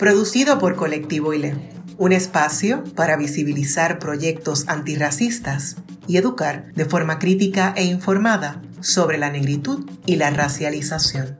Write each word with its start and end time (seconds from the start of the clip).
producido 0.00 0.58
por 0.58 0.76
Colectivo 0.76 1.34
ILE, 1.34 1.54
un 1.98 2.12
espacio 2.12 2.82
para 2.96 3.18
visibilizar 3.18 3.98
proyectos 3.98 4.66
antirracistas 4.66 5.76
y 6.08 6.16
educar 6.16 6.72
de 6.72 6.86
forma 6.86 7.18
crítica 7.18 7.74
e 7.76 7.84
informada 7.84 8.62
sobre 8.80 9.18
la 9.18 9.28
negritud 9.28 9.86
y 10.06 10.16
la 10.16 10.30
racialización. 10.30 11.36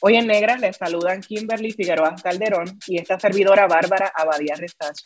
Hoy 0.00 0.16
en 0.16 0.28
Negras 0.28 0.60
les 0.62 0.78
saludan 0.78 1.20
Kimberly 1.20 1.72
Figueroa 1.72 2.16
Calderón 2.22 2.78
y 2.86 2.98
esta 2.98 3.20
servidora 3.20 3.66
Bárbara 3.66 4.10
Abadía 4.16 4.54
Restach. 4.56 4.96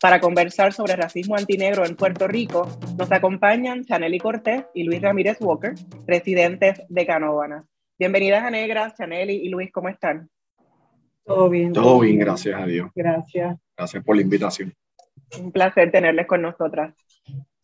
Para 0.00 0.18
conversar 0.18 0.72
sobre 0.72 0.96
racismo 0.96 1.36
antinegro 1.36 1.84
en 1.84 1.94
Puerto 1.94 2.26
Rico, 2.26 2.66
nos 2.96 3.12
acompañan 3.12 3.84
Chaneli 3.84 4.18
Cortés 4.18 4.64
y 4.72 4.84
Luis 4.84 5.02
Ramírez 5.02 5.36
Walker, 5.42 5.74
residentes 6.06 6.80
de 6.88 7.04
Canóvanas. 7.06 7.66
Bienvenidas 7.98 8.42
a 8.42 8.50
Negras, 8.50 8.94
Chaneli 8.96 9.34
y 9.34 9.50
Luis, 9.50 9.70
¿cómo 9.70 9.90
están? 9.90 10.30
Todo 11.22 11.50
bien. 11.50 11.74
Todo 11.74 12.00
bien, 12.00 12.18
gracias 12.18 12.58
a 12.58 12.64
Dios. 12.64 12.90
Gracias. 12.94 13.58
Gracias 13.76 14.02
por 14.02 14.16
la 14.16 14.22
invitación. 14.22 14.72
Un 15.38 15.52
placer 15.52 15.92
tenerles 15.92 16.26
con 16.26 16.40
nosotras. 16.40 16.94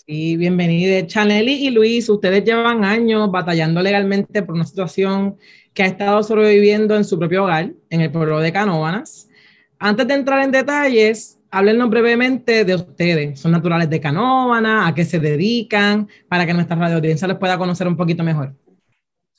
Sí, 0.06 0.36
bienvenidos. 0.36 1.06
Chaneli 1.06 1.66
y 1.66 1.70
Luis, 1.70 2.06
ustedes 2.10 2.44
llevan 2.44 2.84
años 2.84 3.30
batallando 3.30 3.80
legalmente 3.80 4.42
por 4.42 4.56
una 4.56 4.66
situación 4.66 5.38
que 5.72 5.84
ha 5.84 5.86
estado 5.86 6.22
sobreviviendo 6.22 6.96
en 6.96 7.04
su 7.04 7.18
propio 7.18 7.44
hogar, 7.44 7.72
en 7.88 8.00
el 8.02 8.12
pueblo 8.12 8.40
de 8.40 8.52
Canóvanas. 8.52 9.30
Antes 9.78 10.06
de 10.06 10.14
entrar 10.14 10.44
en 10.44 10.50
detalles, 10.50 11.35
háblenos 11.56 11.88
brevemente 11.88 12.66
de 12.66 12.74
ustedes. 12.74 13.40
¿Son 13.40 13.50
naturales 13.50 13.88
de 13.88 13.98
Canóvana? 13.98 14.86
¿A 14.86 14.94
qué 14.94 15.06
se 15.06 15.18
dedican? 15.18 16.06
Para 16.28 16.44
que 16.44 16.52
nuestra 16.52 16.76
radio 16.76 16.96
audiencia 16.96 17.26
les 17.26 17.38
pueda 17.38 17.56
conocer 17.56 17.88
un 17.88 17.96
poquito 17.96 18.22
mejor. 18.22 18.54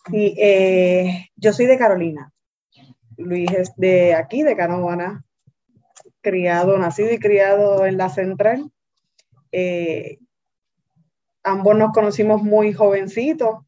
Sí, 0.09 0.33
eh, 0.35 1.29
yo 1.35 1.53
soy 1.53 1.67
de 1.67 1.77
Carolina. 1.77 2.31
Luis 3.17 3.51
es 3.51 3.71
de 3.77 4.15
aquí, 4.15 4.41
de 4.41 4.55
Canóvana. 4.55 5.25
Criado, 6.21 6.75
nacido 6.79 7.13
y 7.13 7.19
criado 7.19 7.85
en 7.85 7.97
la 7.97 8.09
central. 8.09 8.71
Eh, 9.51 10.17
ambos 11.43 11.77
nos 11.77 11.93
conocimos 11.93 12.41
muy 12.41 12.73
jovencitos. 12.73 13.59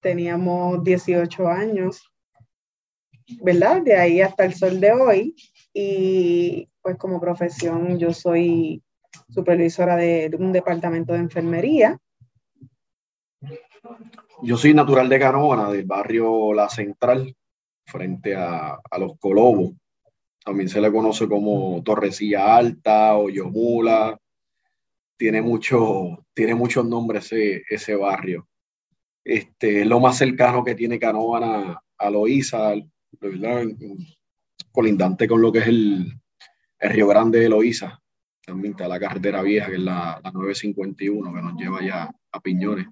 Teníamos 0.00 0.82
18 0.82 1.46
años, 1.46 2.12
¿verdad? 3.40 3.82
De 3.82 3.96
ahí 3.96 4.20
hasta 4.20 4.44
el 4.44 4.54
sol 4.54 4.80
de 4.80 4.92
hoy. 4.92 5.36
Y 5.74 6.68
pues 6.80 6.96
como 6.96 7.20
profesión 7.20 7.98
yo 7.98 8.14
soy 8.14 8.80
supervisora 9.28 9.96
de, 9.96 10.30
un 10.38 10.52
departamento 10.52 11.12
de 11.12 11.18
enfermería. 11.18 11.98
Yo 14.42 14.56
soy 14.56 14.72
natural 14.72 15.08
de 15.08 15.18
Canóvana, 15.18 15.70
del 15.70 15.84
barrio 15.84 16.52
La 16.52 16.68
Central, 16.68 17.34
frente 17.86 18.36
a, 18.36 18.78
los 18.98 19.18
Colobos. 19.18 19.72
También 20.44 20.68
se 20.68 20.80
le 20.80 20.92
conoce 20.92 21.26
como 21.26 21.82
Torrecilla 21.82 22.56
Alta 22.56 23.16
o 23.16 23.28
Yomula. 23.28 24.18
Tiene, 25.16 25.42
mucho, 25.42 26.24
tiene 26.34 26.54
muchos 26.54 26.86
nombres 26.86 27.32
ese, 27.32 27.62
ese 27.68 27.96
barrio. 27.96 28.46
Este, 29.24 29.82
es 29.82 29.86
lo 29.86 30.00
más 30.00 30.18
cercano 30.18 30.62
que 30.62 30.74
tiene 30.74 30.98
Canóvana 30.98 31.80
a 31.98 32.10
Loíza, 32.10 32.74
colindante 34.74 35.28
con 35.28 35.40
lo 35.40 35.52
que 35.52 35.60
es 35.60 35.68
el, 35.68 36.12
el 36.80 36.90
Río 36.90 37.06
Grande 37.06 37.38
de 37.38 37.48
Loíza, 37.48 38.02
también 38.44 38.72
está 38.72 38.88
la 38.88 38.98
carretera 38.98 39.40
vieja, 39.40 39.68
que 39.68 39.76
es 39.76 39.80
la, 39.80 40.20
951, 40.20 41.32
que 41.32 41.42
nos 41.42 41.54
lleva 41.54 41.80
ya 41.80 42.10
a 42.32 42.40
Piñones. 42.40 42.88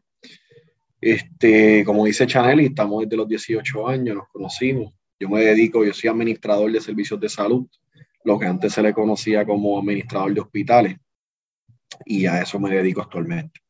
Este, 1.00 1.84
como 1.84 2.04
dice 2.04 2.24
Chanel, 2.24 2.60
estamos 2.60 3.02
desde 3.02 3.16
los 3.16 3.28
18 3.28 3.88
años, 3.88 4.16
nos 4.16 4.28
conocimos. 4.28 4.94
Yo 5.18 5.28
me 5.28 5.40
dedico, 5.40 5.84
yo 5.84 5.92
soy 5.92 6.08
administrador 6.08 6.70
de 6.70 6.80
servicios 6.80 7.18
de 7.18 7.28
salud, 7.28 7.66
lo 8.24 8.38
que 8.38 8.46
antes 8.46 8.72
se 8.72 8.82
le 8.82 8.94
conocía 8.94 9.44
como 9.44 9.76
administrador 9.76 10.32
de 10.32 10.40
hospitales, 10.40 10.96
y 12.06 12.26
a 12.26 12.42
eso 12.42 12.60
me 12.60 12.70
dedico 12.70 13.02
actualmente. 13.02 13.60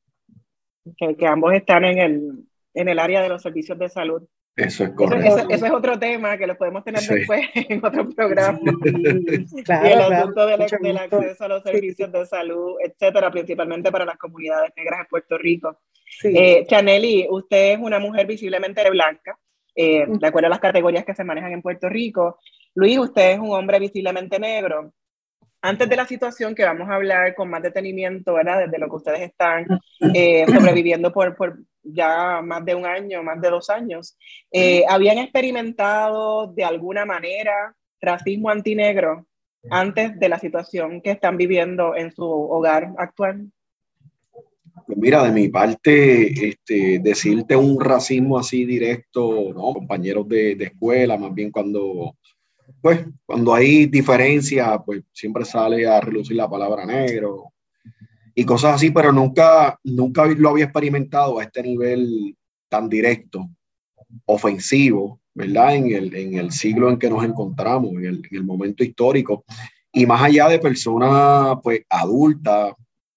que 0.99 1.27
ambos 1.27 1.55
están 1.55 1.85
en 1.87 1.99
el, 1.99 2.45
en 2.75 2.89
el 2.91 2.99
área 2.99 3.23
de 3.23 3.31
los 3.31 3.41
servicios 3.41 3.79
de 3.79 3.89
salud. 3.89 4.23
Eso 4.55 4.85
es 4.85 4.91
correcto. 4.91 5.49
Eso, 5.49 5.67
es 5.67 5.73
otro 5.73 5.99
tema 5.99 6.37
que 6.37 6.47
lo 6.47 6.57
podemos 6.57 6.85
tener 6.85 7.01
después 7.01 7.49
en 7.55 7.85
otro 7.85 8.09
programa. 8.11 8.59
y 8.63 9.71
el 9.71 10.01
asunto 10.01 10.47
del, 10.47 10.63
acceso 10.99 11.45
a 11.45 11.49
los 11.49 11.63
servicios 11.63 12.13
de 12.13 12.27
salud, 12.27 12.77
etcétera, 12.85 13.31
principalmente 13.31 13.91
para 13.91 14.05
las 14.05 14.19
comunidades 14.19 14.71
negras 14.77 15.01
en 15.01 15.07
Puerto 15.07 15.39
Rico. 15.39 15.81
Eh, 16.25 16.67
Chaneli, 16.67 17.27
usted 17.31 17.73
es 17.73 17.79
una 17.79 17.99
mujer 17.99 18.27
visiblemente 18.27 18.89
blanca, 18.91 19.39
eh, 19.75 20.05
de 20.07 20.27
acuerdo 20.27 20.49
a 20.49 20.51
las 20.51 20.61
categorías 20.61 21.05
que 21.05 21.15
se 21.15 21.25
manejan 21.25 21.53
en 21.53 21.63
Puerto 21.63 21.89
Rico. 21.89 22.39
Luis, 22.75 22.99
usted 22.99 23.33
es 23.33 23.39
un 23.39 23.53
hombre 23.53 23.79
visiblemente 23.79 24.39
negro 24.39 24.93
antes 25.63 25.89
de 25.89 25.97
la 25.97 26.07
situación 26.07 26.55
que 26.55 26.65
vamos 26.65 26.89
a 26.89 26.97
hablar 26.97 27.35
con 27.37 27.49
más 27.49 27.63
detenimiento, 27.63 28.35
¿verdad? 28.35 28.65
Desde 28.65 28.79
lo 28.79 28.89
que 28.89 28.97
ustedes 28.97 29.21
están 29.21 29.67
eh, 30.13 30.45
sobreviviendo 30.47 31.13
por, 31.13 31.37
por, 31.37 31.57
ya 31.83 32.41
más 32.43 32.65
de 32.65 32.75
un 32.75 32.87
año, 32.87 33.23
más 33.23 33.41
de 33.41 33.51
dos 33.51 33.71
años, 33.71 34.17
eh, 34.51 34.85
¿habían 34.89 35.19
experimentado 35.19 36.47
de 36.49 36.65
alguna 36.65 37.05
manera 37.05 37.75
racismo 38.01 38.51
antinegro 38.51 39.27
antes 39.71 40.19
de 40.19 40.29
la 40.29 40.39
situación 40.39 41.01
que 41.01 41.13
están 41.13 41.37
viviendo 41.37 41.95
en 41.95 42.13
su 42.13 42.25
hogar 42.25 42.93
actual? 42.99 43.51
Pues 44.87 44.99
mira, 44.99 45.23
de 45.23 45.31
mi 45.31 45.49
parte, 45.49 46.49
este, 46.49 46.99
decirte 46.99 47.55
un 47.55 47.81
racismo 47.81 48.39
así 48.39 48.65
directo, 48.65 49.53
¿no? 49.55 49.75
Compañeros 49.75 50.29
de, 50.29 50.57
de 50.57 50.65
escuela, 50.65 51.17
más 51.17 51.33
bien 51.35 51.51
cuando 51.51 52.17
pues 52.81 53.07
cuando 53.25 53.55
hay 53.55 53.87
diferencia, 53.87 54.79
pues 54.85 55.03
siempre 55.13 55.45
sale 55.45 55.87
a 55.87 56.01
relucir 56.01 56.37
la 56.37 56.51
palabra 56.51 56.85
negro 56.85 57.52
y 58.35 58.45
cosas 58.45 58.77
así, 58.77 58.91
pero 58.91 59.13
nunca, 59.13 59.79
nunca 59.85 60.27
lo 60.27 60.51
había 60.51 60.65
experimentado 60.65 61.39
a 61.39 61.45
este 61.45 61.63
nivel 61.63 62.37
tan 62.69 62.89
directo, 62.89 63.49
ofensivo, 64.27 65.21
¿verdad? 65.35 65.77
En 65.77 65.93
el, 65.93 66.15
en 66.15 66.35
el 66.35 66.53
siglo 66.53 66.89
en 66.89 66.99
que 66.99 67.11
nos 67.11 67.25
encontramos, 67.25 67.93
en 67.93 68.05
el, 68.05 68.23
en 68.31 68.37
el 68.37 68.45
momento 68.45 68.83
histórico, 68.83 69.45
y 69.93 70.07
más 70.07 70.23
allá 70.23 70.49
de 70.49 70.59
personas, 70.59 71.59
pues, 71.63 71.83
adultas, 71.91 72.73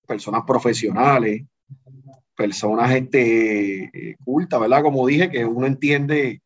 personas 0.06 0.44
profesionales, 0.46 1.44
personas 2.36 2.92
este, 2.94 4.18
cultas, 4.24 4.59
¿verdad? 4.59 4.84
Como 4.84 5.08
dije, 5.08 5.30
que 5.30 5.46
uno 5.46 5.66
entiende, 5.66 6.42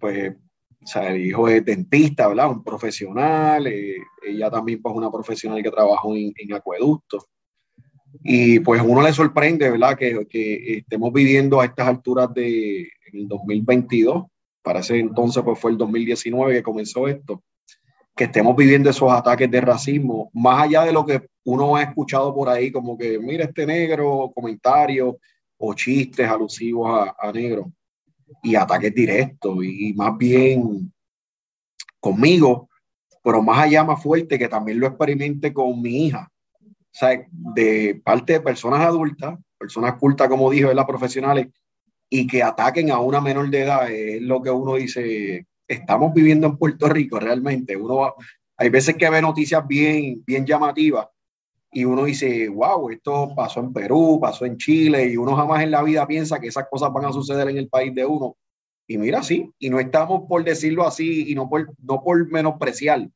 pues, 0.00 0.34
o 0.82 0.86
sea, 0.86 1.12
el 1.12 1.26
hijo 1.26 1.48
es 1.48 1.64
dentista, 1.64 2.28
¿verdad? 2.28 2.50
Un 2.50 2.64
profesional, 2.64 3.66
eh, 3.66 3.98
ella 4.22 4.50
también 4.50 4.82
pues 4.82 4.94
una 4.94 5.10
profesional 5.10 5.62
que 5.62 5.70
trabajó 5.70 6.16
en, 6.16 6.32
en 6.36 6.54
acueductos. 6.54 7.26
Y 8.22 8.60
pues 8.60 8.82
uno 8.84 9.02
le 9.02 9.12
sorprende, 9.12 9.70
¿verdad? 9.70 9.96
Que, 9.96 10.26
que, 10.28 10.78
estemos 10.78 11.12
viviendo 11.12 11.60
a 11.60 11.64
estas 11.64 11.88
alturas 11.88 12.32
de 12.34 12.88
el 13.12 13.28
2022, 13.28 14.24
para 14.62 14.80
ese 14.80 14.98
entonces 14.98 15.42
pues 15.42 15.58
fue 15.58 15.70
el 15.70 15.78
2019 15.78 16.54
que 16.54 16.62
comenzó 16.62 17.08
esto, 17.08 17.42
que 18.16 18.24
estemos 18.24 18.56
viviendo 18.56 18.90
esos 18.90 19.10
ataques 19.10 19.50
de 19.50 19.60
racismo, 19.60 20.30
más 20.34 20.62
allá 20.62 20.84
de 20.84 20.92
lo 20.92 21.04
que 21.04 21.26
uno 21.44 21.76
ha 21.76 21.82
escuchado 21.82 22.34
por 22.34 22.48
ahí, 22.48 22.70
como 22.70 22.96
que 22.96 23.18
mira 23.18 23.44
este 23.44 23.66
negro, 23.66 24.30
comentarios 24.34 25.16
o 25.58 25.74
chistes 25.74 26.28
alusivos 26.28 26.90
a, 26.90 27.28
a 27.28 27.32
y 28.42 28.54
ataques 28.54 28.94
directos 28.94 29.64
y 29.64 29.92
más 29.94 30.16
bien 30.16 30.92
conmigo, 32.00 32.68
pero 33.22 33.42
más 33.42 33.60
allá, 33.60 33.84
más 33.84 34.02
fuerte, 34.02 34.38
que 34.38 34.48
también 34.48 34.80
lo 34.80 34.86
experimente 34.88 35.52
con 35.52 35.80
mi 35.80 36.06
hija. 36.06 36.31
O 36.94 36.98
sea, 36.98 37.26
de 37.30 38.00
parte 38.04 38.34
de 38.34 38.40
personas 38.40 38.80
adultas, 38.80 39.38
personas 39.58 39.94
cultas, 39.94 40.28
como 40.28 40.50
dije, 40.50 40.74
las 40.74 40.84
profesionales, 40.84 41.48
y 42.10 42.26
que 42.26 42.42
ataquen 42.42 42.90
a 42.90 42.98
una 42.98 43.20
menor 43.20 43.48
de 43.48 43.62
edad, 43.62 43.90
es 43.90 44.20
lo 44.20 44.42
que 44.42 44.50
uno 44.50 44.74
dice, 44.74 45.46
estamos 45.66 46.12
viviendo 46.12 46.46
en 46.46 46.58
Puerto 46.58 46.88
Rico 46.88 47.18
realmente. 47.18 47.74
Uno 47.74 48.14
hay 48.58 48.68
veces 48.68 48.96
que 48.96 49.08
ve 49.08 49.22
noticias 49.22 49.66
bien, 49.66 50.22
bien 50.26 50.44
llamativas, 50.44 51.06
y 51.72 51.86
uno 51.86 52.04
dice, 52.04 52.50
wow, 52.50 52.90
esto 52.90 53.32
pasó 53.34 53.60
en 53.60 53.72
Perú, 53.72 54.18
pasó 54.20 54.44
en 54.44 54.58
Chile, 54.58 55.06
y 55.06 55.16
uno 55.16 55.34
jamás 55.34 55.62
en 55.62 55.70
la 55.70 55.82
vida 55.82 56.06
piensa 56.06 56.38
que 56.38 56.48
esas 56.48 56.68
cosas 56.70 56.92
van 56.92 57.06
a 57.06 57.12
suceder 57.12 57.48
en 57.48 57.56
el 57.56 57.68
país 57.68 57.94
de 57.94 58.04
uno. 58.04 58.36
Y 58.86 58.98
mira, 58.98 59.22
sí, 59.22 59.50
y 59.58 59.70
no 59.70 59.80
estamos 59.80 60.24
por 60.28 60.44
decirlo 60.44 60.86
así, 60.86 61.30
y 61.30 61.34
no 61.34 61.48
por, 61.48 61.72
no 61.82 62.02
por 62.02 62.30
menospreciar, 62.30 63.08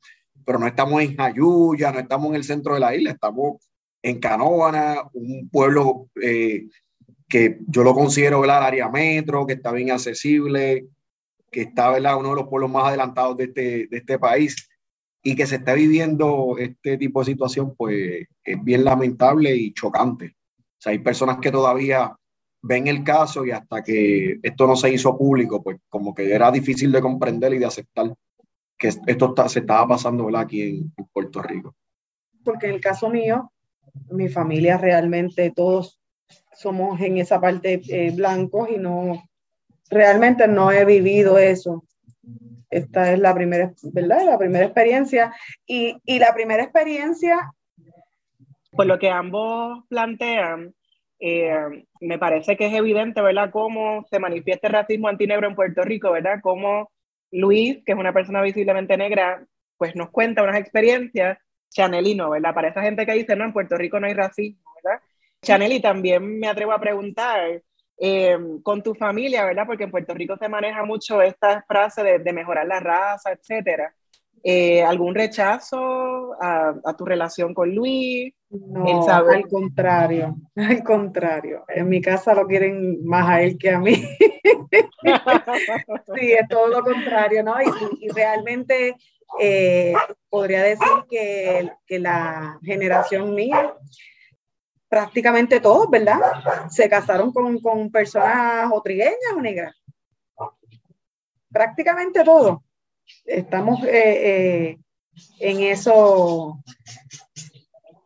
pero 0.46 0.60
no 0.60 0.66
estamos 0.68 1.02
en 1.02 1.16
Jayuya, 1.16 1.90
no 1.90 1.98
estamos 1.98 2.28
en 2.28 2.36
el 2.36 2.44
centro 2.44 2.74
de 2.74 2.80
la 2.80 2.94
isla, 2.94 3.10
estamos 3.10 3.56
en 4.00 4.20
Canóvana, 4.20 5.02
un 5.12 5.50
pueblo 5.50 6.08
eh, 6.22 6.68
que 7.28 7.58
yo 7.66 7.82
lo 7.82 7.92
considero 7.92 8.44
el 8.44 8.50
área 8.50 8.88
metro, 8.88 9.44
que 9.44 9.54
está 9.54 9.72
bien 9.72 9.90
accesible, 9.90 10.86
que 11.50 11.62
está 11.62 11.90
¿verdad? 11.90 12.16
uno 12.16 12.30
de 12.30 12.36
los 12.36 12.48
pueblos 12.48 12.70
más 12.70 12.86
adelantados 12.86 13.36
de 13.36 13.44
este, 13.44 13.88
de 13.88 13.96
este 13.96 14.18
país 14.20 14.68
y 15.20 15.34
que 15.34 15.46
se 15.46 15.56
está 15.56 15.74
viviendo 15.74 16.54
este 16.58 16.96
tipo 16.96 17.20
de 17.20 17.32
situación, 17.32 17.74
pues 17.76 18.28
es 18.44 18.64
bien 18.64 18.84
lamentable 18.84 19.56
y 19.56 19.72
chocante. 19.72 20.36
O 20.58 20.78
sea, 20.78 20.92
hay 20.92 21.00
personas 21.00 21.38
que 21.38 21.50
todavía 21.50 22.16
ven 22.62 22.86
el 22.86 23.02
caso 23.02 23.44
y 23.44 23.50
hasta 23.50 23.82
que 23.82 24.38
esto 24.40 24.66
no 24.68 24.76
se 24.76 24.92
hizo 24.92 25.18
público, 25.18 25.60
pues 25.60 25.78
como 25.88 26.14
que 26.14 26.32
era 26.32 26.52
difícil 26.52 26.92
de 26.92 27.00
comprender 27.00 27.52
y 27.54 27.58
de 27.58 27.66
aceptar 27.66 28.14
que 28.78 28.88
esto 28.88 29.34
se 29.48 29.60
estaba 29.60 29.86
pasando 29.86 30.28
aquí 30.36 30.62
en, 30.62 30.92
Puerto 31.12 31.42
Rico. 31.42 31.74
Porque 32.44 32.66
en 32.66 32.74
el 32.74 32.80
caso 32.80 33.08
mío, 33.08 33.52
mi 34.10 34.28
familia 34.28 34.76
realmente 34.76 35.50
todos 35.54 36.00
somos 36.52 37.00
en 37.00 37.18
esa 37.18 37.40
parte 37.40 37.80
eh, 37.88 38.12
blancos 38.14 38.68
y 38.70 38.78
no, 38.78 39.22
realmente 39.90 40.46
no 40.48 40.70
he 40.70 40.84
vivido 40.84 41.38
eso. 41.38 41.84
Esta 42.70 43.12
es 43.12 43.18
la 43.18 43.34
primera, 43.34 43.72
¿verdad? 43.92 44.24
La 44.24 44.38
primera 44.38 44.64
experiencia. 44.64 45.34
Y, 45.66 45.96
y 46.04 46.18
la 46.18 46.34
primera 46.34 46.62
experiencia... 46.62 47.52
Por 48.72 48.84
lo 48.84 48.98
que 48.98 49.08
ambos 49.08 49.84
plantean, 49.88 50.74
eh, 51.18 51.86
me 52.00 52.18
parece 52.18 52.58
que 52.58 52.66
es 52.66 52.74
evidente, 52.74 53.22
¿verdad?, 53.22 53.50
cómo 53.50 54.04
se 54.10 54.18
manifiesta 54.18 54.66
el 54.66 54.74
racismo 54.74 55.08
antinegro 55.08 55.48
en 55.48 55.54
Puerto 55.54 55.82
Rico, 55.82 56.10
¿verdad? 56.12 56.40
Cómo 56.42 56.90
Luis, 57.32 57.82
que 57.84 57.92
es 57.92 57.98
una 57.98 58.12
persona 58.12 58.42
visiblemente 58.42 58.96
negra, 58.96 59.44
pues 59.76 59.94
nos 59.94 60.10
cuenta 60.10 60.42
unas 60.42 60.58
experiencias, 60.58 61.38
Chanelino, 61.70 62.30
¿verdad? 62.30 62.54
Para 62.54 62.68
esa 62.68 62.82
gente 62.82 63.04
que 63.04 63.12
dice, 63.12 63.36
no, 63.36 63.44
en 63.44 63.52
Puerto 63.52 63.76
Rico 63.76 64.00
no 64.00 64.06
hay 64.06 64.14
racismo, 64.14 64.70
¿verdad? 64.82 65.00
Chanel, 65.42 65.72
y 65.72 65.80
también 65.80 66.38
me 66.38 66.48
atrevo 66.48 66.72
a 66.72 66.80
preguntar, 66.80 67.62
eh, 67.98 68.36
con 68.62 68.82
tu 68.82 68.94
familia, 68.94 69.44
¿verdad? 69.44 69.64
Porque 69.66 69.84
en 69.84 69.90
Puerto 69.90 70.12
Rico 70.12 70.36
se 70.36 70.48
maneja 70.48 70.84
mucho 70.84 71.22
esta 71.22 71.64
frase 71.66 72.18
de, 72.18 72.32
mejorar 72.32 72.66
la 72.66 72.80
raza, 72.80 73.32
etcétera. 73.32 73.94
Eh, 74.48 74.80
¿Algún 74.80 75.12
rechazo 75.12 76.36
a, 76.40 76.94
tu 76.96 77.04
relación 77.04 77.52
con 77.52 77.74
Luis? 77.74 78.32
No, 78.48 79.04
al 79.08 79.48
contrario, 79.48 80.36
al 80.54 80.84
contrario. 80.84 81.64
En 81.66 81.88
mi 81.88 82.00
casa 82.00 82.32
lo 82.32 82.46
quieren 82.46 83.04
más 83.04 83.28
a 83.28 83.42
él 83.42 83.58
que 83.58 83.70
a 83.70 83.80
mí. 83.80 83.94
sí, 86.14 86.32
es 86.32 86.46
todo 86.48 86.68
lo 86.68 86.84
contrario, 86.84 87.42
¿no? 87.42 87.56
Y, 88.00 88.08
realmente 88.10 88.94
eh, 89.40 89.94
podría 90.30 90.62
decir 90.62 90.86
que, 91.10 91.68
que 91.84 91.98
la 91.98 92.60
generación 92.62 93.34
mía 93.34 93.74
prácticamente 94.88 95.58
todos, 95.58 95.90
¿verdad? 95.90 96.20
Se 96.70 96.88
casaron 96.88 97.32
con, 97.32 97.58
con 97.58 97.90
personas 97.90 98.70
o 98.72 98.80
trigueñas 98.80 99.16
o 99.34 99.40
negras. 99.40 99.74
Prácticamente 101.50 102.22
todos. 102.22 102.58
Estamos 103.24 103.82
eh, 103.84 104.70
eh, 104.70 104.78
en 105.40 105.60
eso. 105.60 106.62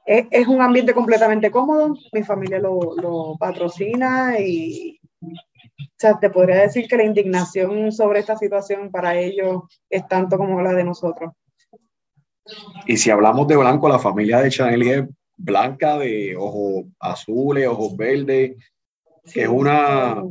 Es, 0.06 0.48
un 0.48 0.60
ambiente 0.60 0.92
completamente 0.92 1.50
cómodo. 1.50 1.94
Mi 2.12 2.22
familia 2.22 2.58
lo, 2.58 2.96
lo 2.96 3.36
patrocina 3.38 4.38
y 4.40 5.00
o 5.22 6.02
sea, 6.02 6.18
te 6.18 6.30
podría 6.30 6.62
decir 6.62 6.88
que 6.88 6.96
la 6.96 7.04
indignación 7.04 7.92
sobre 7.92 8.20
esta 8.20 8.36
situación 8.36 8.90
para 8.90 9.18
ellos 9.18 9.62
es 9.88 10.08
tanto 10.08 10.38
como 10.38 10.60
la 10.62 10.72
de 10.72 10.84
nosotros. 10.84 11.32
Y 12.86 12.96
si 12.96 13.10
hablamos 13.10 13.46
de 13.46 13.56
Blanco, 13.56 13.88
la 13.88 13.98
familia 13.98 14.40
de 14.40 14.50
Chanel 14.50 15.08
blanca 15.36 15.98
de 15.98 16.36
ojos 16.36 16.86
azules, 16.98 17.66
ojos 17.66 17.96
verdes, 17.96 18.56
que 19.32 19.42
es 19.42 19.48
una, 19.48 20.22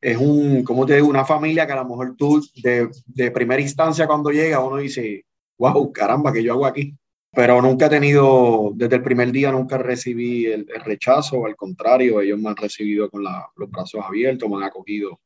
es 0.00 0.16
un, 0.16 0.64
¿cómo 0.64 0.86
te 0.86 0.94
digo? 0.94 1.08
Una 1.08 1.24
familia 1.24 1.66
que 1.66 1.72
a 1.72 1.76
lo 1.76 1.84
mejor 1.84 2.16
tú 2.16 2.42
de, 2.62 2.88
de 3.06 3.30
primera 3.30 3.60
instancia 3.60 4.06
cuando 4.06 4.30
llega 4.30 4.64
uno 4.64 4.78
dice, 4.78 5.24
wow, 5.58 5.92
caramba, 5.92 6.32
¿qué 6.32 6.42
yo 6.42 6.54
hago 6.54 6.66
aquí? 6.66 6.96
Pero 7.32 7.62
nunca 7.62 7.86
he 7.86 7.90
tenido, 7.90 8.72
desde 8.74 8.96
el 8.96 9.02
primer 9.02 9.30
día 9.30 9.52
nunca 9.52 9.78
recibí 9.78 10.46
el, 10.46 10.66
rechazo, 10.84 11.46
al 11.46 11.54
contrario, 11.54 12.20
ellos 12.20 12.40
me 12.40 12.48
han 12.48 12.56
recibido 12.56 13.08
con 13.08 13.22
los 13.22 13.70
brazos 13.70 14.00
abiertos, 14.04 14.48
me 14.48 14.56
han 14.56 14.64
acogido 14.64 15.20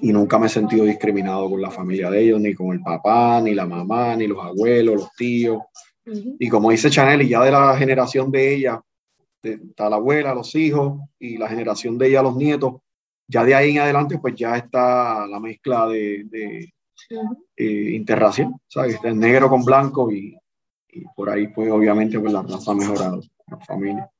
y 0.00 0.12
nunca 0.12 0.38
me 0.38 0.46
he 0.46 0.50
sentido 0.50 0.84
discriminado 0.84 1.50
con 1.50 1.60
la 1.60 1.70
familia 1.70 2.10
de 2.10 2.22
ellos, 2.22 2.40
ni 2.40 2.54
con 2.54 2.72
el 2.72 2.80
papá, 2.80 3.40
ni 3.40 3.54
la 3.54 3.66
mamá, 3.66 4.14
ni 4.14 4.28
los 4.28 4.38
abuelos, 4.44 4.94
los 4.94 5.12
tíos. 5.16 5.58
Y 6.38 6.48
como 6.48 6.70
dice 6.70 6.90
Chanel, 6.90 7.22
y 7.22 7.28
ya 7.28 7.42
de 7.42 7.50
la 7.50 7.76
generación 7.76 8.30
de 8.30 8.54
ella, 8.54 8.80
está 9.42 9.90
la 9.90 9.96
abuela, 9.96 10.34
los 10.34 10.54
hijos, 10.54 11.00
y 11.18 11.36
la 11.36 11.48
generación 11.48 11.98
de 11.98 12.08
ella, 12.08 12.22
los 12.22 12.36
nietos, 12.36 12.74
ya 13.32 13.44
de 13.44 13.54
ahí 13.54 13.70
en 13.70 13.78
adelante, 13.78 14.18
pues 14.18 14.34
ya 14.34 14.56
está 14.56 15.26
la 15.26 15.40
mezcla 15.40 15.86
de, 15.86 16.24
de 16.24 16.72
eh, 17.56 17.90
interracial, 17.94 18.52
¿sabes? 18.68 18.98
El 19.02 19.18
negro 19.18 19.48
con 19.48 19.64
blanco 19.64 20.12
y, 20.12 20.36
por 21.16 21.30
ahí, 21.30 21.48
pues 21.48 21.70
obviamente, 21.70 22.20
pues 22.20 22.32
la 22.32 22.42
raza 22.42 22.72
ha 22.72 22.74
mejorado, 22.74 23.22
la 23.46 23.56
familia. 23.58 24.10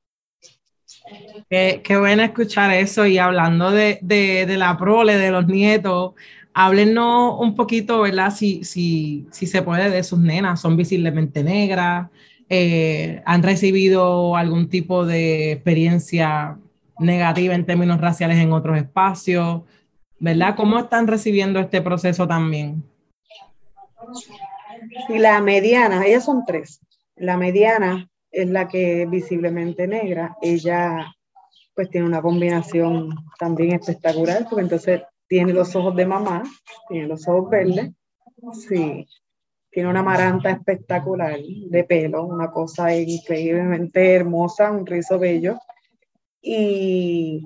Qué, 1.51 1.83
qué 1.85 1.97
bueno 1.99 2.23
escuchar 2.23 2.73
eso 2.73 3.05
y 3.07 3.19
hablando 3.19 3.71
de, 3.71 3.99
de, 4.01 4.47
de 4.47 4.57
la 4.57 4.77
prole, 4.79 5.17
de 5.17 5.31
los 5.31 5.47
nietos, 5.47 6.15
háblenos 6.55 7.39
un 7.39 7.55
poquito, 7.55 8.01
¿verdad? 8.01 8.35
Si, 8.35 8.65
si, 8.65 9.27
si 9.31 9.47
se 9.47 9.63
puede 9.63 9.91
de 9.91 10.03
sus 10.03 10.19
nenas, 10.19 10.61
son 10.61 10.77
visiblemente 10.77 11.45
negras, 11.45 12.09
eh, 12.49 13.23
han 13.27 13.43
recibido 13.43 14.37
algún 14.37 14.69
tipo 14.69 15.05
de 15.05 15.53
experiencia 15.53 16.59
negativa 17.03 17.55
en 17.55 17.67
términos 17.67 18.01
raciales 18.01 18.39
en 18.39 18.53
otros 18.53 18.79
espacios, 18.79 19.63
¿verdad? 20.19 20.55
¿Cómo 20.57 20.79
están 20.79 21.07
recibiendo 21.07 21.61
este 21.61 21.83
proceso 21.83 22.27
también? 22.27 22.83
Y 25.09 25.19
la 25.19 25.41
mediana, 25.41 26.05
ellas 26.05 26.25
son 26.25 26.45
tres. 26.47 26.81
La 27.17 27.37
mediana 27.37 28.09
es 28.31 28.49
la 28.49 28.69
que 28.69 29.03
es 29.03 29.11
visiblemente 29.11 29.87
negra. 29.87 30.37
Ella 30.41 31.15
pues 31.75 31.91
tiene 31.91 32.07
una 32.07 32.23
combinación 32.23 33.11
también 33.39 33.73
espectacular, 33.73 34.47
porque 34.49 34.63
entonces 34.63 35.03
tiene 35.27 35.53
los 35.53 35.75
ojos 35.75 35.97
de 35.97 36.07
mamá, 36.07 36.43
tiene 36.89 37.07
los 37.07 37.27
ojos 37.27 37.49
verdes, 37.49 37.93
sí, 38.69 39.07
tiene 39.71 39.89
una 39.89 40.03
maranta 40.03 40.51
espectacular 40.51 41.39
de 41.41 41.85
pelo, 41.85 42.27
una 42.27 42.51
cosa 42.51 42.95
increíblemente 42.95 44.15
hermosa, 44.15 44.71
un 44.71 44.85
rizo 44.85 45.19
bello. 45.19 45.59
Y 46.43 47.45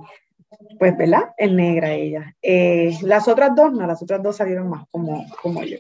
pues, 0.79 0.97
¿verdad? 0.97 1.35
Es 1.37 1.53
negra 1.53 1.93
ella. 1.93 2.35
Eh, 2.43 2.97
las 3.03 3.29
otras 3.29 3.55
dos, 3.55 3.73
no, 3.73 3.87
las 3.87 4.03
otras 4.03 4.23
dos 4.23 4.37
salieron 4.37 4.69
más 4.69 4.87
como, 4.91 5.25
como 5.43 5.63
yo. 5.63 5.79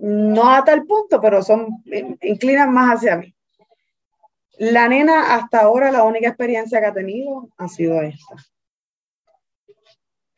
No 0.00 0.50
a 0.50 0.64
tal 0.64 0.84
punto, 0.84 1.20
pero 1.20 1.42
son, 1.42 1.82
inclinan 2.20 2.72
más 2.72 2.96
hacia 2.96 3.16
mí. 3.16 3.34
La 4.58 4.88
nena 4.88 5.36
hasta 5.36 5.60
ahora 5.60 5.92
la 5.92 6.02
única 6.02 6.28
experiencia 6.28 6.80
que 6.80 6.86
ha 6.86 6.92
tenido 6.92 7.48
ha 7.56 7.68
sido 7.68 8.02
esta 8.02 8.36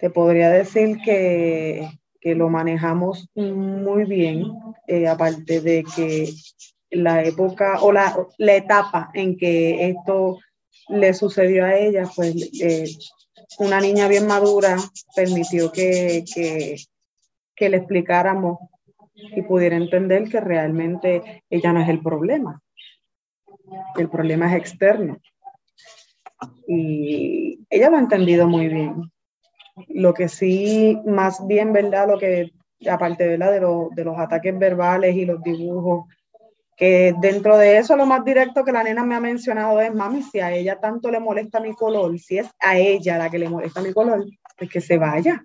te 0.00 0.10
podría 0.10 0.48
decir 0.48 0.98
que, 1.04 1.88
lo 2.22 2.48
manejamos 2.48 3.28
muy 3.34 4.04
bien, 4.04 4.50
eh, 4.86 5.06
aparte 5.06 5.60
de 5.60 5.84
que 5.94 6.28
la 6.90 7.22
época 7.22 7.80
o 7.82 7.92
la, 7.92 8.26
etapa 8.38 9.10
en 9.14 9.36
que 9.36 9.90
esto 9.90 10.38
le 10.90 11.14
sucedió 11.14 11.64
a 11.64 11.74
ella, 11.76 12.08
pues 12.14 12.34
eh, 12.60 12.88
una 13.58 13.80
niña 13.80 14.08
bien 14.08 14.26
madura 14.26 14.76
permitió 15.14 15.70
que, 15.72 16.24
que 17.54 17.68
le 17.68 17.76
explicáramos 17.76 18.58
y 19.14 19.42
pudiera 19.42 19.76
entender 19.76 20.28
que 20.28 20.40
realmente 20.40 21.44
ella 21.50 21.72
no 21.72 21.80
es 21.82 21.88
el 21.88 22.00
problema, 22.00 22.62
el 23.96 24.08
problema 24.08 24.50
es 24.50 24.60
externo. 24.60 25.18
Y 26.66 27.66
ella 27.68 27.90
lo 27.90 27.96
ha 27.96 28.00
entendido 28.00 28.48
muy 28.48 28.68
bien. 28.68 29.10
Lo 29.88 30.14
que 30.14 30.28
sí, 30.28 30.98
más 31.04 31.46
bien, 31.46 31.72
¿verdad? 31.72 32.08
Lo 32.08 32.18
que, 32.18 32.52
aparte. 32.88 33.26
De, 33.26 33.38
de 33.38 34.04
los 34.04 34.18
ataques 34.18 34.58
verbales 34.58 35.14
y 35.16 35.24
los 35.24 35.42
dibujos, 35.42 36.06
que 36.80 37.14
dentro 37.20 37.58
de 37.58 37.76
eso 37.76 37.94
lo 37.94 38.06
más 38.06 38.24
directo 38.24 38.64
que 38.64 38.72
la 38.72 38.82
nena 38.82 39.04
me 39.04 39.14
ha 39.14 39.20
mencionado 39.20 39.78
es, 39.82 39.94
mami, 39.94 40.22
si 40.22 40.40
a 40.40 40.50
ella 40.50 40.80
tanto 40.80 41.10
le 41.10 41.20
molesta 41.20 41.60
mi 41.60 41.74
color, 41.74 42.18
si 42.18 42.38
es 42.38 42.48
a 42.58 42.78
ella 42.78 43.18
la 43.18 43.28
que 43.28 43.38
le 43.38 43.50
molesta 43.50 43.82
mi 43.82 43.92
color, 43.92 44.24
pues 44.56 44.70
que 44.70 44.80
se 44.80 44.96
vaya, 44.96 45.44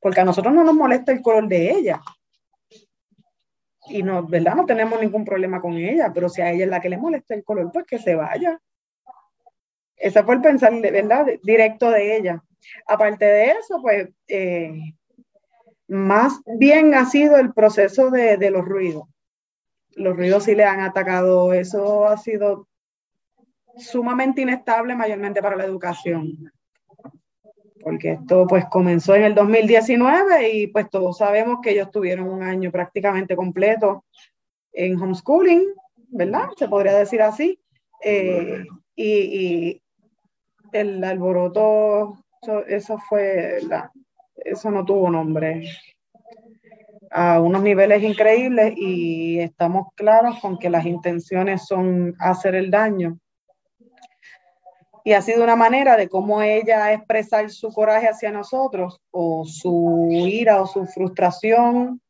porque 0.00 0.20
a 0.22 0.24
nosotros 0.24 0.54
no 0.54 0.64
nos 0.64 0.74
molesta 0.74 1.12
el 1.12 1.20
color 1.20 1.48
de 1.48 1.70
ella. 1.70 2.00
y 3.88 4.02
no, 4.02 4.26
¿verdad? 4.26 4.54
No 4.54 4.64
tenemos 4.64 4.98
ningún 4.98 5.22
problema 5.22 5.60
con 5.60 5.74
ella, 5.74 6.10
pero 6.14 6.30
si 6.30 6.40
a 6.40 6.50
ella 6.50 6.64
es 6.64 6.70
la 6.70 6.80
que 6.80 6.88
le 6.88 6.96
molesta 6.96 7.34
el 7.34 7.44
color, 7.44 7.70
pues 7.70 7.84
que 7.84 7.98
se 7.98 8.14
vaya. 8.14 8.58
Ese 9.96 10.22
fue 10.22 10.36
el 10.36 10.40
pensar, 10.40 10.72
¿verdad? 10.80 11.26
Directo 11.42 11.90
de 11.90 12.16
ella. 12.16 12.42
Aparte 12.86 13.26
de 13.26 13.50
eso, 13.50 13.82
pues, 13.82 14.08
eh, 14.28 14.72
más 15.88 16.40
bien 16.46 16.94
ha 16.94 17.04
sido 17.04 17.36
el 17.36 17.52
proceso 17.52 18.10
de, 18.10 18.38
de 18.38 18.50
los 18.50 18.64
ruidos. 18.64 19.13
Los 19.96 20.16
ruidos 20.16 20.44
sí 20.44 20.54
le 20.54 20.64
han 20.64 20.80
atacado, 20.80 21.52
eso 21.52 22.06
ha 22.06 22.16
sido 22.16 22.68
sumamente 23.76 24.42
inestable 24.42 24.94
mayormente 24.94 25.42
para 25.42 25.56
la 25.56 25.64
educación 25.64 26.52
porque 27.84 28.12
esto 28.12 28.46
pues 28.48 28.64
comenzó 28.70 29.14
en 29.14 29.24
el 29.24 29.34
2019 29.34 30.48
y 30.48 30.66
pues 30.68 30.88
todos 30.88 31.18
sabemos 31.18 31.58
que 31.62 31.72
ellos 31.72 31.90
tuvieron 31.90 32.30
un 32.30 32.42
año 32.42 32.72
prácticamente 32.72 33.36
completo 33.36 34.06
en 34.72 35.00
homeschooling, 35.00 35.66
¿verdad? 36.08 36.48
Se 36.56 36.66
podría 36.66 36.94
decir 36.94 37.20
así. 37.20 37.60
Eh, 38.02 38.64
y, 38.96 39.80
el 40.72 41.04
alboroto, 41.04 42.24
eso, 42.66 42.98
fue, 42.98 43.60
eso 44.36 44.70
no 44.70 44.84
tuvo 44.84 45.08
nombre 45.10 45.68
a 47.16 47.40
unos 47.40 47.62
niveles 47.62 48.02
increíbles 48.02 48.74
y 48.76 49.38
estamos 49.38 49.86
claros 49.94 50.40
con 50.40 50.58
que 50.58 50.68
las 50.68 50.84
intenciones 50.84 51.64
son 51.64 52.16
hacer 52.18 52.56
el 52.56 52.72
daño 52.72 53.18
y 55.04 55.12
ha 55.12 55.22
sido 55.22 55.44
una 55.44 55.54
manera 55.54 55.96
de 55.96 56.08
cómo 56.08 56.42
ella 56.42 56.92
expresar 56.92 57.50
su 57.50 57.68
coraje 57.68 58.08
hacia 58.08 58.32
nosotros 58.32 59.00
o 59.12 59.44
su 59.44 60.08
ira 60.10 60.60
o 60.60 60.66
su 60.66 60.86
frustración 60.86 62.00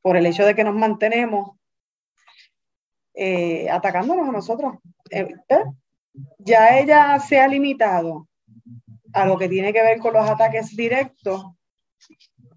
por 0.00 0.16
el 0.16 0.26
hecho 0.26 0.44
de 0.44 0.54
que 0.54 0.64
nos 0.64 0.74
mantenemos 0.74 1.50
eh, 3.14 3.68
atacándonos 3.70 4.28
a 4.28 4.32
nosotros. 4.32 4.76
Eh, 5.10 5.28
¿eh? 5.50 5.64
Ya 6.38 6.78
ella 6.78 7.20
se 7.20 7.38
ha 7.38 7.46
limitado 7.46 8.26
a 9.12 9.24
lo 9.24 9.36
que 9.36 9.48
tiene 9.48 9.72
que 9.72 9.82
ver 9.82 9.98
con 9.98 10.14
los 10.14 10.28
ataques 10.28 10.74
directos, 10.74 11.44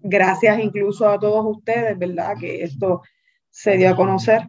gracias 0.02 0.58
incluso 0.60 1.08
a 1.08 1.18
todos 1.18 1.56
ustedes, 1.56 1.98
¿verdad? 1.98 2.36
Que 2.38 2.62
esto 2.62 3.02
se 3.50 3.76
dio 3.76 3.90
a 3.90 3.96
conocer. 3.96 4.48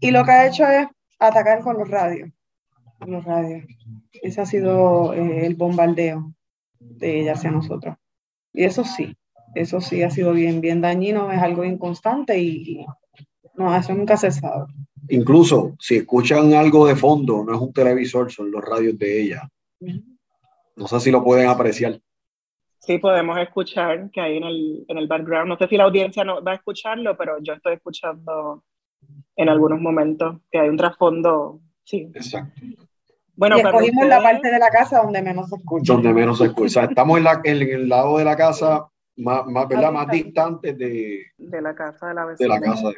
Y 0.00 0.10
lo 0.10 0.24
que 0.24 0.30
ha 0.30 0.46
hecho 0.46 0.66
es 0.66 0.86
atacar 1.18 1.60
con 1.60 1.78
los 1.78 1.88
radios 1.88 2.30
los 3.06 3.24
radios. 3.24 3.64
Ese 4.12 4.40
ha 4.40 4.46
sido 4.46 5.12
eh, 5.14 5.46
el 5.46 5.54
bombardeo 5.54 6.32
de 6.78 7.20
ella 7.20 7.32
hacia 7.32 7.50
nosotros. 7.50 7.96
Y 8.52 8.64
eso 8.64 8.84
sí, 8.84 9.16
eso 9.54 9.80
sí 9.80 10.02
ha 10.02 10.10
sido 10.10 10.32
bien, 10.32 10.60
bien 10.60 10.80
dañino, 10.80 11.30
es 11.32 11.40
algo 11.40 11.64
inconstante 11.64 12.38
y, 12.38 12.84
no, 13.54 13.74
eso 13.76 13.94
nunca 13.94 14.16
se 14.16 14.30
sabe. 14.30 14.66
Incluso 15.08 15.76
si 15.78 15.96
escuchan 15.96 16.54
algo 16.54 16.86
de 16.86 16.96
fondo, 16.96 17.44
no 17.44 17.54
es 17.54 17.60
un 17.60 17.72
televisor, 17.72 18.32
son 18.32 18.50
los 18.50 18.64
radios 18.64 18.98
de 18.98 19.22
ella. 19.22 19.50
No 20.76 20.88
sé 20.88 21.00
si 21.00 21.10
lo 21.10 21.22
pueden 21.22 21.48
apreciar. 21.48 22.00
Sí, 22.86 22.98
podemos 22.98 23.38
escuchar 23.38 24.10
que 24.10 24.20
hay 24.20 24.36
en 24.36 24.44
el, 24.44 24.84
en 24.88 24.98
el 24.98 25.06
background. 25.06 25.48
No 25.48 25.56
sé 25.56 25.68
si 25.68 25.76
la 25.78 25.84
audiencia 25.84 26.22
no 26.22 26.44
va 26.44 26.52
a 26.52 26.56
escucharlo, 26.56 27.16
pero 27.16 27.38
yo 27.40 27.54
estoy 27.54 27.74
escuchando 27.74 28.62
en 29.36 29.48
algunos 29.48 29.80
momentos 29.80 30.36
que 30.50 30.58
hay 30.58 30.68
un 30.68 30.76
trasfondo. 30.76 31.60
Sí. 31.82 32.10
Exacto. 32.14 32.60
Bueno, 33.36 33.56
y 33.56 33.60
escogimos 33.60 34.06
la 34.06 34.22
parte 34.22 34.50
de 34.50 34.58
la 34.58 34.68
casa 34.68 35.00
donde 35.02 35.22
menos 35.22 35.48
se 35.48 35.56
escucha. 35.56 35.92
Donde 35.94 36.12
menos 36.12 36.38
se 36.38 36.44
escucha. 36.44 36.84
estamos 36.84 37.16
en, 37.16 37.24
la, 37.24 37.40
en, 37.42 37.62
el 37.62 37.88
lado 37.88 38.18
de 38.18 38.24
la 38.26 38.36
casa 38.36 38.86
más, 39.16 39.46
más, 39.46 39.66
¿verdad? 39.66 39.90
más 39.90 40.08
distante 40.08 40.74
de, 40.74 41.22
de 41.38 41.62
la 41.62 41.74
casa 41.74 42.08
de 42.08 42.14
la 42.14 42.26
vecina. 42.26 42.54
De 42.54 42.60
la 42.60 42.72
casa 42.72 42.92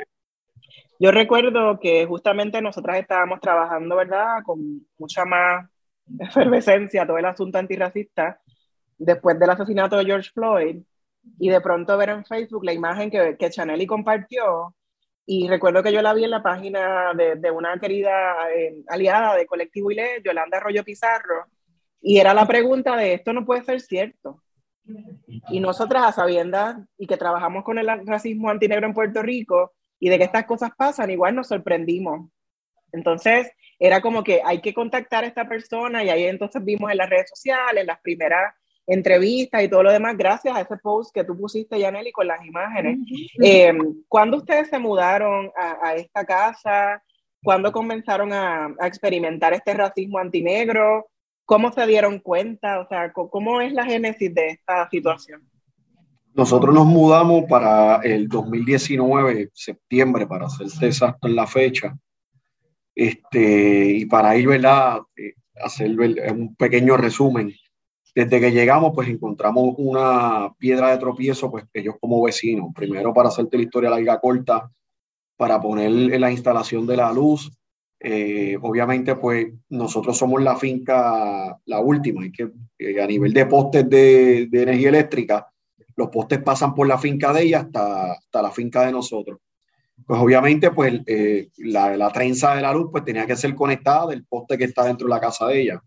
Yo 0.98 1.12
recuerdo 1.12 1.78
que 1.78 2.06
justamente 2.06 2.60
nosotras 2.60 2.98
estábamos 2.98 3.40
trabajando, 3.40 3.94
¿verdad? 3.94 4.42
Con 4.44 4.84
mucha 4.98 5.24
más 5.24 5.70
efervescencia 6.18 7.06
todo 7.06 7.18
el 7.18 7.24
asunto 7.24 7.58
antirracista 7.58 8.40
después 8.98 9.38
del 9.38 9.50
asesinato 9.50 9.96
de 9.96 10.04
George 10.04 10.30
Floyd 10.32 10.82
y 11.38 11.48
de 11.48 11.60
pronto 11.60 11.96
ver 11.96 12.10
en 12.10 12.24
Facebook 12.24 12.64
la 12.64 12.72
imagen 12.72 13.10
que, 13.10 13.36
que 13.38 13.86
compartió 13.86 14.74
y 15.28 15.48
recuerdo 15.48 15.82
que 15.82 15.92
yo 15.92 16.00
la 16.02 16.14
vi 16.14 16.24
en 16.24 16.30
la 16.30 16.42
página 16.42 17.12
de, 17.14 17.34
de 17.34 17.50
una 17.50 17.76
querida 17.80 18.48
eh, 18.54 18.84
aliada 18.86 19.34
de 19.34 19.46
Colectivo 19.46 19.90
ILE, 19.90 20.22
Yolanda 20.24 20.58
Arroyo 20.58 20.84
Pizarro, 20.84 21.46
y 22.00 22.18
era 22.18 22.32
la 22.32 22.46
pregunta 22.46 22.96
de 22.96 23.14
esto 23.14 23.32
no 23.32 23.44
puede 23.44 23.64
ser 23.64 23.80
cierto. 23.80 24.40
Y 25.50 25.58
nosotras 25.58 26.04
a 26.04 26.12
sabiendas 26.12 26.76
y 26.96 27.08
que 27.08 27.16
trabajamos 27.16 27.64
con 27.64 27.76
el 27.78 27.88
racismo 28.06 28.50
antinegro 28.50 28.86
en 28.86 28.94
Puerto 28.94 29.20
Rico 29.20 29.72
y 29.98 30.08
de 30.08 30.18
que 30.18 30.24
estas 30.24 30.44
cosas 30.44 30.70
pasan, 30.76 31.10
igual 31.10 31.34
nos 31.34 31.48
sorprendimos. 31.48 32.30
Entonces, 32.92 33.50
era 33.80 34.00
como 34.00 34.22
que 34.22 34.42
hay 34.44 34.60
que 34.60 34.72
contactar 34.72 35.24
a 35.24 35.26
esta 35.26 35.48
persona 35.48 36.04
y 36.04 36.10
ahí 36.10 36.24
entonces 36.24 36.64
vimos 36.64 36.92
en 36.92 36.98
las 36.98 37.10
redes 37.10 37.28
sociales 37.28 37.84
las 37.84 38.00
primeras 38.00 38.54
entrevistas 38.86 39.62
y 39.62 39.68
todo 39.68 39.82
lo 39.82 39.92
demás, 39.92 40.16
gracias 40.16 40.56
a 40.56 40.60
ese 40.60 40.76
post 40.76 41.12
que 41.12 41.24
tú 41.24 41.36
pusiste, 41.36 41.78
Yaneli, 41.78 42.12
con 42.12 42.26
las 42.26 42.44
imágenes. 42.44 42.98
Eh, 43.42 43.76
¿Cuándo 44.08 44.38
ustedes 44.38 44.68
se 44.68 44.78
mudaron 44.78 45.50
a, 45.56 45.94
esta 45.94 46.24
casa? 46.24 47.02
¿Cuándo 47.42 47.72
comenzaron 47.72 48.32
a, 48.32 48.74
experimentar 48.82 49.52
este 49.52 49.74
racismo 49.74 50.18
antinegro? 50.18 51.06
¿Cómo 51.44 51.72
se 51.72 51.86
dieron 51.86 52.20
cuenta? 52.20 52.80
O 52.80 52.88
sea, 52.88 53.12
¿cómo 53.12 53.60
es 53.60 53.72
la 53.72 53.84
génesis 53.84 54.32
de 54.34 54.48
esta 54.48 54.88
situación? 54.90 55.42
Nosotros 56.34 56.74
nos 56.74 56.86
mudamos 56.86 57.44
para 57.48 57.96
el 58.02 58.28
2019, 58.28 59.50
septiembre, 59.54 60.26
para 60.26 60.46
hacer 60.46 60.66
exacto 60.82 61.26
en 61.28 61.34
la 61.34 61.46
fecha. 61.46 61.96
Este, 62.94 63.84
y 63.92 64.06
para 64.06 64.36
ir, 64.36 64.48
¿verdad? 64.48 65.00
Eh, 65.16 65.34
hacer 65.56 65.98
un 65.98 66.54
pequeño 66.56 66.96
resumen 66.96 67.52
desde 68.16 68.40
que 68.40 68.50
llegamos, 68.50 68.92
pues 68.94 69.10
encontramos 69.10 69.74
una 69.76 70.50
piedra 70.58 70.90
de 70.90 70.96
tropiezo, 70.96 71.50
pues 71.50 71.66
ellos 71.74 71.96
como 72.00 72.22
vecinos, 72.22 72.70
primero 72.74 73.12
para 73.12 73.28
hacerte 73.28 73.58
la 73.58 73.64
historia 73.64 73.90
larga 73.90 74.18
corta, 74.18 74.70
para 75.36 75.60
poner 75.60 75.90
la 76.18 76.32
instalación 76.32 76.86
de 76.86 76.96
la 76.96 77.12
luz. 77.12 77.52
Eh, 78.00 78.56
obviamente, 78.62 79.16
pues 79.16 79.48
nosotros 79.68 80.16
somos 80.16 80.42
la 80.42 80.56
finca, 80.56 81.58
la 81.66 81.80
última, 81.80 82.24
y 82.24 82.32
que 82.32 82.50
eh, 82.78 83.02
a 83.02 83.06
nivel 83.06 83.34
de 83.34 83.44
postes 83.44 83.86
de, 83.90 84.46
de, 84.50 84.62
energía 84.62 84.88
eléctrica, 84.88 85.52
los 85.94 86.08
postes 86.08 86.42
pasan 86.42 86.74
por 86.74 86.88
la 86.88 86.96
finca 86.96 87.34
de 87.34 87.42
ella 87.42 87.60
hasta, 87.60 88.12
hasta 88.12 88.40
la 88.40 88.50
finca 88.50 88.86
de 88.86 88.92
nosotros. 88.92 89.40
Pues 90.06 90.18
obviamente, 90.18 90.70
pues 90.70 91.02
eh, 91.06 91.50
la, 91.58 91.94
la 91.98 92.10
trenza 92.10 92.54
de 92.54 92.62
la 92.62 92.72
luz 92.72 92.88
pues 92.90 93.04
tenía 93.04 93.26
que 93.26 93.36
ser 93.36 93.54
conectada 93.54 94.06
del 94.06 94.24
poste 94.24 94.56
que 94.56 94.64
está 94.64 94.84
dentro 94.84 95.06
de 95.06 95.14
la 95.14 95.20
casa 95.20 95.48
de 95.48 95.60
ella. 95.60 95.82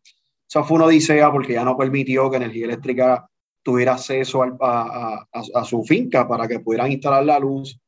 Eso 0.50 0.64
fue 0.64 0.78
una 0.78 0.86
odisea 0.86 1.32
porque 1.32 1.54
ya 1.54 1.64
no 1.64 1.78
permitió 1.78 2.30
que 2.32 2.38
Energía 2.38 2.66
Eléctrica 2.66 3.30
tuviera 3.62 3.94
acceso 3.94 4.42
a, 4.62 5.64
su 5.64 5.84
finca 5.84 6.28
para 6.28 6.48
que 6.48 6.60
pudieran 6.60 6.92
instalar 6.92 7.24
la 7.24 7.38
luz. 7.38 7.80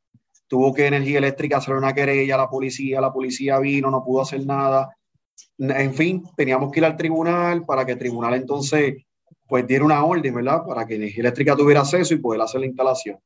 Tuvo 0.48 0.72
que 0.72 0.86
Energía 0.86 1.18
Eléctrica 1.18 1.58
hacer 1.58 1.74
una 1.74 1.94
querella 1.94 2.36
a 2.36 2.38
la 2.38 2.50
policía, 2.50 3.02
la 3.02 3.12
policía 3.12 3.58
vino, 3.58 3.90
no 3.90 4.04
pudo 4.04 4.22
hacer 4.22 4.46
nada. 4.46 4.96
En 5.58 5.94
fin, 5.96 6.24
teníamos 6.38 6.72
que 6.72 6.82
ir 6.82 6.86
al 6.86 6.96
tribunal 6.96 7.66
para 7.66 7.84
que 7.84 7.94
el 7.94 7.98
tribunal 7.98 8.36
entonces 8.36 9.06
pues 9.48 9.66
diera 9.66 9.84
una 9.84 10.06
orden, 10.06 10.34
¿verdad? 10.34 10.64
Para 10.64 10.86
que 10.86 10.96
Energía 10.96 11.22
Eléctrica 11.22 11.56
tuviera 11.56 11.82
acceso 11.82 12.14
y 12.14 12.20
poder 12.20 12.42
hacer 12.42 12.62
la 12.62 12.68
instalación. 12.68 13.18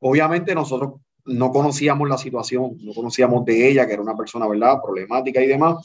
Obviamente 0.00 0.54
nosotros 0.56 0.94
no 1.24 1.50
conocíamos 1.52 2.08
la 2.08 2.18
situación, 2.18 2.76
no 2.82 2.92
conocíamos 2.92 3.44
de 3.44 3.68
ella, 3.68 3.86
que 3.86 3.92
era 3.92 4.02
una 4.02 4.16
persona, 4.16 4.48
¿verdad? 4.48 4.82
Problemática 4.82 5.40
y 5.40 5.46
demás 5.46 5.76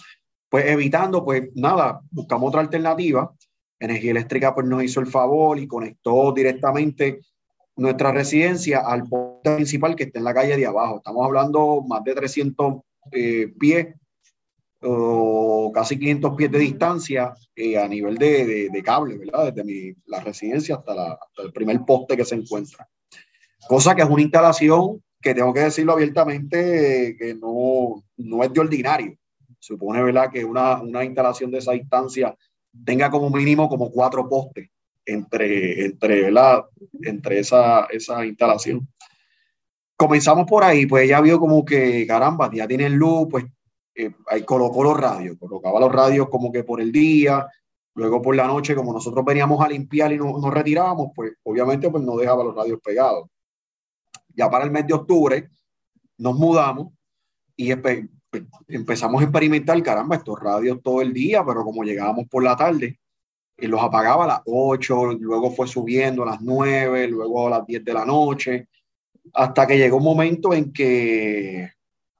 pues 0.51 0.65
evitando, 0.65 1.23
pues 1.23 1.43
nada, 1.55 2.01
buscamos 2.11 2.49
otra 2.49 2.59
alternativa. 2.59 3.33
Energía 3.79 4.11
Eléctrica 4.11 4.53
pues 4.53 4.67
nos 4.67 4.83
hizo 4.83 4.99
el 4.99 5.07
favor 5.07 5.57
y 5.57 5.65
conectó 5.65 6.33
directamente 6.33 7.21
nuestra 7.77 8.11
residencia 8.11 8.81
al 8.81 9.07
poste 9.07 9.55
principal 9.55 9.95
que 9.95 10.03
está 10.03 10.19
en 10.19 10.25
la 10.25 10.33
calle 10.33 10.57
de 10.57 10.65
abajo. 10.65 10.97
Estamos 10.97 11.25
hablando 11.25 11.81
más 11.87 12.03
de 12.03 12.15
300 12.15 12.81
eh, 13.13 13.53
pies 13.57 13.95
o 14.81 15.71
casi 15.73 15.97
500 15.97 16.35
pies 16.35 16.51
de 16.51 16.59
distancia 16.59 17.33
eh, 17.55 17.77
a 17.77 17.87
nivel 17.87 18.17
de, 18.17 18.67
de, 18.69 18.83
cable, 18.83 19.17
¿verdad? 19.19 19.53
Desde 19.53 19.63
mi, 19.63 19.93
la 20.07 20.19
residencia 20.19 20.75
hasta, 20.75 21.17
el 21.37 21.53
primer 21.53 21.79
poste 21.85 22.17
que 22.17 22.25
se 22.25 22.35
encuentra. 22.35 22.89
Cosa 23.69 23.95
que 23.95 24.01
es 24.01 24.09
una 24.09 24.21
instalación 24.21 25.01
que 25.21 25.33
tengo 25.33 25.53
que 25.53 25.61
decirlo 25.61 25.93
abiertamente 25.93 27.15
que 27.17 27.35
no, 27.35 28.03
no 28.17 28.43
es 28.43 28.51
de 28.51 28.59
ordinario 28.59 29.17
supone, 29.61 30.03
¿verdad?, 30.03 30.29
que 30.31 30.43
una, 30.43 30.81
una 30.81 31.03
instalación 31.03 31.51
de 31.51 31.59
esa 31.59 31.73
distancia 31.73 32.35
tenga 32.85 33.09
como 33.09 33.29
mínimo 33.29 33.69
como 33.69 33.91
cuatro 33.91 34.27
postes 34.27 34.69
entre, 35.05 35.85
entre, 35.85 36.29
entre 37.03 37.39
esa, 37.39 37.85
esa 37.85 38.25
instalación. 38.25 38.87
Comenzamos 39.95 40.45
por 40.47 40.63
ahí, 40.63 40.85
pues 40.85 41.05
ella 41.05 41.21
vio 41.21 41.39
como 41.39 41.63
que, 41.63 42.05
caramba, 42.07 42.49
ya 42.51 42.67
tienen 42.67 42.97
luz, 42.97 43.27
pues 43.29 43.45
eh, 43.95 44.11
ahí 44.27 44.43
colocó 44.43 44.83
los 44.83 44.99
radios, 44.99 45.37
colocaba 45.37 45.79
los 45.79 45.91
radios 45.91 46.29
como 46.29 46.51
que 46.51 46.63
por 46.63 46.81
el 46.81 46.91
día, 46.91 47.47
luego 47.93 48.21
por 48.21 48.35
la 48.35 48.47
noche, 48.47 48.75
como 48.75 48.93
nosotros 48.93 49.23
veníamos 49.25 49.63
a 49.63 49.69
limpiar 49.69 50.11
y 50.11 50.17
nos, 50.17 50.51
retirábamos, 50.51 51.11
pues 51.15 51.33
obviamente 51.43 51.89
pues 51.89 52.03
no 52.03 52.15
dejaba 52.17 52.43
los 52.43 52.55
radios 52.55 52.79
pegados. 52.83 53.29
Ya 54.29 54.49
para 54.49 54.63
el 54.63 54.71
mes 54.71 54.87
de 54.87 54.93
octubre, 54.93 55.49
nos 56.17 56.35
mudamos 56.35 56.93
y 57.55 57.71
empezamos 58.67 59.21
a 59.21 59.25
experimentar, 59.25 59.81
caramba, 59.83 60.15
estos 60.15 60.39
radios 60.39 60.81
todo 60.81 61.01
el 61.01 61.13
día, 61.13 61.43
pero 61.45 61.63
como 61.63 61.83
llegábamos 61.83 62.27
por 62.27 62.43
la 62.43 62.55
tarde, 62.55 62.99
y 63.57 63.67
los 63.67 63.81
apagaba 63.81 64.23
a 64.23 64.27
las 64.27 64.41
8, 64.45 65.13
luego 65.19 65.51
fue 65.51 65.67
subiendo 65.67 66.23
a 66.23 66.27
las 66.27 66.41
9, 66.41 67.07
luego 67.07 67.47
a 67.47 67.51
las 67.51 67.67
10 67.67 67.85
de 67.85 67.93
la 67.93 68.05
noche, 68.05 68.67
hasta 69.33 69.67
que 69.67 69.77
llegó 69.77 69.97
un 69.97 70.03
momento 70.03 70.53
en 70.53 70.73
que 70.73 71.69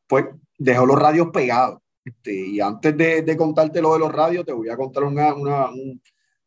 pues, 0.07 0.25
dejó 0.57 0.85
los 0.85 0.99
radios 0.99 1.29
pegados. 1.31 1.79
Este, 2.03 2.33
y 2.33 2.59
antes 2.59 2.95
de, 2.95 3.21
de, 3.21 3.37
contarte 3.37 3.81
lo 3.81 3.93
de 3.93 3.99
los 3.99 4.11
radios, 4.11 4.45
te 4.45 4.53
voy 4.53 4.69
a 4.69 4.77
contar 4.77 5.03
una, 5.03 5.33
una, 5.33 5.69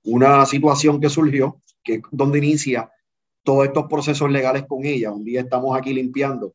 una 0.04 0.46
situación 0.46 1.00
que 1.00 1.08
surgió, 1.08 1.60
que 1.82 1.94
es 1.94 2.02
donde 2.10 2.38
inicia 2.38 2.90
todos 3.42 3.66
estos 3.66 3.86
procesos 3.86 4.30
legales 4.30 4.64
con 4.66 4.84
ella. 4.84 5.12
Un 5.12 5.24
día 5.24 5.40
estamos 5.40 5.76
aquí 5.76 5.92
limpiando 5.92 6.54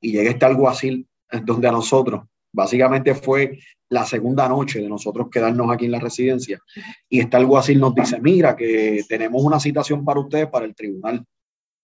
y 0.00 0.12
llega 0.12 0.30
este 0.30 0.46
alguacil 0.46 1.06
donde 1.44 1.68
a 1.68 1.72
nosotros, 1.72 2.24
básicamente 2.52 3.14
fue 3.14 3.58
la 3.90 4.04
segunda 4.04 4.48
noche 4.48 4.80
de 4.80 4.88
nosotros 4.88 5.28
quedarnos 5.30 5.70
aquí 5.70 5.86
en 5.86 5.92
la 5.92 6.00
residencia 6.00 6.60
y 7.08 7.20
este 7.20 7.36
alguacil 7.36 7.80
nos 7.80 7.94
dice, 7.94 8.20
mira 8.20 8.54
que 8.54 9.02
tenemos 9.08 9.42
una 9.42 9.58
citación 9.58 10.04
para 10.04 10.20
ustedes 10.20 10.48
para 10.48 10.66
el 10.66 10.74
tribunal 10.74 11.24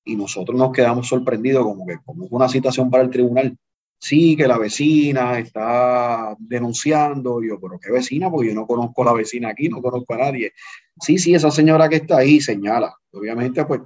y 0.04 0.16
nosotros 0.16 0.58
nos 0.58 0.72
quedamos 0.72 1.08
sorprendidos 1.08 1.64
como 1.64 1.86
que 1.86 1.96
como 2.04 2.26
es 2.26 2.32
una 2.32 2.48
citación 2.48 2.90
para 2.90 3.04
el 3.04 3.10
tribunal. 3.10 3.56
Sí, 3.98 4.36
que 4.36 4.46
la 4.46 4.58
vecina 4.58 5.38
está 5.38 6.36
denunciando. 6.38 7.42
yo, 7.42 7.58
pero 7.58 7.78
¿qué 7.78 7.90
vecina? 7.90 8.30
Porque 8.30 8.48
yo 8.48 8.54
no 8.54 8.66
conozco 8.66 9.00
a 9.00 9.06
la 9.06 9.12
vecina 9.14 9.48
aquí, 9.48 9.70
no 9.70 9.80
conozco 9.80 10.12
a 10.12 10.18
nadie. 10.18 10.52
Sí, 11.00 11.16
sí, 11.16 11.34
esa 11.34 11.50
señora 11.50 11.88
que 11.88 11.96
está 11.96 12.18
ahí 12.18 12.38
señala. 12.38 12.94
Obviamente, 13.12 13.64
pues 13.64 13.80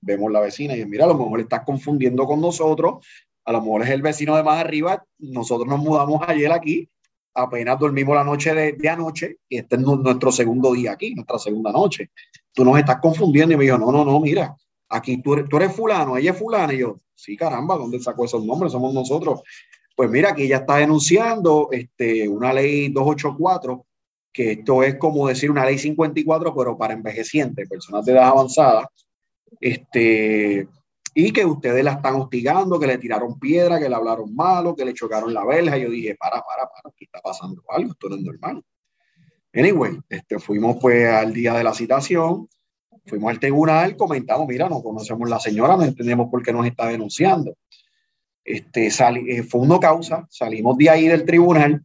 vemos 0.00 0.32
la 0.32 0.40
vecina 0.40 0.74
y 0.74 0.84
mira, 0.86 1.04
a 1.04 1.08
lo 1.08 1.18
mejor 1.18 1.40
estás 1.40 1.64
confundiendo 1.66 2.24
con 2.24 2.40
nosotros, 2.40 3.06
a 3.48 3.52
lo 3.52 3.62
mejor 3.62 3.82
es 3.82 3.88
el 3.88 4.02
vecino 4.02 4.36
de 4.36 4.42
más 4.42 4.60
arriba, 4.60 5.02
nosotros 5.20 5.66
nos 5.66 5.78
mudamos 5.78 6.20
ayer 6.28 6.52
aquí, 6.52 6.86
apenas 7.32 7.78
dormimos 7.78 8.14
la 8.14 8.22
noche 8.22 8.52
de, 8.52 8.88
anoche 8.90 9.38
y 9.48 9.56
este 9.56 9.76
es 9.76 9.80
nuestro 9.80 10.30
segundo 10.30 10.74
día 10.74 10.92
aquí, 10.92 11.14
nuestra 11.14 11.38
segunda 11.38 11.72
noche. 11.72 12.10
Tú 12.52 12.62
nos 12.62 12.78
estás 12.78 12.98
confundiendo 13.00 13.54
y 13.54 13.56
me 13.56 13.64
dijo, 13.64 13.78
no, 13.78 13.90
no, 13.90 14.04
no, 14.04 14.20
mira, 14.20 14.54
aquí 14.90 15.22
tú 15.22 15.48
tú 15.48 15.56
eres 15.56 15.74
fulano, 15.74 16.18
ella 16.18 16.32
es 16.32 16.38
fulana 16.38 16.74
y 16.74 16.80
yo, 16.80 17.00
sí, 17.14 17.38
caramba, 17.38 17.78
¿dónde 17.78 17.98
sacó 18.00 18.26
esos 18.26 18.44
nombres? 18.44 18.72
Somos 18.72 18.92
nosotros. 18.92 19.40
Pues 19.96 20.10
mira, 20.10 20.32
aquí 20.32 20.42
ella 20.42 20.58
está 20.58 20.76
denunciando 20.76 21.70
este, 21.72 22.28
una 22.28 22.52
ley 22.52 22.88
284 22.90 23.86
que 24.30 24.52
esto 24.52 24.82
es 24.82 24.96
como 24.96 25.26
decir 25.26 25.50
una 25.50 25.64
ley 25.64 25.78
54, 25.78 26.54
pero 26.54 26.76
para 26.76 26.92
envejecientes, 26.92 27.66
personas 27.66 28.04
de 28.04 28.12
edad 28.12 28.28
avanzada, 28.28 28.90
este, 29.58 30.68
y 31.20 31.32
que 31.32 31.44
ustedes 31.44 31.82
la 31.82 31.94
están 31.94 32.14
hostigando, 32.14 32.78
que 32.78 32.86
le 32.86 32.96
tiraron 32.96 33.40
piedra, 33.40 33.80
que 33.80 33.88
le 33.88 33.94
hablaron 33.96 34.32
malo, 34.36 34.76
que 34.76 34.84
le 34.84 34.94
chocaron 34.94 35.34
la 35.34 35.44
verja. 35.44 35.76
Yo 35.76 35.90
dije, 35.90 36.14
para, 36.14 36.40
para, 36.42 36.68
para, 36.68 36.94
aquí 36.94 37.06
está 37.06 37.20
pasando 37.20 37.60
algo, 37.70 37.90
esto 37.90 38.08
no 38.08 38.14
es 38.14 38.22
normal. 38.22 38.62
Anyway, 39.52 39.98
este, 40.08 40.38
fuimos 40.38 40.76
pues 40.80 41.08
al 41.08 41.32
día 41.32 41.54
de 41.54 41.64
la 41.64 41.74
citación, 41.74 42.48
fuimos 43.04 43.32
al 43.32 43.40
tribunal, 43.40 43.96
comentamos, 43.96 44.46
mira, 44.46 44.68
no 44.68 44.80
conocemos 44.80 45.28
la 45.28 45.40
señora, 45.40 45.76
no 45.76 45.82
entendemos 45.82 46.30
por 46.30 46.40
qué 46.40 46.52
nos 46.52 46.64
está 46.64 46.86
denunciando. 46.86 47.56
Este, 48.44 48.88
sali, 48.88 49.28
eh, 49.28 49.42
fue 49.42 49.62
una 49.62 49.80
causa, 49.80 50.24
salimos 50.30 50.78
de 50.78 50.88
ahí 50.88 51.08
del 51.08 51.24
tribunal 51.24 51.84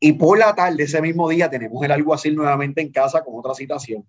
y 0.00 0.14
por 0.14 0.38
la 0.38 0.54
tarde 0.54 0.84
ese 0.84 1.02
mismo 1.02 1.28
día 1.28 1.50
tenemos 1.50 1.84
el 1.84 1.92
alguacil 1.92 2.34
nuevamente 2.34 2.80
en 2.80 2.90
casa 2.90 3.22
con 3.22 3.38
otra 3.38 3.54
citación 3.54 4.08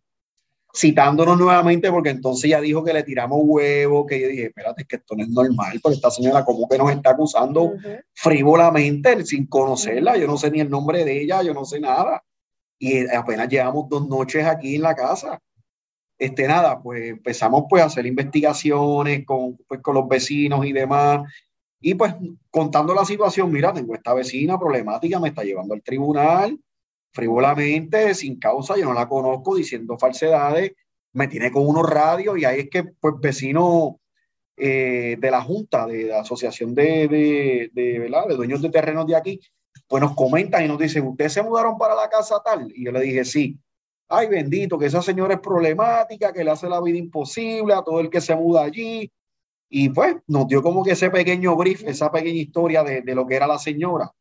citándonos 0.75 1.37
nuevamente 1.37 1.89
porque 1.89 2.09
entonces 2.09 2.49
ya 2.49 2.59
dijo 2.59 2.83
que 2.83 2.93
le 2.93 3.03
tiramos 3.03 3.39
huevo, 3.43 4.05
que 4.05 4.19
yo 4.19 4.27
dije, 4.27 4.47
espérate, 4.47 4.81
es 4.81 4.87
que 4.87 4.97
esto 4.97 5.15
no 5.15 5.23
es 5.23 5.29
normal, 5.29 5.79
porque 5.81 5.95
esta 5.95 6.11
señora 6.11 6.43
como 6.43 6.67
que 6.67 6.77
nos 6.77 6.91
está 6.91 7.11
acusando 7.11 7.73
frívolamente 8.13 9.25
sin 9.25 9.47
conocerla, 9.47 10.17
yo 10.17 10.27
no 10.27 10.37
sé 10.37 10.51
ni 10.51 10.59
el 10.59 10.69
nombre 10.69 11.05
de 11.05 11.21
ella, 11.21 11.41
yo 11.41 11.53
no 11.53 11.65
sé 11.65 11.79
nada. 11.79 12.23
Y 12.77 13.07
apenas 13.07 13.47
llevamos 13.47 13.87
dos 13.89 14.07
noches 14.07 14.45
aquí 14.45 14.75
en 14.75 14.81
la 14.81 14.95
casa. 14.95 15.39
Este, 16.17 16.47
nada, 16.47 16.81
pues 16.81 17.09
empezamos 17.09 17.63
pues 17.69 17.81
a 17.83 17.85
hacer 17.85 18.05
investigaciones 18.05 19.25
con, 19.25 19.57
pues, 19.67 19.81
con 19.81 19.95
los 19.95 20.07
vecinos 20.07 20.65
y 20.65 20.73
demás. 20.73 21.21
Y 21.79 21.93
pues 21.93 22.15
contando 22.49 22.93
la 22.93 23.05
situación, 23.05 23.51
mira, 23.51 23.71
tengo 23.73 23.95
esta 23.95 24.13
vecina 24.13 24.59
problemática, 24.59 25.19
me 25.19 25.29
está 25.29 25.43
llevando 25.43 25.73
al 25.73 25.83
tribunal, 25.83 26.57
frivolamente, 27.15 28.13
sin 28.13 28.37
causa, 28.37 28.75
yo 28.77 28.85
no 28.85 28.93
la 28.93 29.07
conozco, 29.07 29.55
diciendo 29.55 29.97
falsedades, 29.97 30.73
me 31.13 31.29
tiene 31.29 31.49
con 31.49 31.65
unos 31.65 31.89
radios 31.89 32.37
y 32.37 32.43
ahí 32.43 32.59
es 32.59 32.69
que, 32.69 32.83
pues, 32.83 33.15
vecino 33.21 34.01
eh, 34.57 35.15
de 35.17 35.31
la 35.31 35.41
Junta, 35.41 35.87
de 35.87 36.03
la 36.03 36.19
Asociación 36.19 36.75
de, 36.75 37.07
de, 37.07 37.71
de, 37.73 37.99
¿verdad? 37.99 38.27
de 38.27 38.35
Dueños 38.35 38.61
de 38.61 38.69
Terrenos 38.69 39.07
de 39.07 39.15
aquí, 39.15 39.39
pues 39.87 40.01
nos 40.03 40.13
comentan 40.13 40.65
y 40.65 40.67
nos 40.67 40.77
dicen, 40.77 41.07
¿ustedes 41.07 41.31
se 41.31 41.41
mudaron 41.41 41.77
para 41.77 41.95
la 41.95 42.09
casa 42.09 42.41
tal? 42.43 42.69
Y 42.75 42.85
yo 42.85 42.91
le 42.91 42.99
dije, 42.99 43.23
sí. 43.23 43.57
Ay, 44.09 44.27
bendito, 44.27 44.77
que 44.77 44.85
esa 44.87 45.01
señora 45.01 45.35
es 45.35 45.39
problemática, 45.39 46.33
que 46.33 46.43
le 46.43 46.51
hace 46.51 46.69
la 46.69 46.81
vida 46.81 46.97
imposible 46.97 47.73
a 47.73 47.81
todo 47.81 48.01
el 48.01 48.09
que 48.09 48.21
se 48.21 48.35
muda 48.35 48.63
allí. 48.63 49.09
Y 49.69 49.89
pues 49.89 50.17
nos 50.27 50.47
dio 50.47 50.61
como 50.61 50.83
que 50.83 50.91
ese 50.91 51.09
pequeño 51.09 51.55
brief, 51.55 51.83
esa 51.87 52.11
pequeña 52.11 52.39
historia 52.39 52.83
de, 52.83 53.01
de 53.01 53.15
lo 53.15 53.25
que 53.25 53.35
era 53.35 53.47
la 53.47 53.57
señora. 53.57 54.11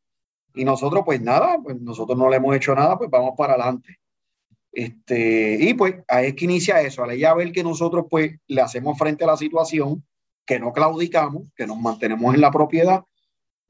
Y 0.54 0.64
nosotros, 0.64 1.02
pues 1.04 1.20
nada, 1.20 1.58
pues 1.62 1.80
nosotros 1.80 2.16
no 2.16 2.30
le 2.30 2.36
hemos 2.36 2.54
hecho 2.56 2.74
nada, 2.74 2.96
pues 2.96 3.10
vamos 3.10 3.34
para 3.36 3.54
adelante. 3.54 3.98
Este, 4.72 5.58
y 5.60 5.74
pues 5.74 5.96
ahí 6.08 6.28
es 6.28 6.34
que 6.34 6.44
inicia 6.46 6.80
eso, 6.80 7.04
al 7.04 7.12
ella 7.12 7.34
ver 7.34 7.52
que 7.52 7.62
nosotros 7.62 8.06
pues 8.10 8.36
le 8.48 8.60
hacemos 8.60 8.98
frente 8.98 9.24
a 9.24 9.28
la 9.28 9.36
situación, 9.36 10.04
que 10.44 10.58
no 10.58 10.72
claudicamos, 10.72 11.44
que 11.56 11.66
nos 11.66 11.78
mantenemos 11.78 12.34
en 12.34 12.40
la 12.40 12.50
propiedad, 12.50 13.04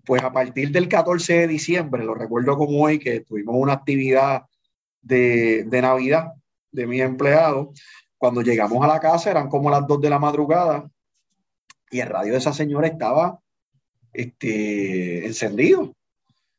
pues 0.05 0.23
a 0.23 0.33
partir 0.33 0.71
del 0.71 0.89
14 0.89 1.41
de 1.41 1.47
diciembre, 1.47 2.05
lo 2.05 2.15
recuerdo 2.15 2.57
como 2.57 2.83
hoy, 2.83 2.99
que 2.99 3.21
tuvimos 3.21 3.55
una 3.59 3.75
actividad 3.75 4.45
de, 5.03 5.65
de 5.65 5.83
Navidad 5.83 6.33
de 6.73 6.87
mi 6.87 7.01
empleado, 7.01 7.73
cuando 8.19 8.43
llegamos 8.43 8.83
a 8.83 8.89
la 8.89 9.01
casa 9.01 9.31
eran 9.31 9.49
como 9.49 9.71
las 9.71 9.87
2 9.87 10.01
de 10.01 10.11
la 10.11 10.19
madrugada 10.19 10.91
y 11.91 12.01
el 12.01 12.09
radio 12.09 12.33
de 12.33 12.39
esa 12.39 12.53
señora 12.53 12.89
estaba 12.89 13.39
este, 14.13 15.27
encendido. 15.27 15.95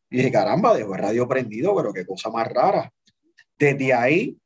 Y 0.09 0.17
dije, 0.17 0.31
caramba, 0.31 0.75
dejo 0.75 0.93
el 0.95 1.01
radio 1.01 1.27
prendido, 1.27 1.75
pero 1.75 1.93
qué 1.93 2.05
cosa 2.05 2.29
más 2.29 2.47
rara. 2.47 2.91
Desde 3.57 3.93
ahí, 3.93 4.37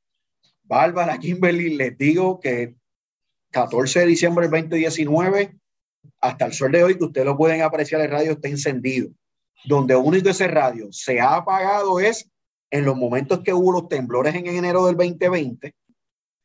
Bárbara, 0.63 1.17
Kimberly, 1.17 1.75
les 1.75 1.97
digo 1.97 2.39
que 2.39 2.75
14 3.51 4.01
de 4.01 4.05
diciembre 4.05 4.47
del 4.47 4.69
2019, 4.69 5.57
hasta 6.21 6.45
el 6.45 6.53
sol 6.53 6.71
de 6.71 6.83
hoy, 6.83 6.97
que 6.97 7.05
ustedes 7.05 7.25
lo 7.25 7.37
pueden 7.37 7.61
apreciar, 7.61 8.01
el 8.01 8.11
radio 8.11 8.31
está 8.33 8.47
encendido. 8.47 9.09
Donde 9.65 9.95
único 9.95 10.29
ese 10.29 10.47
radio 10.47 10.87
se 10.91 11.19
ha 11.19 11.35
apagado 11.35 11.99
es 11.99 12.29
en 12.71 12.85
los 12.85 12.95
momentos 12.95 13.41
que 13.43 13.53
hubo 13.53 13.71
los 13.71 13.89
temblores 13.89 14.35
en 14.35 14.47
enero 14.47 14.85
del 14.85 14.95
2020, 14.95 15.75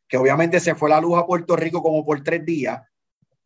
que 0.09 0.17
obviamente 0.17 0.59
se 0.59 0.75
fue 0.75 0.89
la 0.89 1.01
luz 1.01 1.19
a 1.19 1.27
Puerto 1.27 1.55
Rico 1.55 1.83
como 1.83 2.05
por 2.05 2.23
tres 2.25 2.45
días, 2.45 2.83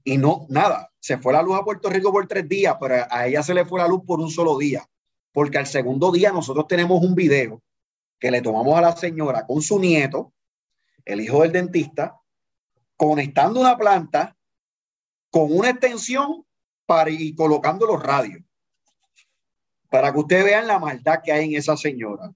y 0.04 0.16
no, 0.16 0.46
nada, 0.48 0.90
se 1.00 1.18
fue 1.18 1.32
la 1.32 1.42
luz 1.42 1.58
a 1.58 1.64
Puerto 1.64 1.90
Rico 1.90 2.12
por 2.12 2.26
tres 2.26 2.48
días, 2.48 2.76
pero 2.80 3.04
a 3.10 3.26
ella 3.26 3.42
se 3.42 3.52
le 3.52 3.66
fue 3.66 3.80
la 3.80 3.88
luz 3.88 4.02
por 4.06 4.20
un 4.20 4.30
solo 4.30 4.56
día 4.56 4.88
porque 5.32 5.58
al 5.58 5.66
segundo 5.66 6.10
día 6.12 6.32
nosotros 6.32 6.66
tenemos 6.66 7.02
un 7.02 7.14
video 7.14 7.62
que 8.18 8.30
le 8.30 8.42
tomamos 8.42 8.76
a 8.76 8.80
la 8.80 8.96
señora 8.96 9.46
con 9.46 9.62
su 9.62 9.78
nieto, 9.78 10.32
el 11.04 11.20
hijo 11.20 11.42
del 11.42 11.52
dentista, 11.52 12.20
conectando 12.96 13.60
una 13.60 13.76
planta 13.76 14.36
con 15.30 15.56
una 15.56 15.70
extensión 15.70 16.44
para 16.86 17.10
ir 17.10 17.34
colocando 17.36 17.86
los 17.86 18.02
radios. 18.02 18.42
Para 19.90 20.12
que 20.12 20.18
ustedes 20.18 20.44
vean 20.44 20.66
la 20.66 20.78
maldad 20.78 21.20
que 21.22 21.32
hay 21.32 21.46
en 21.46 21.56
esa 21.56 21.76
señora. 21.76 22.32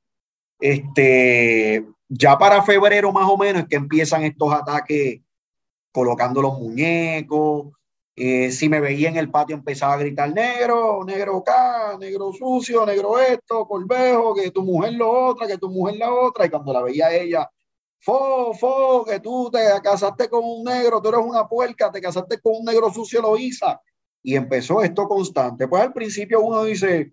Este, 0.61 1.85
ya 2.09 2.39
para 2.39 2.63
febrero 2.63 3.13
más 3.13 3.29
o 3.29 3.37
menos 3.37 3.63
es 3.63 3.69
que 3.69 3.77
empiezan 3.77 4.23
estos 4.23 4.53
ataques 4.53 5.21
colocando 5.91 6.41
los 6.41 6.59
muñecos, 6.59 7.73
eh, 8.15 8.51
si 8.51 8.69
me 8.69 8.81
veía 8.81 9.09
en 9.09 9.17
el 9.17 9.31
patio 9.31 9.57
empezaba 9.57 9.95
a 9.95 9.99
gritar 9.99 10.33
negro, 10.33 11.03
negro 11.05 11.39
acá, 11.39 11.97
negro 11.99 12.33
sucio, 12.33 12.85
negro 12.85 13.19
esto, 13.19 13.67
corvejo, 13.67 14.35
que 14.35 14.51
tu 14.51 14.63
mujer 14.63 14.95
lo 14.95 15.11
otra, 15.11 15.47
que 15.47 15.57
tu 15.57 15.71
mujer 15.71 15.97
la 15.97 16.13
otra. 16.13 16.47
Y 16.47 16.51
cuando 16.51 16.73
la 16.75 16.83
veía 16.83 17.11
ella, 17.13 17.51
fo, 18.01 18.53
fo, 18.55 19.05
que 19.05 19.21
tú 19.21 19.51
te 19.51 19.61
casaste 19.83 20.29
con 20.29 20.45
un 20.45 20.65
negro, 20.65 21.01
tú 21.01 21.09
eres 21.09 21.21
una 21.25 21.49
puerca, 21.49 21.91
te 21.91 22.01
casaste 22.03 22.39
con 22.41 22.57
un 22.57 22.65
negro 22.65 22.93
sucio, 22.93 23.23
lo 23.23 23.37
hizo. 23.39 23.67
Y 24.23 24.37
empezó 24.37 24.83
esto 24.83 25.09
constante. 25.09 25.67
Pues 25.67 25.83
al 25.83 25.93
principio 25.93 26.43
uno 26.43 26.65
dice, 26.65 27.13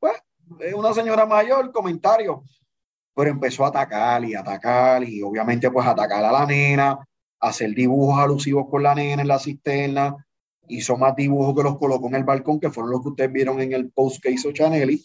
pues, 0.00 0.14
es 0.60 0.74
una 0.74 0.94
señora 0.94 1.26
mayor, 1.26 1.70
comentario. 1.72 2.42
Pero 3.14 3.30
empezó 3.30 3.66
a 3.66 3.68
atacar 3.68 4.24
y 4.24 4.34
atacar 4.34 5.04
y 5.04 5.22
obviamente 5.22 5.70
pues 5.70 5.86
atacar 5.86 6.24
a 6.24 6.32
la 6.32 6.46
nena, 6.46 6.98
hacer 7.42 7.74
dibujos 7.74 8.18
alusivos 8.18 8.68
con 8.70 8.82
la 8.82 8.94
nena 8.94 9.22
en 9.22 9.28
la 9.28 9.38
cisterna, 9.38 10.16
hizo 10.68 10.96
más 10.96 11.14
dibujos 11.16 11.54
que 11.56 11.62
los 11.64 11.76
colocó 11.76 12.06
en 12.08 12.14
el 12.14 12.24
balcón, 12.24 12.60
que 12.60 12.70
fueron 12.70 12.92
los 12.92 13.02
que 13.02 13.08
ustedes 13.08 13.32
vieron 13.32 13.60
en 13.60 13.72
el 13.72 13.90
post 13.90 14.22
que 14.22 14.30
hizo 14.30 14.52
Chaneli, 14.52 15.04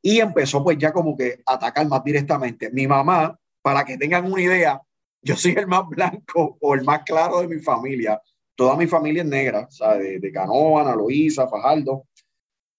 y 0.00 0.20
empezó 0.20 0.62
pues 0.62 0.78
ya 0.78 0.92
como 0.92 1.16
que 1.16 1.40
a 1.44 1.54
atacar 1.54 1.86
más 1.88 2.04
directamente. 2.04 2.70
Mi 2.70 2.86
mamá, 2.86 3.38
para 3.60 3.84
que 3.84 3.98
tengan 3.98 4.30
una 4.30 4.40
idea, 4.40 4.80
yo 5.20 5.36
soy 5.36 5.52
el 5.52 5.66
más 5.66 5.88
blanco 5.88 6.56
o 6.60 6.74
el 6.74 6.84
más 6.84 7.02
claro 7.02 7.40
de 7.40 7.48
mi 7.48 7.58
familia. 7.58 8.20
Toda 8.54 8.76
mi 8.76 8.86
familia 8.86 9.22
es 9.22 9.28
negra, 9.28 9.66
o 9.68 9.70
sea, 9.70 9.96
de, 9.96 10.20
de 10.20 10.32
Canóvana, 10.32 10.94
Loíza, 10.94 11.48
Fajardo. 11.48 12.04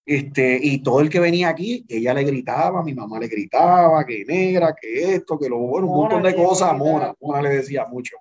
Este, 0.05 0.57
y 0.61 0.81
todo 0.81 1.01
el 1.01 1.09
que 1.09 1.19
venía 1.19 1.49
aquí, 1.49 1.85
ella 1.89 2.13
le 2.13 2.23
gritaba, 2.23 2.81
mi 2.81 2.93
mamá 2.93 3.19
le 3.19 3.27
gritaba, 3.27 4.05
que 4.05 4.23
negra, 4.23 4.73
que 4.73 5.15
esto, 5.15 5.37
que 5.37 5.49
lo 5.49 5.57
bueno, 5.57 5.87
un 5.87 5.97
montón 5.97 6.23
de 6.23 6.33
cosas, 6.33 6.77
Mona, 6.77 7.13
Mona 7.19 7.41
le 7.41 7.49
decía 7.49 7.85
mucho. 7.85 8.15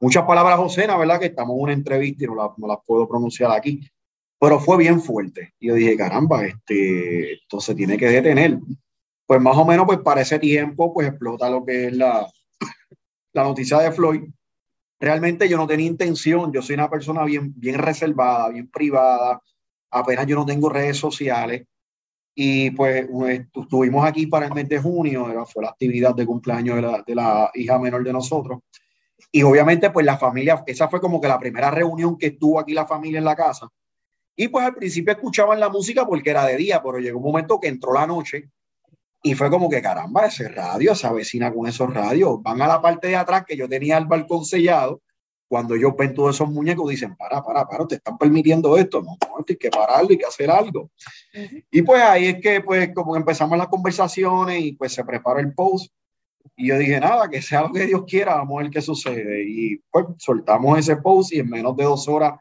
Muchas 0.00 0.24
palabras 0.24 0.56
Josena, 0.56 0.96
¿verdad? 0.96 1.20
Que 1.20 1.26
estamos 1.26 1.54
en 1.56 1.62
una 1.62 1.72
entrevista 1.74 2.24
y 2.24 2.26
no, 2.26 2.54
no 2.56 2.66
las 2.66 2.78
puedo 2.86 3.06
pronunciar 3.06 3.52
aquí, 3.52 3.86
pero 4.38 4.58
fue 4.58 4.78
bien 4.78 5.00
fuerte. 5.00 5.52
Y 5.60 5.68
yo 5.68 5.74
dije, 5.74 5.94
caramba, 5.96 6.46
este, 6.46 7.34
esto 7.34 7.60
se 7.60 7.74
tiene 7.74 7.98
que 7.98 8.08
detener. 8.08 8.58
Pues 9.26 9.40
más 9.42 9.56
o 9.56 9.64
menos, 9.66 9.84
pues 9.86 9.98
para 9.98 10.22
ese 10.22 10.38
tiempo, 10.38 10.94
pues 10.94 11.08
explota 11.08 11.50
lo 11.50 11.64
que 11.64 11.88
es 11.88 11.96
la, 11.96 12.26
la 13.34 13.44
noticia 13.44 13.78
de 13.78 13.92
Floyd. 13.92 14.22
Realmente 14.98 15.48
yo 15.48 15.58
no 15.58 15.66
tenía 15.66 15.86
intención, 15.86 16.50
yo 16.50 16.62
soy 16.62 16.74
una 16.74 16.90
persona 16.90 17.24
bien, 17.24 17.52
bien 17.56 17.78
reservada, 17.78 18.48
bien 18.48 18.68
privada, 18.70 19.40
apenas 19.90 20.26
yo 20.26 20.36
no 20.36 20.46
tengo 20.46 20.70
redes 20.70 20.96
sociales. 20.96 21.66
Y 22.34 22.70
pues, 22.70 23.06
estuvimos 23.54 24.06
aquí 24.06 24.26
para 24.26 24.46
el 24.46 24.54
mes 24.54 24.68
de 24.68 24.78
junio, 24.78 25.44
fue 25.46 25.62
la 25.62 25.70
actividad 25.70 26.14
de 26.14 26.24
cumpleaños 26.24 26.76
de 26.76 26.82
la, 26.82 27.04
de 27.06 27.14
la 27.14 27.50
hija 27.54 27.78
menor 27.78 28.02
de 28.02 28.12
nosotros. 28.14 28.60
Y 29.32 29.42
obviamente, 29.42 29.90
pues 29.90 30.04
la 30.04 30.18
familia, 30.18 30.62
esa 30.66 30.88
fue 30.88 31.00
como 31.00 31.20
que 31.20 31.28
la 31.28 31.38
primera 31.38 31.70
reunión 31.70 32.18
que 32.18 32.28
estuvo 32.28 32.58
aquí 32.58 32.72
la 32.72 32.86
familia 32.86 33.18
en 33.18 33.24
la 33.24 33.36
casa. 33.36 33.68
Y 34.36 34.48
pues 34.48 34.64
al 34.64 34.74
principio 34.74 35.12
escuchaban 35.12 35.60
la 35.60 35.68
música 35.68 36.06
porque 36.06 36.30
era 36.30 36.46
de 36.46 36.56
día, 36.56 36.82
pero 36.82 36.98
llegó 36.98 37.18
un 37.18 37.24
momento 37.24 37.60
que 37.60 37.68
entró 37.68 37.92
la 37.92 38.06
noche 38.06 38.50
y 39.22 39.34
fue 39.34 39.50
como 39.50 39.68
que 39.68 39.82
caramba, 39.82 40.26
ese 40.26 40.48
radio, 40.48 40.92
esa 40.92 41.12
vecina 41.12 41.52
con 41.52 41.68
esos 41.68 41.92
radios, 41.92 42.42
van 42.42 42.62
a 42.62 42.66
la 42.66 42.80
parte 42.80 43.08
de 43.08 43.16
atrás 43.16 43.44
que 43.46 43.56
yo 43.56 43.68
tenía 43.68 43.98
el 43.98 44.06
balcón 44.06 44.44
sellado 44.44 45.02
cuando 45.46 45.74
ellos 45.74 45.92
ven 45.98 46.14
todos 46.14 46.36
esos 46.36 46.48
muñecos, 46.48 46.88
dicen, 46.88 47.16
para, 47.16 47.42
para, 47.42 47.66
para, 47.66 47.84
te 47.84 47.96
están 47.96 48.16
permitiendo 48.16 48.76
esto, 48.76 49.02
no, 49.02 49.18
no 49.20 49.44
hay 49.46 49.56
que 49.56 49.68
pararlo, 49.68 50.10
hay 50.10 50.16
que 50.16 50.24
hacer 50.24 50.48
algo. 50.48 50.90
Y 51.72 51.82
pues 51.82 52.00
ahí 52.00 52.26
es 52.26 52.40
que, 52.40 52.60
pues, 52.60 52.94
como 52.94 53.16
empezamos 53.16 53.58
las 53.58 53.66
conversaciones 53.66 54.60
y 54.62 54.72
pues 54.72 54.92
se 54.92 55.04
prepara 55.04 55.40
el 55.40 55.52
post, 55.52 55.92
y 56.56 56.68
yo 56.68 56.78
dije, 56.78 57.00
nada, 57.00 57.28
que 57.28 57.40
sea 57.40 57.62
lo 57.62 57.72
que 57.72 57.86
Dios 57.86 58.04
quiera, 58.06 58.34
vamos 58.36 58.58
a 58.58 58.62
ver 58.62 58.70
qué 58.70 58.80
sucede. 58.82 59.44
Y 59.48 59.76
pues 59.90 60.06
soltamos 60.18 60.78
ese 60.78 60.96
post 60.96 61.32
y 61.32 61.40
en 61.40 61.48
menos 61.48 61.76
de 61.76 61.84
dos 61.84 62.06
horas 62.08 62.34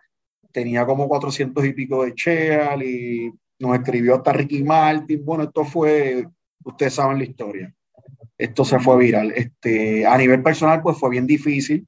tenía 0.52 0.86
como 0.86 1.08
400 1.08 1.66
y 1.66 1.74
pico 1.74 2.04
de 2.04 2.14
cheal 2.14 2.84
y 2.84 3.32
nos 3.60 3.78
escribió 3.78 4.16
hasta 4.16 4.34
Ricky 4.34 4.64
Martin. 4.64 5.24
Bueno, 5.24 5.44
esto 5.44 5.64
fue, 5.64 6.28
ustedes 6.66 6.96
saben 6.96 7.18
la 7.18 7.24
historia. 7.24 7.74
Esto 8.38 8.66
se 8.66 8.80
fue 8.80 8.98
viral. 8.98 9.32
Este, 9.32 10.06
a 10.06 10.18
nivel 10.18 10.42
personal, 10.44 10.82
pues 10.82 10.98
fue 10.98 11.12
bien 11.12 11.28
difícil 11.28 11.88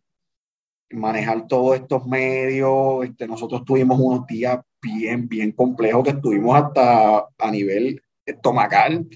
manejar 0.92 1.48
todos 1.48 1.76
estos 1.76 2.06
medios. 2.06 3.06
Este, 3.06 3.28
nosotros 3.28 3.66
tuvimos 3.66 4.00
unos 4.00 4.28
días 4.28 4.60
bien, 4.82 5.28
bien 5.28 5.52
complejos 5.52 6.04
que 6.04 6.12
estuvimos 6.12 6.56
hasta 6.56 7.28
a 7.38 7.52
nivel 7.52 8.02
estomacal 8.26 9.08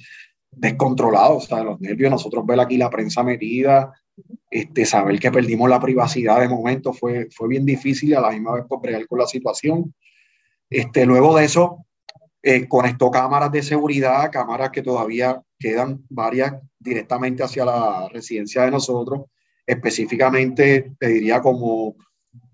descontrolados, 0.55 1.45
o 1.45 1.47
sea, 1.47 1.63
los 1.63 1.79
nervios, 1.79 2.11
nosotros 2.11 2.45
ver 2.45 2.59
aquí 2.59 2.77
la 2.77 2.89
prensa 2.89 3.23
metida, 3.23 3.93
este, 4.49 4.85
saber 4.85 5.19
que 5.19 5.31
perdimos 5.31 5.69
la 5.69 5.79
privacidad 5.79 6.39
de 6.39 6.47
momento 6.47 6.93
fue, 6.93 7.27
fue 7.31 7.47
bien 7.49 7.65
difícil 7.65 8.15
a 8.15 8.21
la 8.21 8.31
misma 8.31 8.53
vez 8.53 8.65
por 8.67 8.81
bregar 8.81 9.05
con 9.07 9.19
la 9.19 9.27
situación. 9.27 9.93
Este, 10.69 11.05
luego 11.05 11.35
de 11.35 11.45
eso, 11.45 11.85
eh, 12.41 12.67
conectó 12.67 13.11
cámaras 13.11 13.51
de 13.51 13.63
seguridad, 13.63 14.31
cámaras 14.31 14.69
que 14.69 14.81
todavía 14.81 15.41
quedan 15.59 16.03
varias 16.09 16.53
directamente 16.79 17.43
hacia 17.43 17.65
la 17.65 18.07
residencia 18.09 18.63
de 18.63 18.71
nosotros, 18.71 19.25
específicamente, 19.65 20.91
te 20.99 21.07
diría 21.07 21.41
como 21.41 21.95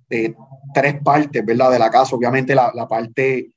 eh, 0.09 0.33
tres 0.73 1.01
partes, 1.03 1.45
¿verdad? 1.45 1.71
De 1.71 1.79
la 1.79 1.89
casa, 1.89 2.15
obviamente 2.15 2.55
la, 2.55 2.71
la 2.73 2.87
parte 2.87 3.51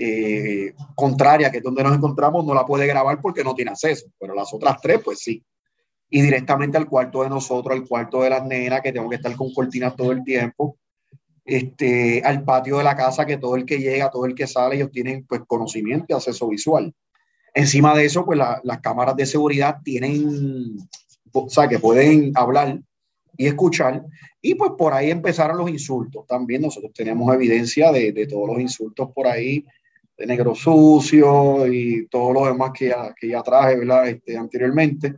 eh, 0.00 0.74
contraria, 0.94 1.50
que 1.50 1.56
es 1.56 1.62
donde 1.62 1.82
nos 1.82 1.96
encontramos, 1.96 2.44
no 2.44 2.54
la 2.54 2.64
puede 2.64 2.86
grabar 2.86 3.20
porque 3.20 3.42
no 3.42 3.52
tiene 3.52 3.72
acceso, 3.72 4.06
pero 4.16 4.32
las 4.32 4.54
otras 4.54 4.80
tres, 4.80 5.00
pues 5.04 5.18
sí. 5.18 5.44
Y 6.08 6.22
directamente 6.22 6.78
al 6.78 6.88
cuarto 6.88 7.24
de 7.24 7.28
nosotros, 7.28 7.76
al 7.76 7.84
cuarto 7.84 8.22
de 8.22 8.30
las 8.30 8.44
nenas, 8.44 8.80
que 8.80 8.92
tengo 8.92 9.10
que 9.10 9.16
estar 9.16 9.34
con 9.34 9.52
cortinas 9.52 9.96
todo 9.96 10.12
el 10.12 10.22
tiempo, 10.22 10.78
este, 11.44 12.22
al 12.24 12.44
patio 12.44 12.78
de 12.78 12.84
la 12.84 12.94
casa, 12.94 13.26
que 13.26 13.38
todo 13.38 13.56
el 13.56 13.64
que 13.64 13.78
llega, 13.78 14.08
todo 14.08 14.24
el 14.26 14.36
que 14.36 14.46
sale, 14.46 14.76
ellos 14.76 14.92
tienen 14.92 15.26
pues 15.26 15.40
conocimiento 15.48 16.06
y 16.08 16.12
acceso 16.14 16.48
visual. 16.48 16.94
Encima 17.52 17.92
de 17.96 18.04
eso, 18.04 18.24
pues 18.24 18.38
las 18.38 18.80
cámaras 18.80 19.16
de 19.16 19.26
seguridad 19.26 19.78
tienen, 19.82 20.78
o 21.32 21.50
sea, 21.50 21.66
que 21.66 21.80
pueden 21.80 22.30
hablar 22.36 22.78
y 23.36 23.46
escuchar. 23.46 24.04
Y 24.40 24.54
pues 24.54 24.70
por 24.78 24.94
ahí 24.94 25.10
empezaron 25.10 25.58
los 25.58 25.68
insultos. 25.68 26.24
También 26.28 26.62
nosotros 26.62 26.92
tenemos 26.94 27.34
evidencia 27.34 27.90
de, 27.90 28.12
de 28.12 28.28
todos 28.28 28.46
los 28.46 28.60
insultos 28.60 29.10
por 29.12 29.26
ahí, 29.26 29.66
de 30.18 30.26
negro 30.26 30.54
sucio 30.54 31.72
y 31.72 32.08
todo 32.08 32.32
lo 32.32 32.46
demás 32.46 32.72
que 32.74 32.88
ya, 32.88 33.14
que 33.18 33.28
ya 33.28 33.42
traje 33.42 33.76
¿verdad? 33.76 34.08
Este, 34.08 34.36
anteriormente. 34.36 35.14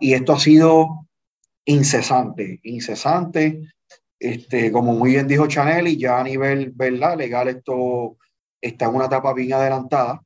Y 0.00 0.14
esto 0.14 0.32
ha 0.32 0.40
sido 0.40 1.06
incesante, 1.66 2.58
incesante. 2.62 3.68
Este, 4.18 4.72
como 4.72 4.94
muy 4.94 5.10
bien 5.10 5.28
dijo 5.28 5.46
Chanel, 5.46 5.88
y 5.88 5.98
ya 5.98 6.18
a 6.18 6.24
nivel 6.24 6.72
¿verdad? 6.74 7.18
legal 7.18 7.48
esto 7.48 8.16
está 8.60 8.86
en 8.86 8.94
una 8.94 9.06
etapa 9.06 9.34
bien 9.34 9.52
adelantada, 9.52 10.22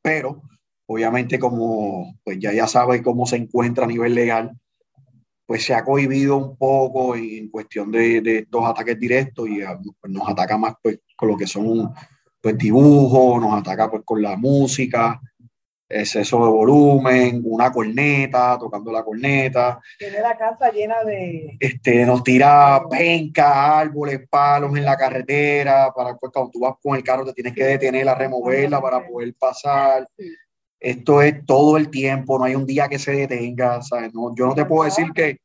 pero 0.00 0.42
obviamente 0.86 1.38
como 1.38 2.14
pues 2.24 2.38
ya 2.38 2.52
ya 2.52 2.66
sabe 2.66 3.02
cómo 3.02 3.26
se 3.26 3.36
encuentra 3.36 3.84
a 3.84 3.88
nivel 3.88 4.14
legal, 4.14 4.58
pues 5.44 5.64
se 5.64 5.74
ha 5.74 5.84
cohibido 5.84 6.38
un 6.38 6.56
poco 6.56 7.14
en 7.14 7.50
cuestión 7.50 7.90
de, 7.92 8.22
de 8.22 8.38
estos 8.38 8.64
ataques 8.64 8.98
directos 8.98 9.48
y 9.48 9.60
pues, 10.00 10.12
nos 10.12 10.26
ataca 10.26 10.56
más 10.56 10.74
pues, 10.82 11.00
con 11.16 11.28
lo 11.28 11.36
que 11.36 11.46
son 11.46 11.92
pues 12.40 12.56
dibujo, 12.56 13.38
nos 13.40 13.60
ataca 13.60 13.90
pues 13.90 14.02
con 14.04 14.22
la 14.22 14.36
música, 14.36 15.20
exceso 15.90 16.44
de 16.44 16.50
volumen, 16.50 17.42
una 17.44 17.72
corneta, 17.72 18.56
tocando 18.58 18.92
la 18.92 19.02
corneta. 19.02 19.80
Tiene 19.98 20.20
la 20.20 20.38
casa 20.38 20.70
llena 20.70 21.02
de... 21.04 21.56
Este, 21.58 22.06
nos 22.06 22.22
tira 22.22 22.82
penca, 22.88 23.78
árboles, 23.78 24.20
palos 24.30 24.76
en 24.76 24.84
la 24.84 24.96
carretera, 24.96 25.92
para 25.94 26.16
pues 26.16 26.32
cuando 26.32 26.50
tú 26.50 26.60
vas 26.60 26.74
con 26.80 26.96
el 26.96 27.02
carro 27.02 27.24
te 27.24 27.32
tienes 27.32 27.54
que 27.54 27.64
detener 27.64 28.08
a 28.08 28.14
removerla 28.14 28.80
para 28.80 29.06
poder 29.06 29.34
pasar. 29.38 30.06
Esto 30.78 31.20
es 31.20 31.44
todo 31.44 31.76
el 31.76 31.90
tiempo, 31.90 32.38
no 32.38 32.44
hay 32.44 32.54
un 32.54 32.64
día 32.64 32.88
que 32.88 32.98
se 32.98 33.12
detenga, 33.12 33.82
¿sabes? 33.82 34.14
No, 34.14 34.34
yo 34.34 34.46
no 34.46 34.54
te 34.54 34.64
puedo 34.64 34.84
decir 34.84 35.12
que 35.12 35.38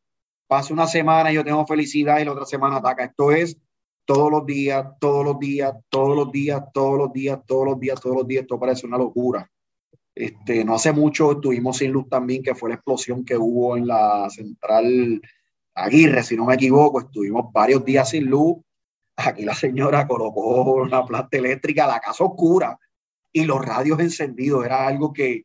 pase 0.48 0.72
una 0.72 0.88
semana 0.88 1.32
y 1.32 1.36
yo 1.36 1.44
tengo 1.44 1.66
felicidad 1.66 2.20
y 2.20 2.26
la 2.26 2.32
otra 2.32 2.46
semana 2.46 2.78
ataca. 2.78 3.04
Esto 3.04 3.32
es 3.32 3.58
todos 4.06 4.32
los 4.32 4.46
días, 4.46 4.86
todos 5.00 5.26
los 5.26 5.40
días, 5.40 5.74
todos 5.90 6.16
los 6.16 6.32
días, 6.32 6.64
todos 6.74 6.98
los 6.98 7.12
días, 7.12 7.42
todos 7.46 7.66
los 7.66 7.80
días, 7.80 8.00
todos 8.00 8.16
los 8.16 8.28
días. 8.28 8.42
Esto 8.44 8.60
parece 8.60 8.88
una 8.88 8.98
locura. 8.98 9.50
Este, 10.14 10.64
no 10.64 10.76
hace 10.76 10.94
mucho 10.94 11.34
estuvimos 11.34 11.78
sin 11.78 11.92
luz 11.92 12.08
también, 12.08 12.42
que 12.42 12.56
fue 12.56 12.70
la 12.70 12.76
explosión 12.76 13.26
que 13.26 13.38
hubo 13.38 13.76
en 13.76 13.88
la 13.88 14.30
central 14.30 15.22
Aguirre, 15.74 16.24
si 16.24 16.38
no 16.38 16.46
me 16.46 16.54
equivoco. 16.54 17.02
Estuvimos 17.02 17.52
varios 17.52 17.84
días 17.84 18.10
sin 18.10 18.26
luz. 18.26 18.58
Aquí 19.18 19.44
la 19.44 19.56
señora 19.56 20.08
colocó 20.08 20.74
una 20.76 21.06
planta 21.06 21.38
eléctrica, 21.38 21.88
la 21.88 22.00
casa 22.00 22.24
oscura 22.24 22.80
y 23.32 23.44
los 23.44 23.66
radios 23.66 24.00
encendidos. 24.00 24.66
Era 24.66 24.88
algo 24.88 25.12
que 25.12 25.44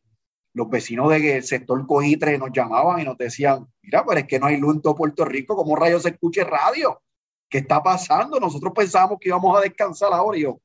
los 0.53 0.69
vecinos 0.69 1.09
del 1.09 1.43
sector 1.43 1.85
Coitre 1.87 2.37
nos 2.37 2.51
llamaban 2.53 3.01
y 3.01 3.05
nos 3.05 3.17
decían, 3.17 3.67
mira, 3.81 4.05
pero 4.05 4.19
es 4.19 4.27
que 4.27 4.39
no 4.39 4.47
hay 4.47 4.57
luz 4.57 4.75
en 4.75 4.81
todo 4.81 4.95
Puerto 4.95 5.25
Rico, 5.25 5.55
¿cómo 5.55 5.75
rayos 5.75 6.03
se 6.03 6.09
escuche 6.09 6.43
radio? 6.43 7.01
¿Qué 7.51 7.59
está 7.59 7.83
pasando? 7.83 8.39
Nosotros 8.39 8.71
pensábamos 8.73 9.19
que 9.19 9.27
íbamos 9.27 9.55
a 9.55 9.61
descansar 9.61 10.11
ahora 10.13 10.37
y 10.37 10.43
yo, 10.43 10.59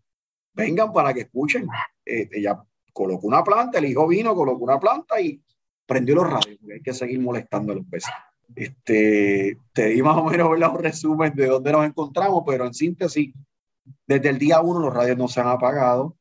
vengan 0.54 0.92
para 0.92 1.12
que 1.12 1.22
escuchen. 1.22 1.68
Eh, 2.06 2.28
ella 2.32 2.62
colocó 2.92 3.26
una 3.26 3.42
planta, 3.42 3.78
el 3.78 3.86
hijo 3.86 4.06
vino, 4.06 4.34
colocó 4.34 4.64
una 4.64 4.78
planta 4.78 5.20
y 5.20 5.42
prendió 5.84 6.14
los 6.14 6.30
radios, 6.30 6.58
hay 6.72 6.80
que 6.80 6.94
seguir 6.94 7.20
molestando 7.20 7.72
a 7.72 7.76
los 7.76 7.90
vecinos. 7.90 8.18
Este, 8.54 9.58
te 9.72 9.86
di 9.86 10.00
más 10.00 10.16
o 10.16 10.24
menos 10.24 10.48
un 10.48 10.78
resumen 10.78 11.34
de 11.34 11.46
dónde 11.48 11.72
nos 11.72 11.84
encontramos, 11.84 12.44
pero 12.46 12.64
en 12.64 12.72
síntesis, 12.72 13.34
desde 14.06 14.28
el 14.28 14.38
día 14.38 14.60
uno 14.60 14.78
los 14.78 14.94
radios 14.94 15.18
no 15.18 15.26
se 15.26 15.40
han 15.40 15.48
apagado, 15.48 16.16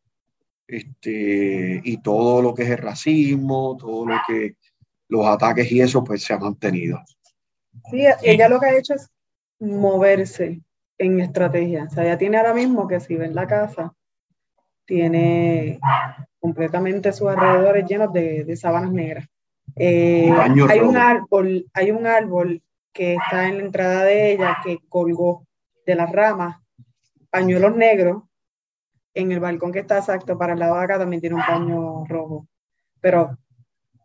este, 0.67 1.79
y 1.83 2.01
todo 2.01 2.41
lo 2.41 2.55
que 2.55 2.63
es 2.63 2.71
el 2.71 2.79
racismo, 2.79 3.77
todo 3.79 4.07
lo 4.07 4.17
que 4.27 4.55
los 5.09 5.27
ataques 5.27 5.71
y 5.71 5.81
eso, 5.81 6.03
pues 6.03 6.23
se 6.23 6.33
ha 6.33 6.39
mantenido. 6.39 6.99
Sí, 7.91 8.03
ella 8.23 8.49
lo 8.49 8.59
que 8.59 8.65
ha 8.65 8.77
hecho 8.77 8.95
es 8.95 9.11
moverse 9.59 10.61
en 10.97 11.19
estrategia. 11.19 11.85
O 11.85 11.89
sea, 11.89 12.03
ya 12.03 12.17
tiene 12.17 12.37
ahora 12.37 12.53
mismo 12.53 12.87
que 12.87 12.99
si 12.99 13.15
ven 13.15 13.35
la 13.35 13.47
casa, 13.47 13.93
tiene 14.85 15.79
completamente 16.39 17.11
sus 17.11 17.29
alrededores 17.29 17.87
llenos 17.87 18.13
de, 18.13 18.43
de 18.43 18.55
sábanas 18.55 18.91
negras. 18.91 19.27
Eh, 19.75 20.31
hay 20.31 20.79
un 20.79 20.95
árbol, 20.95 21.65
hay 21.73 21.91
un 21.91 22.07
árbol 22.07 22.61
que 22.93 23.15
está 23.15 23.47
en 23.47 23.57
la 23.57 23.63
entrada 23.65 24.03
de 24.03 24.31
ella 24.31 24.57
que 24.63 24.79
colgó 24.87 25.45
de 25.85 25.95
las 25.95 26.11
ramas 26.11 26.57
pañuelos 27.29 27.75
negros. 27.75 28.23
En 29.13 29.31
el 29.31 29.39
balcón 29.39 29.71
que 29.71 29.79
está 29.79 29.97
exacto 29.97 30.37
para 30.37 30.53
el 30.53 30.59
lado 30.59 30.75
de 30.75 30.83
acá 30.83 30.99
también 30.99 31.21
tiene 31.21 31.35
un 31.35 31.45
paño 31.45 32.05
rojo. 32.05 32.47
Pero 33.01 33.37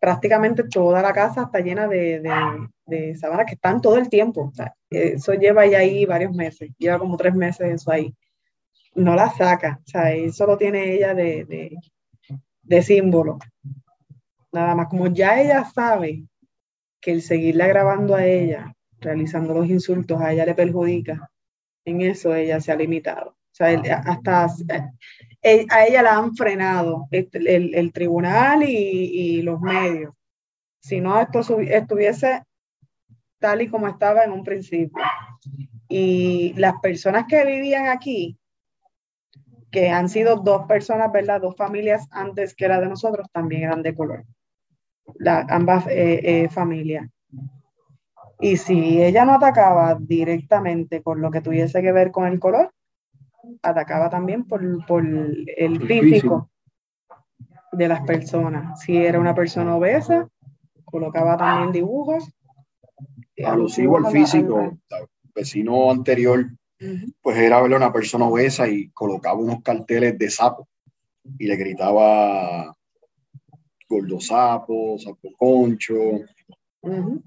prácticamente 0.00 0.64
toda 0.64 1.02
la 1.02 1.12
casa 1.12 1.42
está 1.42 1.60
llena 1.60 1.86
de, 1.88 2.20
de, 2.20 2.30
sábanas 3.18 3.46
que 3.46 3.54
están 3.54 3.80
todo 3.80 3.96
el 3.96 4.08
tiempo. 4.08 4.52
eso 4.90 5.34
lleva 5.34 5.66
ya 5.66 5.78
ahí 5.78 6.04
varios 6.06 6.32
meses, 6.32 6.70
lleva 6.78 6.98
como 6.98 7.16
tres 7.16 7.34
meses 7.34 7.72
eso 7.72 7.90
ahí. 7.90 8.14
no 8.94 9.14
la 9.14 9.30
saca, 9.30 9.80
o 9.86 9.90
sea, 9.90 10.12
eso 10.12 10.46
lo 10.46 10.56
tiene 10.58 10.94
ella 10.94 11.14
de, 11.14 11.76
de 12.62 12.82
símbolo. 12.82 13.38
Nada 14.52 14.74
más, 14.74 14.88
como 14.88 15.06
ya 15.08 15.40
ella 15.40 15.64
sabe 15.64 16.24
que 17.00 17.12
el 17.12 17.22
seguirla 17.22 17.66
grabando 17.68 18.14
a 18.14 18.24
ella, 18.24 18.74
realizando 19.00 19.54
los 19.54 19.68
insultos, 19.68 20.20
a 20.20 20.32
ella 20.32 20.44
le 20.44 20.54
perjudica, 20.54 21.30
en 21.84 22.02
eso 22.02 22.34
ella 22.34 22.60
se 22.60 22.72
ha 22.72 22.76
limitado. 22.76 23.30
O 23.30 23.52
sea, 23.52 23.80
hasta 24.04 24.46
eh, 25.42 25.66
a 25.70 25.86
ella 25.86 26.02
la 26.02 26.16
han 26.16 26.34
frenado 26.34 27.08
el, 27.10 27.74
el, 27.74 27.92
tribunal 27.92 28.62
y, 28.62 28.68
y, 28.68 29.42
los 29.42 29.60
medios. 29.60 30.14
Si 30.80 31.00
no, 31.00 31.20
esto 31.20 31.40
estuviese 31.60 32.42
tal 33.40 33.62
y 33.62 33.68
como 33.68 33.88
estaba 33.88 34.22
en 34.24 34.32
un 34.32 34.44
principio. 34.44 35.02
Y 35.88 36.52
las 36.56 36.74
personas 36.80 37.24
que 37.28 37.44
vivían 37.44 37.88
aquí, 37.88 38.38
que 39.70 39.90
han 39.90 40.08
sido 40.08 40.36
dos 40.36 40.66
personas, 40.66 41.10
¿verdad? 41.10 41.40
Dos 41.40 41.56
familias 41.56 42.06
antes 42.10 42.54
que 42.54 42.68
la 42.68 42.80
de 42.80 42.88
nosotros, 42.88 43.26
también 43.32 43.64
eran 43.64 43.82
de 43.82 43.94
color. 43.94 44.24
La, 45.16 45.46
ambas 45.48 45.86
eh, 45.88 46.20
eh, 46.22 46.48
familias. 46.48 47.08
Y 48.40 48.56
si 48.56 49.02
ella 49.02 49.24
no 49.24 49.34
atacaba 49.34 49.96
directamente 50.00 51.00
por 51.00 51.18
lo 51.18 51.30
que 51.30 51.40
tuviese 51.40 51.82
que 51.82 51.92
ver 51.92 52.10
con 52.10 52.26
el 52.26 52.38
color, 52.38 52.72
atacaba 53.62 54.08
también 54.08 54.46
por, 54.46 54.86
por 54.86 55.04
el 55.04 55.86
físico 55.86 56.50
de 57.72 57.88
las 57.88 58.02
personas. 58.02 58.80
Si 58.80 58.96
era 58.96 59.20
una 59.20 59.34
persona 59.34 59.76
obesa, 59.76 60.28
colocaba 60.84 61.36
también 61.36 61.72
dibujos. 61.72 62.32
Alusivo 63.44 63.96
al 63.96 64.12
físico, 64.12 64.60
el 64.60 65.08
vecino 65.34 65.90
anterior, 65.90 66.46
pues 67.20 67.36
era 67.36 67.60
verle 67.60 67.76
una 67.76 67.92
persona 67.92 68.26
obesa 68.26 68.68
y 68.68 68.88
colocaba 68.90 69.38
unos 69.38 69.62
carteles 69.62 70.18
de 70.18 70.30
sapo 70.30 70.68
y 71.38 71.46
le 71.46 71.56
gritaba 71.56 72.74
gordo 73.88 74.20
sapo, 74.20 74.96
sapo 74.98 75.30
concho, 75.36 75.94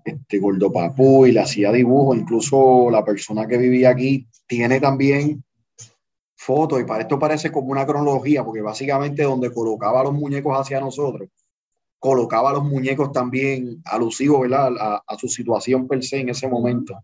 este 0.04 0.40
gordo 0.40 0.72
papú 0.72 1.26
y 1.26 1.32
le 1.32 1.42
hacía 1.42 1.72
dibujos. 1.72 2.18
Incluso 2.18 2.90
la 2.90 3.04
persona 3.04 3.48
que 3.48 3.58
vivía 3.58 3.90
aquí 3.90 4.28
tiene 4.48 4.80
también 4.80 5.44
fotos 6.36 6.82
y 6.82 6.84
para 6.84 7.04
esto 7.04 7.20
parece 7.20 7.52
como 7.52 7.68
una 7.68 7.86
cronología, 7.86 8.44
porque 8.44 8.62
básicamente 8.62 9.24
donde 9.24 9.54
colocaba 9.54 10.04
los 10.04 10.14
muñecos 10.14 10.58
hacia 10.58 10.80
nosotros, 10.80 11.30
colocaba 12.04 12.52
los 12.52 12.66
muñecos 12.66 13.14
también 13.14 13.82
alusivos 13.86 14.42
¿verdad? 14.42 14.74
A, 14.78 15.04
a, 15.08 15.18
su 15.18 15.30
situación 15.30 15.88
per 15.88 16.04
se 16.04 16.20
en 16.20 16.28
ese 16.28 16.50
momento. 16.50 17.02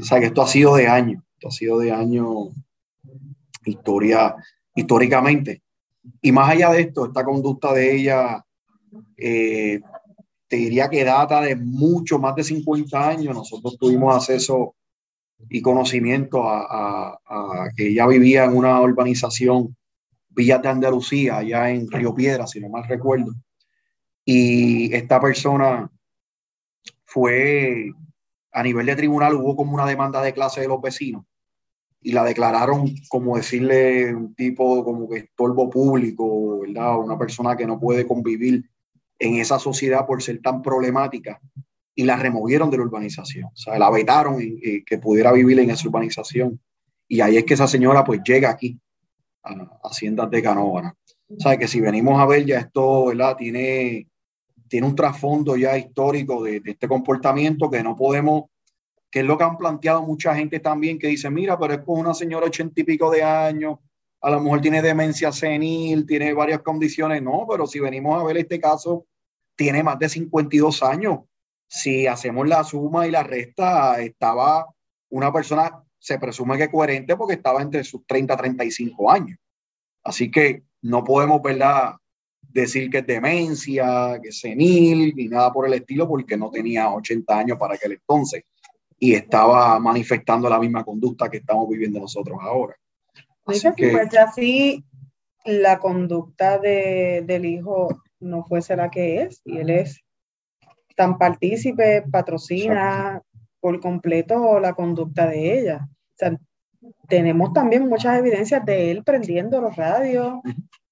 O 0.00 0.02
sea 0.02 0.18
que 0.18 0.26
esto 0.26 0.40
ha 0.40 0.46
sido 0.46 0.74
de 0.74 0.88
años, 0.88 1.22
esto 1.34 1.48
ha 1.48 1.50
sido 1.50 1.78
de 1.78 1.92
años 1.92 2.48
historia, 3.66 4.34
históricamente. 4.74 5.62
Y 6.22 6.32
más 6.32 6.48
allá 6.48 6.70
de 6.70 6.80
esto, 6.80 7.04
esta 7.04 7.24
conducta 7.24 7.74
de 7.74 7.94
ella 7.94 8.42
eh, 9.18 9.80
te 10.48 10.56
diría 10.56 10.88
que 10.88 11.04
data 11.04 11.42
de 11.42 11.54
mucho 11.54 12.18
más 12.18 12.34
de 12.34 12.44
50 12.44 13.06
años. 13.06 13.34
Nosotros 13.34 13.76
tuvimos 13.78 14.16
acceso 14.16 14.76
y 15.50 15.60
conocimiento 15.60 16.42
a, 16.42 17.18
que 17.76 17.88
ella 17.88 18.06
vivía 18.06 18.46
en 18.46 18.56
una 18.56 18.80
urbanización, 18.80 19.76
Villa 20.30 20.56
de 20.56 20.68
Andalucía, 20.68 21.36
allá 21.36 21.68
en 21.68 21.90
Río 21.90 22.14
Piedra, 22.14 22.46
si 22.46 22.60
no 22.60 22.70
mal 22.70 22.88
recuerdo. 22.88 23.34
Y 24.30 24.94
esta 24.94 25.18
persona 25.22 25.90
fue, 27.06 27.90
a 28.52 28.62
nivel 28.62 28.84
de 28.84 28.94
tribunal, 28.94 29.32
hubo 29.32 29.56
como 29.56 29.72
una 29.72 29.86
demanda 29.86 30.20
de 30.20 30.34
clase 30.34 30.60
de 30.60 30.68
los 30.68 30.82
vecinos 30.82 31.24
y 32.02 32.12
la 32.12 32.24
declararon 32.24 32.94
como 33.08 33.38
decirle 33.38 34.14
un 34.14 34.34
tipo 34.34 34.84
como 34.84 35.08
que 35.08 35.20
estorbo 35.20 35.70
público, 35.70 36.60
¿verdad? 36.60 36.98
Una 36.98 37.16
persona 37.16 37.56
que 37.56 37.66
no 37.66 37.80
puede 37.80 38.06
convivir 38.06 38.68
en 39.18 39.36
esa 39.36 39.58
sociedad 39.58 40.04
por 40.06 40.22
ser 40.22 40.42
tan 40.42 40.60
problemática 40.60 41.40
y 41.94 42.04
la 42.04 42.16
removieron 42.16 42.68
de 42.68 42.76
la 42.76 42.82
urbanización. 42.82 43.46
O 43.46 43.56
sea, 43.56 43.78
la 43.78 43.88
vetaron 43.88 44.42
eh, 44.42 44.84
que 44.84 44.98
pudiera 44.98 45.32
vivir 45.32 45.58
en 45.58 45.70
esa 45.70 45.88
urbanización. 45.88 46.60
Y 47.08 47.22
ahí 47.22 47.38
es 47.38 47.44
que 47.44 47.54
esa 47.54 47.66
señora 47.66 48.04
pues 48.04 48.20
llega 48.22 48.50
aquí 48.50 48.78
a 49.42 49.54
Haciendas 49.84 50.30
de 50.30 50.42
Canóvana. 50.42 50.94
O 51.30 51.40
sea, 51.40 51.56
que 51.56 51.66
si 51.66 51.80
venimos 51.80 52.20
a 52.20 52.26
ver 52.26 52.44
ya 52.44 52.58
esto, 52.58 53.06
¿verdad? 53.06 53.34
Tiene, 53.38 54.07
tiene 54.68 54.86
un 54.86 54.94
trasfondo 54.94 55.56
ya 55.56 55.76
histórico 55.76 56.42
de, 56.42 56.62
este 56.64 56.88
comportamiento 56.88 57.70
que 57.70 57.82
no 57.82 57.96
podemos, 57.96 58.44
que 59.10 59.20
es 59.20 59.24
lo 59.24 59.38
que 59.38 59.44
han 59.44 59.56
planteado 59.56 60.02
mucha 60.02 60.34
gente 60.34 60.60
también, 60.60 60.98
que 60.98 61.08
dice, 61.08 61.30
mira, 61.30 61.58
pero 61.58 61.74
es 61.74 61.80
con 61.80 61.98
una 61.98 62.14
señora 62.14 62.46
ochenta 62.46 62.80
y 62.80 62.84
pico 62.84 63.10
de 63.10 63.22
años, 63.22 63.78
a 64.20 64.30
lo 64.30 64.40
mejor 64.40 64.60
tiene 64.60 64.82
demencia 64.82 65.32
senil, 65.32 66.06
tiene 66.06 66.32
varias 66.32 66.60
condiciones. 66.62 67.22
No, 67.22 67.46
pero 67.48 67.66
si 67.66 67.78
venimos 67.78 68.20
a 68.20 68.24
ver 68.24 68.38
este 68.38 68.60
caso, 68.60 69.06
tiene 69.56 69.82
más 69.82 69.98
de 69.98 70.08
52 70.08 70.82
años. 70.82 71.20
Si 71.68 72.06
hacemos 72.06 72.48
la 72.48 72.64
suma 72.64 73.06
y 73.06 73.10
la 73.10 73.22
resta, 73.22 74.00
estaba 74.00 74.66
una 75.10 75.32
persona, 75.32 75.82
se 75.98 76.18
presume 76.18 76.58
que 76.58 76.70
coherente 76.70 77.16
porque 77.16 77.34
estaba 77.34 77.62
entre 77.62 77.84
sus 77.84 78.06
30 78.06 78.34
y 78.34 78.36
35 78.36 79.10
años. 79.10 79.38
Así 80.02 80.30
que 80.30 80.64
no 80.82 81.04
podemos, 81.04 81.40
¿verdad? 81.42 81.94
Decir 82.48 82.90
que 82.90 82.98
es 82.98 83.06
demencia, 83.06 84.18
que 84.22 84.30
es 84.30 84.40
senil, 84.40 85.14
ni 85.14 85.28
nada 85.28 85.52
por 85.52 85.66
el 85.66 85.74
estilo, 85.74 86.08
porque 86.08 86.36
no 86.36 86.50
tenía 86.50 86.90
80 86.90 87.38
años 87.38 87.58
para 87.58 87.74
aquel 87.74 87.92
entonces 87.92 88.44
y 88.98 89.14
estaba 89.14 89.78
manifestando 89.78 90.48
la 90.48 90.58
misma 90.58 90.84
conducta 90.84 91.30
que 91.30 91.38
estamos 91.38 91.68
viviendo 91.68 92.00
nosotros 92.00 92.38
ahora. 92.40 92.74
Así 93.46 93.68
que, 93.76 93.90
pues 93.90 94.08
ya 94.10 94.30
si 94.30 94.84
la 95.44 95.78
conducta 95.78 96.58
de, 96.58 97.22
del 97.24 97.44
hijo 97.46 98.02
no 98.20 98.44
fuese 98.44 98.76
la 98.76 98.90
que 98.90 99.22
es, 99.22 99.40
y 99.44 99.58
él 99.58 99.70
es 99.70 100.00
tan 100.96 101.16
partícipe, 101.16 102.02
patrocina 102.10 103.22
por 103.60 103.80
completo 103.80 104.58
la 104.60 104.74
conducta 104.74 105.26
de 105.26 105.60
ella. 105.60 105.88
O 105.88 106.14
sea, 106.16 106.36
tenemos 107.08 107.52
también 107.52 107.88
muchas 107.88 108.18
evidencias 108.18 108.64
de 108.64 108.90
él 108.90 109.04
prendiendo 109.04 109.60
los 109.60 109.76
radios, 109.76 110.40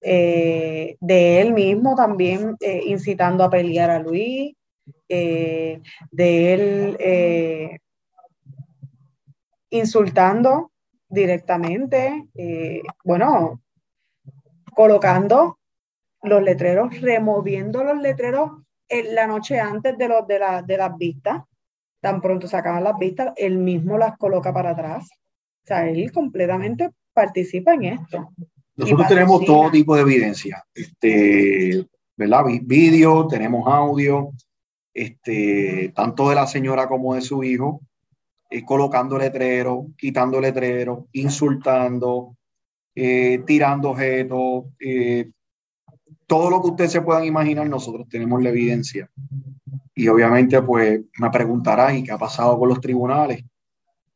eh, 0.01 0.95
de 0.99 1.41
él 1.41 1.53
mismo 1.53 1.95
también 1.95 2.55
eh, 2.59 2.83
incitando 2.85 3.43
a 3.43 3.49
pelear 3.49 3.89
a 3.89 3.99
Luis, 3.99 4.55
eh, 5.09 5.81
de 6.11 6.53
él 6.53 7.81
insultando 9.69 10.71
directamente, 11.09 12.27
bueno, 13.03 13.61
colocando 14.73 15.59
los 16.23 16.41
letreros, 16.41 17.01
removiendo 17.01 17.83
los 17.83 17.99
letreros 18.01 18.51
en 18.87 19.15
la 19.15 19.27
noche 19.27 19.59
antes 19.59 19.97
de, 19.97 20.07
los, 20.07 20.27
de, 20.27 20.39
la, 20.39 20.61
de 20.61 20.77
las 20.77 20.97
vistas. 20.97 21.43
Tan 21.99 22.21
pronto 22.21 22.47
se 22.47 22.55
acaban 22.55 22.83
las 22.83 22.97
vistas, 22.97 23.33
él 23.35 23.57
mismo 23.57 23.97
las 23.97 24.17
coloca 24.17 24.53
para 24.53 24.71
atrás. 24.71 25.09
O 25.11 25.67
sea, 25.67 25.89
él 25.89 26.11
completamente 26.11 26.91
participa 27.13 27.73
en 27.73 27.85
esto. 27.85 28.29
Nosotros 28.77 29.07
tenemos 29.07 29.43
todo 29.43 29.71
tipo 29.71 29.95
de 29.95 30.01
evidencia, 30.03 30.63
este, 30.73 31.87
¿verdad? 32.15 32.43
Vídeo, 32.61 33.27
tenemos 33.27 33.67
audio, 33.67 34.31
este, 34.93 35.91
tanto 35.95 36.29
de 36.29 36.35
la 36.35 36.45
señora 36.45 36.87
como 36.87 37.15
de 37.15 37.21
su 37.21 37.43
hijo, 37.43 37.81
eh, 38.51 38.63
colocando 38.63 39.17
letrero, 39.17 39.87
quitando 39.97 40.39
letrero, 40.39 41.07
insultando, 41.13 42.35
eh, 42.95 43.43
tirando 43.47 43.89
objetos, 43.89 44.65
eh, 44.79 45.31
todo 46.27 46.49
lo 46.51 46.61
que 46.61 46.67
ustedes 46.67 46.91
se 46.91 47.01
puedan 47.01 47.25
imaginar, 47.25 47.67
nosotros 47.67 48.07
tenemos 48.07 48.43
la 48.43 48.49
evidencia. 48.49 49.09
Y 49.95 50.07
obviamente, 50.07 50.61
pues 50.61 51.01
me 51.19 51.31
preguntarán, 51.31 51.97
¿y 51.97 52.03
qué 52.03 52.11
ha 52.11 52.17
pasado 52.17 52.59
con 52.59 52.69
los 52.69 52.79
tribunales? 52.79 53.43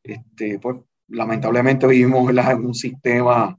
Este, 0.04 0.60
pues 0.60 0.78
lamentablemente 1.08 1.88
vivimos 1.88 2.30
en 2.30 2.66
un 2.66 2.76
sistema 2.76 3.58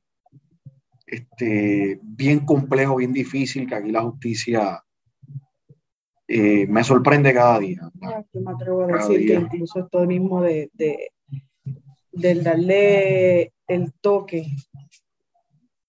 este, 1.13 2.01
bien 2.03 2.41
complejo, 2.41 2.97
bien 2.97 3.13
difícil, 3.13 3.69
que 3.69 3.75
aquí 3.75 3.91
la 3.91 4.01
justicia 4.01 4.83
eh, 6.27 6.67
me 6.67 6.83
sorprende 6.83 7.35
cada 7.35 7.59
día. 7.59 7.91
Yo 8.33 8.41
me 8.41 8.53
atrevo 8.53 8.85
a 8.85 8.87
decir 8.87 9.27
que 9.27 9.35
incluso 9.35 9.81
esto 9.81 10.07
mismo 10.07 10.41
de, 10.41 10.71
de, 10.73 11.13
del 12.13 12.43
darle 12.43 13.53
el 13.67 13.93
toque 14.01 14.47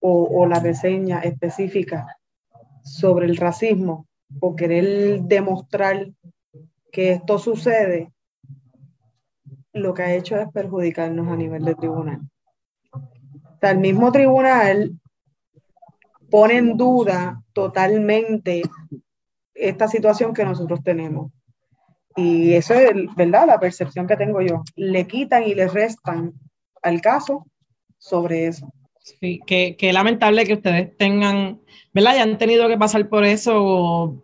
o, 0.02 0.24
o, 0.24 0.46
la 0.46 0.60
reseña 0.60 1.20
específica 1.20 2.18
sobre 2.84 3.26
el 3.26 3.38
racismo 3.38 4.08
o 4.42 4.58
querer 4.58 5.22
demostrar 5.22 6.12
que 6.92 7.14
esto 7.14 7.40
sucede, 7.40 8.12
lo 9.72 9.94
que 9.94 10.04
ha 10.04 10.16
hecho 10.16 10.36
es 10.36 10.52
perjudicarnos 10.52 11.30
a 11.30 11.38
nivel 11.38 11.64
de 11.64 11.76
tribunal. 11.76 12.30
O 12.92 13.58
sea, 13.62 13.72
el 13.72 13.80
mismo 13.80 14.12
tribunal 14.12 15.00
pone 16.34 16.58
en 16.58 16.76
duda 16.76 17.44
totalmente 17.54 18.64
esta 19.54 19.88
situación 19.88 20.34
que 20.34 20.44
nosotros 20.44 20.80
tenemos. 20.84 21.32
Y 22.16 22.54
eso 22.54 22.74
es, 22.74 22.92
¿verdad? 23.16 23.46
La 23.46 23.60
percepción 23.60 24.08
que 24.08 24.18
tengo 24.18 24.42
yo. 24.42 24.64
Le 24.76 25.06
quitan 25.06 25.44
y 25.44 25.54
le 25.54 25.68
restan 25.68 26.34
al 26.82 27.02
caso 27.02 27.46
sobre 28.00 28.48
eso, 28.48 28.68
Sí, 29.04 29.42
qué, 29.46 29.94
lamentable 29.94 30.46
que 30.46 30.54
ustedes 30.54 30.98
tengan, 30.98 31.62
¿verdad? 31.94 32.16
Ya 32.16 32.24
han 32.24 32.40
tenido 32.40 32.68
que 32.68 32.78
pasar 32.80 33.08
por 33.10 33.26
eso, 33.26 34.24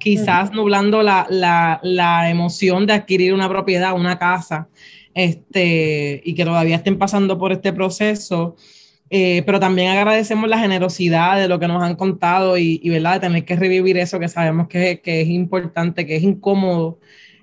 quizás 0.00 0.50
nublando 0.50 1.02
la, 1.02 1.26
la, 1.30 1.78
la 1.84 2.30
emoción 2.30 2.84
de 2.84 2.94
adquirir 2.94 3.32
una 3.32 3.48
propiedad, 3.48 3.94
una 3.94 4.18
casa, 4.18 4.68
este, 5.14 6.20
y 6.24 6.34
que 6.34 6.44
todavía 6.44 6.76
estén 6.76 6.98
pasando 6.98 7.38
por 7.38 7.52
este 7.52 7.72
proceso. 7.72 8.56
Eh, 9.10 9.42
pero 9.46 9.60
también 9.60 9.90
agradecemos 9.90 10.48
la 10.48 10.58
generosidad 10.58 11.38
de 11.38 11.48
lo 11.48 11.58
que 11.58 11.68
nos 11.68 11.82
han 11.82 11.94
contado 11.94 12.58
y, 12.58 12.80
y 12.82 12.90
¿verdad? 12.90 13.14
de 13.14 13.20
tener 13.20 13.44
que 13.44 13.56
revivir 13.56 13.96
eso 13.98 14.18
que 14.18 14.28
sabemos 14.28 14.66
que, 14.68 15.00
que 15.00 15.20
es 15.20 15.28
importante, 15.28 16.06
que 16.06 16.16
es 16.16 16.22
incómodo. 16.22 16.98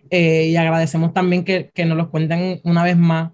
Eh, 0.10 0.48
y 0.50 0.56
agradecemos 0.58 1.14
también 1.14 1.46
que, 1.46 1.72
que, 1.74 1.86
nos 1.86 1.98
lo 1.98 2.12
cuenten 2.12 2.60
una 2.64 2.84
vez 2.84 2.98
más, 2.98 3.32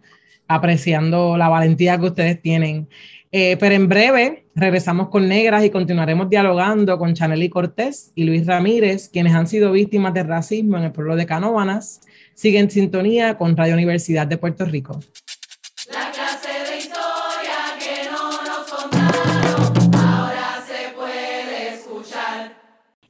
apreciando 0.47 1.35
la 1.37 1.49
valentía 1.49 1.97
que 1.97 2.05
ustedes 2.05 2.41
tienen. 2.41 2.87
Eh, 3.31 3.57
pero 3.59 3.75
en 3.75 3.89
breve 3.89 4.45
regresamos 4.55 5.09
con 5.09 5.27
Negras 5.27 5.65
y 5.65 5.69
continuaremos 5.69 6.29
dialogando 6.29 6.97
con 6.97 7.13
Chanely 7.13 7.49
Cortés 7.49 8.11
y 8.15 8.23
Luis 8.23 8.45
Ramírez, 8.45 9.09
quienes 9.09 9.33
han 9.33 9.47
sido 9.47 9.71
víctimas 9.71 10.13
de 10.13 10.23
racismo 10.23 10.77
en 10.77 10.83
el 10.83 10.91
pueblo 10.91 11.15
de 11.15 11.25
Canóvanas. 11.25 12.01
Sigue 12.35 12.59
en 12.59 12.69
sintonía 12.69 13.37
con 13.37 13.57
Radio 13.57 13.73
Universidad 13.73 14.27
de 14.27 14.37
Puerto 14.37 14.65
Rico. 14.65 14.99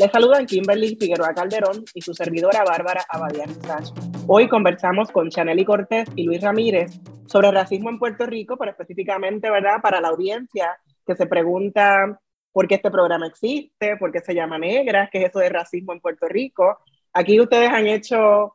Les 0.00 0.10
saludan 0.10 0.46
Kimberly 0.46 0.96
Figueroa 0.96 1.34
Calderón 1.34 1.84
y 1.92 2.00
su 2.00 2.14
servidora 2.14 2.64
Bárbara 2.64 3.04
Abadián 3.06 3.52
Sánchez. 3.60 3.92
Hoy 4.26 4.48
conversamos 4.48 5.10
con 5.10 5.28
Chanely 5.28 5.62
Cortés 5.62 6.08
y 6.16 6.22
Luis 6.22 6.40
Ramírez 6.40 6.98
sobre 7.26 7.50
racismo 7.50 7.90
en 7.90 7.98
Puerto 7.98 8.24
Rico, 8.24 8.56
pero 8.56 8.70
específicamente, 8.70 9.50
¿verdad?, 9.50 9.82
para 9.82 10.00
la 10.00 10.08
audiencia 10.08 10.74
que 11.06 11.14
se 11.14 11.26
pregunta 11.26 12.18
por 12.50 12.66
qué 12.66 12.76
este 12.76 12.90
programa 12.90 13.26
existe, 13.26 13.98
por 13.98 14.10
qué 14.10 14.20
se 14.20 14.34
llama 14.34 14.58
Negras, 14.58 15.10
qué 15.12 15.18
es 15.18 15.28
eso 15.28 15.40
de 15.40 15.50
racismo 15.50 15.92
en 15.92 16.00
Puerto 16.00 16.26
Rico. 16.28 16.78
Aquí 17.12 17.38
ustedes 17.38 17.68
han 17.68 17.86
hecho 17.86 18.54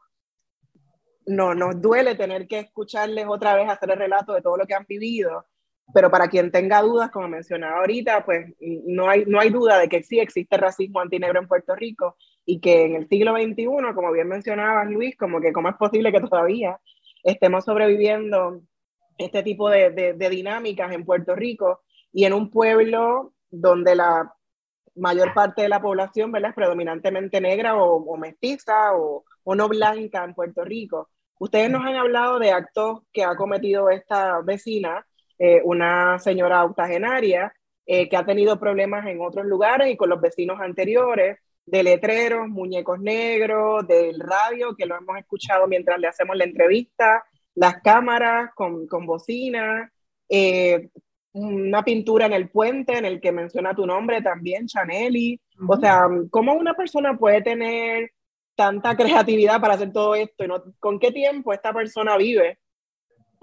no, 1.27 1.53
nos 1.53 1.79
duele 1.79 2.15
tener 2.15 2.47
que 2.47 2.57
escucharles 2.57 3.27
otra 3.29 3.53
vez 3.55 3.69
hacer 3.69 3.91
el 3.91 3.99
relato 3.99 4.33
de 4.33 4.41
todo 4.41 4.57
lo 4.57 4.65
que 4.65 4.73
han 4.73 4.85
vivido, 4.89 5.45
pero 5.93 6.09
para 6.09 6.27
quien 6.27 6.51
tenga 6.51 6.81
dudas, 6.81 7.11
como 7.11 7.27
mencionaba 7.27 7.77
ahorita, 7.79 8.25
pues 8.25 8.53
no 8.59 9.09
hay, 9.09 9.25
no 9.25 9.39
hay 9.39 9.49
duda 9.49 9.79
de 9.79 9.87
que 9.87 10.03
sí 10.03 10.19
existe 10.19 10.57
racismo 10.57 10.99
antinegro 10.99 11.39
en 11.39 11.47
Puerto 11.47 11.75
Rico 11.75 12.17
y 12.45 12.59
que 12.59 12.85
en 12.85 12.95
el 12.95 13.07
siglo 13.07 13.33
XXI, 13.35 13.65
como 13.93 14.11
bien 14.11 14.27
mencionaba 14.27 14.83
Luis, 14.85 15.15
como 15.15 15.39
que 15.39 15.53
cómo 15.53 15.69
es 15.69 15.75
posible 15.75 16.11
que 16.11 16.21
todavía 16.21 16.79
estemos 17.23 17.65
sobreviviendo 17.65 18.61
este 19.17 19.43
tipo 19.43 19.69
de, 19.69 19.91
de, 19.91 20.29
dinámicas 20.29 20.91
en 20.91 21.05
Puerto 21.05 21.35
Rico 21.35 21.81
y 22.11 22.25
en 22.25 22.33
un 22.33 22.49
pueblo 22.49 23.33
donde 23.49 23.95
la 23.95 24.33
mayor 24.95 25.33
parte 25.33 25.63
de 25.63 25.69
la 25.69 25.81
población 25.81 26.31
¿verdad? 26.31 26.49
es 26.49 26.55
predominantemente 26.55 27.39
negra 27.41 27.75
o, 27.75 27.95
o 27.95 28.17
mestiza 28.17 28.95
o, 28.95 29.23
o 29.43 29.55
no 29.55 29.69
blanca 29.69 30.23
en 30.23 30.33
Puerto 30.33 30.63
Rico. 30.63 31.09
Ustedes 31.39 31.69
nos 31.69 31.85
han 31.85 31.95
hablado 31.95 32.39
de 32.39 32.51
actos 32.51 33.01
que 33.11 33.23
ha 33.23 33.35
cometido 33.35 33.89
esta 33.89 34.41
vecina 34.41 35.05
eh, 35.37 35.61
una 35.63 36.19
señora 36.19 36.63
octogenaria 36.63 37.53
eh, 37.85 38.09
que 38.09 38.17
ha 38.17 38.25
tenido 38.25 38.59
problemas 38.59 39.05
en 39.05 39.21
otros 39.21 39.45
lugares 39.45 39.91
y 39.91 39.97
con 39.97 40.09
los 40.09 40.21
vecinos 40.21 40.59
anteriores, 40.59 41.37
de 41.65 41.83
letreros, 41.83 42.47
muñecos 42.47 42.99
negros, 42.99 43.87
del 43.87 44.19
radio, 44.19 44.75
que 44.75 44.85
lo 44.85 44.97
hemos 44.97 45.17
escuchado 45.17 45.67
mientras 45.67 45.99
le 45.99 46.07
hacemos 46.07 46.35
la 46.35 46.43
entrevista, 46.43 47.23
las 47.55 47.81
cámaras 47.81 48.51
con, 48.53 48.87
con 48.87 49.05
bocina, 49.05 49.91
eh, 50.29 50.89
una 51.33 51.83
pintura 51.83 52.27
en 52.27 52.33
el 52.33 52.49
puente 52.49 52.97
en 52.97 53.05
el 53.05 53.19
que 53.19 53.31
menciona 53.31 53.75
tu 53.75 53.85
nombre 53.85 54.21
también, 54.21 54.67
Chaneli. 54.67 55.39
O 55.67 55.77
sea, 55.77 56.07
¿cómo 56.29 56.53
una 56.53 56.75
persona 56.75 57.17
puede 57.17 57.41
tener 57.41 58.11
tanta 58.55 58.95
creatividad 58.95 59.59
para 59.59 59.73
hacer 59.73 59.91
todo 59.91 60.15
esto? 60.15 60.45
¿Y 60.45 60.47
no, 60.47 60.63
¿Con 60.79 60.99
qué 60.99 61.11
tiempo 61.11 61.51
esta 61.51 61.73
persona 61.73 62.15
vive? 62.15 62.59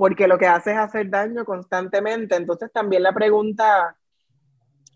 Porque 0.02 0.26
lo 0.26 0.36
que 0.36 0.48
hace 0.48 0.72
es 0.72 0.78
hacer 0.78 1.10
daño 1.10 1.44
constantemente. 1.44 2.34
Entonces 2.34 2.72
también 2.72 3.04
la 3.04 3.12
pregunta 3.12 3.96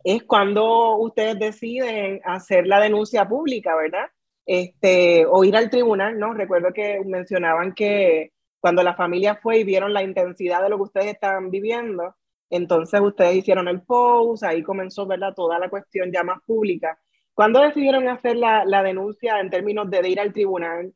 es 0.02 0.24
cuando 0.24 0.96
ustedes 0.96 1.38
deciden 1.38 2.20
hacer 2.24 2.66
la 2.66 2.80
denuncia 2.80 3.28
pública, 3.28 3.76
¿verdad? 3.76 4.06
Este, 4.44 5.24
o 5.24 5.44
ir 5.44 5.54
al 5.54 5.70
tribunal, 5.70 6.18
¿no? 6.18 6.34
Recuerdo 6.34 6.72
que 6.72 7.02
mencionaban 7.04 7.72
que 7.72 8.32
cuando 8.58 8.82
la 8.82 8.96
familia 8.96 9.36
fue 9.36 9.60
y 9.60 9.64
vieron 9.64 9.92
la 9.92 10.02
intensidad 10.02 10.60
de 10.60 10.70
lo 10.70 10.76
que 10.76 10.82
ustedes 10.82 11.12
estaban 11.12 11.52
viviendo, 11.52 12.16
entonces 12.50 13.00
ustedes 13.00 13.36
hicieron 13.36 13.68
el 13.68 13.82
post, 13.82 14.42
ahí 14.42 14.64
comenzó, 14.64 15.06
¿verdad? 15.06 15.34
Toda 15.36 15.60
la 15.60 15.70
cuestión 15.70 16.10
ya 16.10 16.24
más 16.24 16.40
pública. 16.44 16.98
¿Cuándo 17.32 17.60
decidieron 17.60 18.08
hacer 18.08 18.38
la, 18.38 18.64
la 18.64 18.82
denuncia 18.82 19.38
en 19.38 19.50
términos 19.50 19.88
de, 19.88 20.02
de 20.02 20.08
ir 20.08 20.18
al 20.18 20.32
tribunal? 20.32 20.92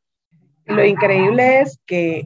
Lo 0.65 0.83
increíble 0.83 1.61
es 1.61 1.79
que 1.85 2.25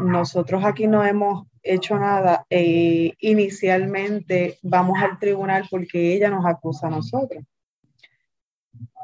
nosotros 0.00 0.64
aquí 0.64 0.86
no 0.86 1.04
hemos 1.04 1.46
hecho 1.62 1.98
nada. 1.98 2.46
e 2.50 3.14
inicialmente 3.20 4.58
vamos 4.62 5.02
al 5.02 5.18
tribunal 5.18 5.66
porque 5.70 6.14
ella 6.14 6.30
nos 6.30 6.44
acusa 6.46 6.86
a 6.86 6.90
nosotros. 6.90 7.44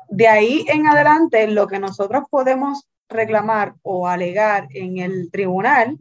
De 0.08 0.26
ahí 0.26 0.64
en 0.68 0.86
adelante, 0.86 1.46
lo 1.46 1.66
que 1.66 1.78
nosotros 1.78 2.24
podemos 2.30 2.88
reclamar 3.08 3.74
o 3.82 4.08
alegar 4.08 4.68
en 4.70 4.98
el 4.98 5.30
tribunal 5.30 5.98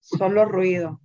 son 0.00 0.34
los 0.34 0.48
ruidos. 0.48 0.98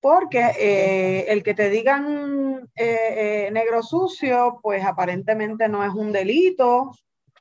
Porque 0.00 0.40
eh, 0.58 1.26
el 1.28 1.42
que 1.42 1.54
te 1.54 1.70
digan 1.70 2.68
eh, 2.74 3.48
negro 3.52 3.82
sucio, 3.82 4.58
pues 4.62 4.84
aparentemente 4.84 5.68
no 5.68 5.84
es 5.84 5.94
un 5.94 6.12
delito, 6.12 6.92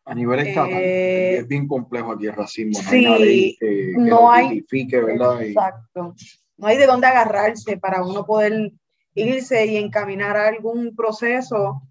a 0.06 0.14
nivel 0.14 0.40
estatal, 0.42 0.74
eh, 0.74 1.38
es 1.38 1.48
bien 1.48 1.68
complejo 1.68 2.12
aquí 2.12 2.26
el 2.26 2.34
racismo. 2.34 2.80
No 2.84 2.90
sí, 2.90 3.06
hay 3.06 3.56
que, 3.58 3.94
no 3.98 4.32
hay, 4.32 4.66
¿verdad? 4.92 5.42
Exacto. 5.42 6.16
No 6.58 6.68
hay 6.68 6.78
de 6.78 6.86
dónde 6.86 7.08
agarrarse 7.08 7.78
para 7.78 8.04
uno 8.04 8.26
poder 8.26 8.72
irse 9.16 9.66
y 9.66 9.78
encaminar 9.78 10.36
a 10.36 10.48
algún 10.48 10.96
proceso 10.96 11.82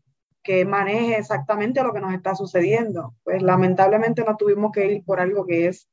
que 0.42 0.64
maneje 0.64 1.16
exactamente 1.16 1.82
lo 1.82 1.92
que 1.92 2.00
nos 2.00 2.12
está 2.12 2.34
sucediendo. 2.34 3.14
Pues 3.22 3.42
lamentablemente 3.42 4.24
no 4.24 4.36
tuvimos 4.36 4.72
que 4.72 4.92
ir 4.92 5.04
por 5.04 5.20
algo 5.20 5.46
que 5.46 5.68
es 5.68 5.88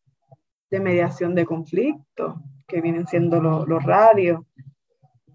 de 0.70 0.80
mediación 0.80 1.36
de 1.36 1.46
conflicto, 1.46 2.42
que 2.68 2.82
vienen 2.82 3.08
siendo 3.08 3.40
los 3.40 3.84
radios. 3.84 4.42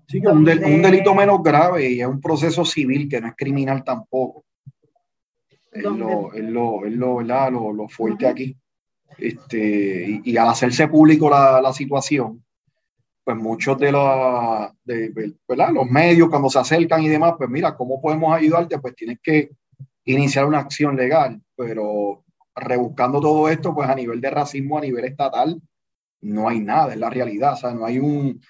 Sí, 0.06 0.20
que 0.20 0.28
un, 0.28 0.38
un 0.38 0.82
delito 0.82 1.14
menos 1.14 1.42
grave 1.42 1.90
y 1.90 2.00
es 2.00 2.06
un 2.06 2.20
proceso 2.20 2.64
civil 2.64 3.08
que 3.08 3.20
no 3.20 3.28
es 3.28 3.34
criminal 3.36 3.82
tampoco 3.82 4.44
es 5.74 5.82
lo, 5.82 6.32
es 6.32 6.44
lo, 6.44 6.86
es 6.86 6.92
lo, 6.92 7.20
lo, 7.20 7.72
lo 7.72 7.88
fuerte 7.88 8.26
aquí. 8.26 8.56
Este, 9.18 10.20
y, 10.24 10.36
al 10.36 10.48
hacerse 10.48 10.88
público 10.88 11.28
la, 11.28 11.60
la 11.60 11.72
situación, 11.72 12.44
pues 13.24 13.36
muchos 13.36 13.78
de, 13.78 13.90
la, 13.90 14.72
de 14.84 15.34
¿verdad? 15.48 15.70
los 15.72 15.90
medios 15.90 16.28
cuando 16.28 16.50
se 16.50 16.58
acercan 16.58 17.02
y 17.02 17.08
demás, 17.08 17.34
pues 17.36 17.48
mira, 17.48 17.76
¿cómo 17.76 18.00
podemos 18.00 18.34
ayudarte? 18.36 18.78
Pues 18.78 18.94
tienes 18.94 19.18
que 19.22 19.50
iniciar 20.04 20.46
una 20.46 20.60
acción 20.60 20.96
legal, 20.96 21.40
pero 21.56 22.24
rebuscando 22.54 23.20
todo 23.20 23.48
esto, 23.48 23.74
pues 23.74 23.88
a 23.88 23.94
nivel 23.94 24.20
de 24.20 24.30
racismo, 24.30 24.78
a 24.78 24.82
nivel 24.82 25.04
estatal, 25.04 25.60
no 26.20 26.48
hay 26.48 26.60
nada, 26.60 26.92
es 26.92 26.98
la 26.98 27.10
realidad, 27.10 27.54
o 27.54 27.56
sea, 27.56 27.74
no 27.74 27.84
hay 27.84 27.98
un 27.98 28.40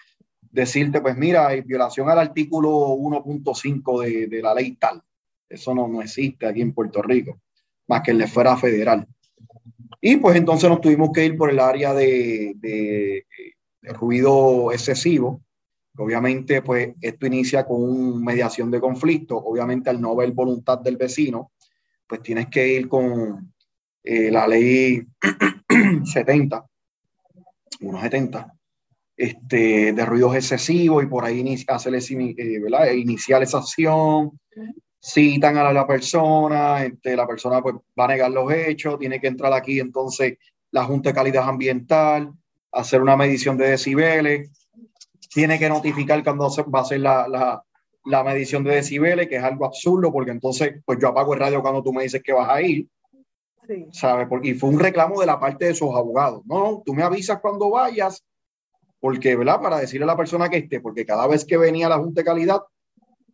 decirte, 0.41 1.01
pues 1.01 1.16
mira, 1.16 1.49
hay 1.49 1.62
violación 1.62 2.09
al 2.11 2.18
artículo 2.18 2.70
1.5 2.70 4.03
de, 4.03 4.27
de 4.27 4.43
la 4.43 4.55
ley 4.55 4.77
tal, 4.77 5.03
eso 5.49 5.74
no, 5.74 5.88
no 5.88 6.03
existe 6.03 6.47
aquí 6.47 6.61
en 6.61 6.72
Puerto 6.72 7.03
Rico, 7.03 7.40
más 7.88 8.03
que 8.03 8.11
en 8.11 8.18
la 8.18 8.24
esfera 8.24 8.57
federal. 8.57 9.07
Y 10.07 10.18
pues 10.18 10.36
entonces 10.36 10.68
nos 10.68 10.82
tuvimos 10.82 11.12
que 11.14 11.24
ir 11.24 11.34
por 11.34 11.49
el 11.49 11.59
área 11.59 11.95
de, 11.95 13.24
ruido 13.82 14.70
excesivo. 14.70 15.42
Obviamente, 15.97 16.61
pues 16.61 16.95
esto 17.01 17.26
inicia 17.26 17.64
con 17.64 18.22
mediación 18.22 18.70
de 18.70 18.80
conflicto. 18.80 19.38
Obviamente, 19.38 19.88
al 19.88 20.03
no 20.03 20.14
ver 20.14 20.32
voluntad 20.32 20.78
del 20.80 20.99
vecino, 20.99 21.53
pues 22.07 22.20
tienes 22.20 22.49
que 22.49 22.68
ir 22.68 22.86
con 22.86 23.55
eh, 24.03 24.30
la 24.30 24.47
ley 24.47 25.07
70, 26.05 26.66
170, 27.78 28.55
este, 29.16 29.95
de 29.95 30.05
ruidos 30.05 30.36
excesivos 30.36 31.03
y 31.03 31.07
por 31.07 31.24
ahí 31.24 31.64
hacer, 31.66 31.95
eh, 31.95 32.97
iniciar 32.97 33.42
esa 33.42 33.57
acción, 33.57 34.38
citan 35.05 35.59
a 35.59 35.70
la, 35.70 35.86
persona, 35.86 36.82
este, 36.82 37.14
la 37.14 37.26
persona 37.26 37.61
pues, 37.61 37.74
va 37.98 38.07
a 38.07 38.09
negar 38.09 38.30
los 38.30 38.50
hechos, 38.50 38.98
tiene 38.98 39.20
que 39.20 39.26
entrar 39.26 39.52
aquí 39.52 39.78
entonces 39.78 40.38
la 40.70 40.84
Junta 40.84 41.11
de 41.11 41.14
Calidad 41.14 41.46
Ambiental, 41.46 42.32
hacer 42.72 43.02
una 43.02 43.14
medición 43.14 43.59
de 43.59 43.68
decibeles, 43.68 44.50
tiene 45.32 45.59
que 45.59 45.68
notificar 45.68 46.24
cuando 46.24 46.48
va 46.74 46.80
a 46.80 46.84
ser 46.84 47.00
la, 47.00 47.28
la, 47.28 47.62
la, 48.07 48.24
medición 48.24 48.64
de 48.64 48.76
decibeles, 48.76 49.28
que 49.28 49.36
es 49.36 49.44
algo 49.44 49.66
absurdo, 49.66 50.11
porque 50.11 50.30
entonces 50.30 50.80
pues 50.86 50.98
yo 50.98 51.09
apago 51.09 51.34
el 51.34 51.40
radio 51.40 51.61
cuando 51.61 51.82
tú 51.82 51.92
me 51.92 52.05
dices 52.05 52.22
que 52.22 52.32
vas 52.32 52.48
a 52.48 52.62
ir. 52.62 52.88
Sí. 53.68 53.86
¿Sabes? 53.92 54.26
Porque, 54.26 54.48
y 54.48 54.55
fue 54.55 54.70
un 54.70 54.80
reclamo 54.80 55.20
de 55.20 55.26
la 55.26 55.38
parte 55.38 55.66
de 55.66 55.72
esos 55.72 55.94
abogados. 55.94 56.42
No, 56.46 56.59
no, 56.61 56.82
tú 56.84 56.94
me 56.94 57.02
avisas 57.02 57.40
cuando 57.40 57.70
vayas, 57.70 58.24
porque, 59.00 59.36
¿verdad? 59.36 59.61
Para 59.61 59.78
decirle 59.78 60.05
a 60.05 60.09
la 60.09 60.16
persona 60.16 60.48
que 60.48 60.59
esté, 60.59 60.80
porque 60.80 61.05
cada 61.05 61.26
vez 61.26 61.44
que 61.44 61.59
venía 61.59 61.90
la 61.90 61.98
Junta 61.98 62.22
de 62.22 62.24
Calidad, 62.24 62.62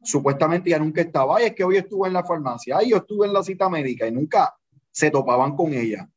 supuestamente 0.03 0.71
ya 0.71 0.79
nunca 0.79 1.01
estaba. 1.01 1.37
Ay, 1.37 1.47
es 1.47 1.55
que 1.55 1.65
hoy 1.65 1.77
estuve 1.77 2.09
en 2.09 2.15
la 2.15 2.25
farmacia, 2.25 2.79
ay, 2.79 2.91
yo 2.91 2.99
estuve 2.99 3.27
en 3.27 3.33
la 3.33 3.43
cita 3.43 3.69
médica 3.69 4.07
y 4.07 4.13
nunca 4.13 4.55
se 4.91 5.11
topaban 5.11 5.57
con 5.57 5.73
ella. 5.73 6.09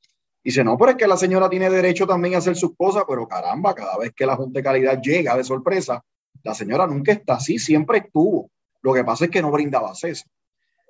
Dice, 0.43 0.63
no, 0.63 0.77
pero 0.77 0.91
es 0.91 0.97
que 0.97 1.07
la 1.07 1.15
señora 1.15 1.49
tiene 1.49 1.69
derecho 1.69 2.05
también 2.05 2.35
a 2.35 2.39
hacer 2.39 2.55
sus 2.55 2.75
cosas, 2.75 3.05
pero 3.07 3.27
caramba, 3.27 3.73
cada 3.73 3.97
vez 3.97 4.11
que 4.13 4.25
la 4.25 4.35
Junta 4.35 4.59
de 4.59 4.63
Calidad 4.63 5.01
llega 5.01 5.37
de 5.37 5.43
sorpresa, 5.43 6.03
la 6.43 6.53
señora 6.53 6.85
nunca 6.85 7.13
está 7.13 7.35
así, 7.35 7.57
siempre 7.57 7.99
estuvo. 7.99 8.49
Lo 8.81 8.93
que 8.93 9.03
pasa 9.05 9.25
es 9.25 9.31
que 9.31 9.41
no 9.41 9.51
brindaba 9.51 9.91
acceso. 9.91 10.25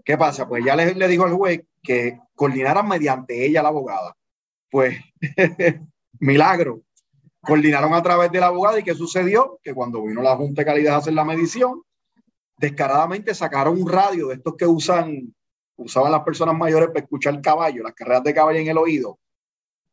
¿Qué 0.03 0.17
pasa? 0.17 0.47
Pues 0.47 0.65
ya 0.65 0.75
le, 0.75 0.95
le 0.95 1.07
dijo 1.07 1.23
al 1.23 1.33
juez 1.33 1.61
que 1.83 2.19
coordinaran 2.35 2.87
mediante 2.87 3.45
ella 3.45 3.61
la 3.61 3.69
abogada. 3.69 4.15
Pues, 4.71 4.97
milagro. 6.19 6.81
Coordinaron 7.41 7.93
a 7.93 8.01
través 8.01 8.31
de 8.31 8.39
la 8.39 8.47
abogada 8.47 8.79
y 8.79 8.83
¿qué 8.83 8.95
sucedió? 8.95 9.59
Que 9.61 9.73
cuando 9.73 10.03
vino 10.03 10.21
la 10.21 10.35
Junta 10.35 10.61
de 10.61 10.65
Calidad 10.65 10.95
a 10.95 10.97
hacer 10.97 11.13
la 11.13 11.25
medición, 11.25 11.83
descaradamente 12.57 13.33
sacaron 13.33 13.81
un 13.81 13.89
radio 13.89 14.27
de 14.27 14.35
estos 14.35 14.55
que 14.55 14.65
usan, 14.65 15.33
usaban 15.75 16.11
las 16.11 16.23
personas 16.23 16.55
mayores 16.55 16.89
para 16.89 17.01
escuchar 17.01 17.41
caballo, 17.41 17.83
las 17.83 17.93
carreras 17.93 18.23
de 18.23 18.33
caballo 18.33 18.59
en 18.59 18.67
el 18.67 18.77
oído. 18.77 19.19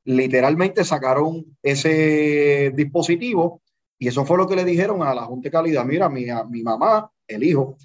Literalmente 0.04 0.84
sacaron 0.84 1.56
ese 1.62 2.72
dispositivo 2.74 3.62
y 3.98 4.08
eso 4.08 4.24
fue 4.24 4.38
lo 4.38 4.48
que 4.48 4.56
le 4.56 4.64
dijeron 4.64 5.02
a 5.02 5.14
la 5.14 5.24
Junta 5.24 5.48
de 5.48 5.52
Calidad. 5.52 5.84
Mira, 5.84 6.08
mi, 6.08 6.26
mi 6.48 6.62
mamá, 6.62 7.10
el 7.26 7.44
hijo, 7.44 7.76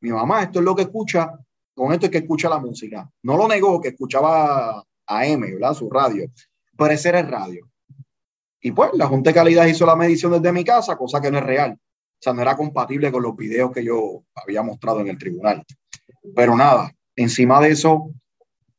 mi 0.00 0.10
mamá, 0.10 0.42
esto 0.42 0.58
es 0.58 0.64
lo 0.64 0.74
que 0.74 0.82
escucha, 0.82 1.32
con 1.74 1.92
esto 1.92 2.06
es 2.06 2.12
que 2.12 2.18
escucha 2.18 2.48
la 2.48 2.58
música. 2.58 3.08
No 3.22 3.36
lo 3.36 3.46
negó, 3.46 3.80
que 3.80 3.88
escuchaba 3.88 4.84
AM, 5.06 5.40
¿verdad? 5.40 5.74
Su 5.74 5.88
radio. 5.88 6.28
Pero 6.76 6.92
ese 6.92 7.10
era 7.10 7.20
el 7.20 7.28
radio. 7.28 7.68
Y 8.60 8.72
pues 8.72 8.90
la 8.94 9.06
Junta 9.06 9.30
de 9.30 9.34
Calidad 9.34 9.66
hizo 9.66 9.86
la 9.86 9.96
medición 9.96 10.32
desde 10.32 10.52
mi 10.52 10.64
casa, 10.64 10.96
cosa 10.96 11.20
que 11.20 11.30
no 11.30 11.38
es 11.38 11.44
real. 11.44 11.78
O 12.20 12.22
sea, 12.22 12.34
no 12.34 12.42
era 12.42 12.54
compatible 12.54 13.10
con 13.10 13.22
los 13.22 13.34
videos 13.34 13.72
que 13.72 13.82
yo 13.82 14.22
había 14.34 14.62
mostrado 14.62 15.00
en 15.00 15.08
el 15.08 15.16
tribunal. 15.16 15.64
Pero 16.36 16.54
nada, 16.54 16.92
encima 17.16 17.58
de 17.62 17.70
eso, 17.70 18.12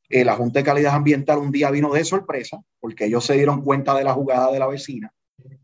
eh, 0.09 0.23
la 0.23 0.35
Junta 0.35 0.59
de 0.59 0.65
Calidad 0.65 0.93
Ambiental 0.93 1.39
un 1.39 1.51
día 1.51 1.71
vino 1.71 1.91
de 1.91 2.05
sorpresa, 2.05 2.61
porque 2.79 3.05
ellos 3.05 3.25
se 3.25 3.33
dieron 3.33 3.63
cuenta 3.63 3.95
de 3.95 4.03
la 4.03 4.13
jugada 4.13 4.51
de 4.51 4.59
la 4.59 4.67
vecina 4.67 5.11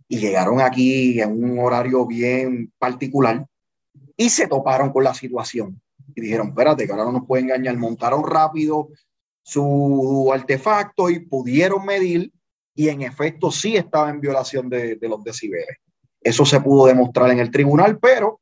y 0.08 0.18
llegaron 0.18 0.60
aquí 0.60 1.22
en 1.22 1.44
un 1.44 1.60
horario 1.60 2.08
bien 2.08 2.74
particular 2.80 3.46
y 4.16 4.30
se 4.30 4.48
toparon 4.48 4.92
con 4.92 5.04
la 5.04 5.14
situación. 5.14 5.80
Y 6.16 6.22
dijeron, 6.22 6.48
espérate, 6.48 6.88
que 6.88 6.92
ahora 6.92 7.06
no 7.06 7.12
nos 7.12 7.28
puede 7.28 7.44
engañar. 7.44 7.78
Montaron 7.78 8.24
rápido 8.24 8.90
su 9.44 10.32
artefacto 10.34 11.12
y 11.12 11.20
pudieron 11.20 11.86
medir 11.86 12.32
y 12.74 12.90
en 12.90 13.04
efecto 13.04 13.52
sí 13.52 13.76
estaba 13.76 14.10
en 14.10 14.20
violación 14.20 14.68
de, 14.68 14.96
de 14.96 15.10
los 15.10 15.24
decibeles. 15.24 15.78
Eso 16.28 16.46
se 16.46 16.60
pudo 16.60 16.88
demostrar 16.88 17.32
en 17.32 17.40
el 17.40 17.50
tribunal, 17.50 18.00
pero 18.00 18.42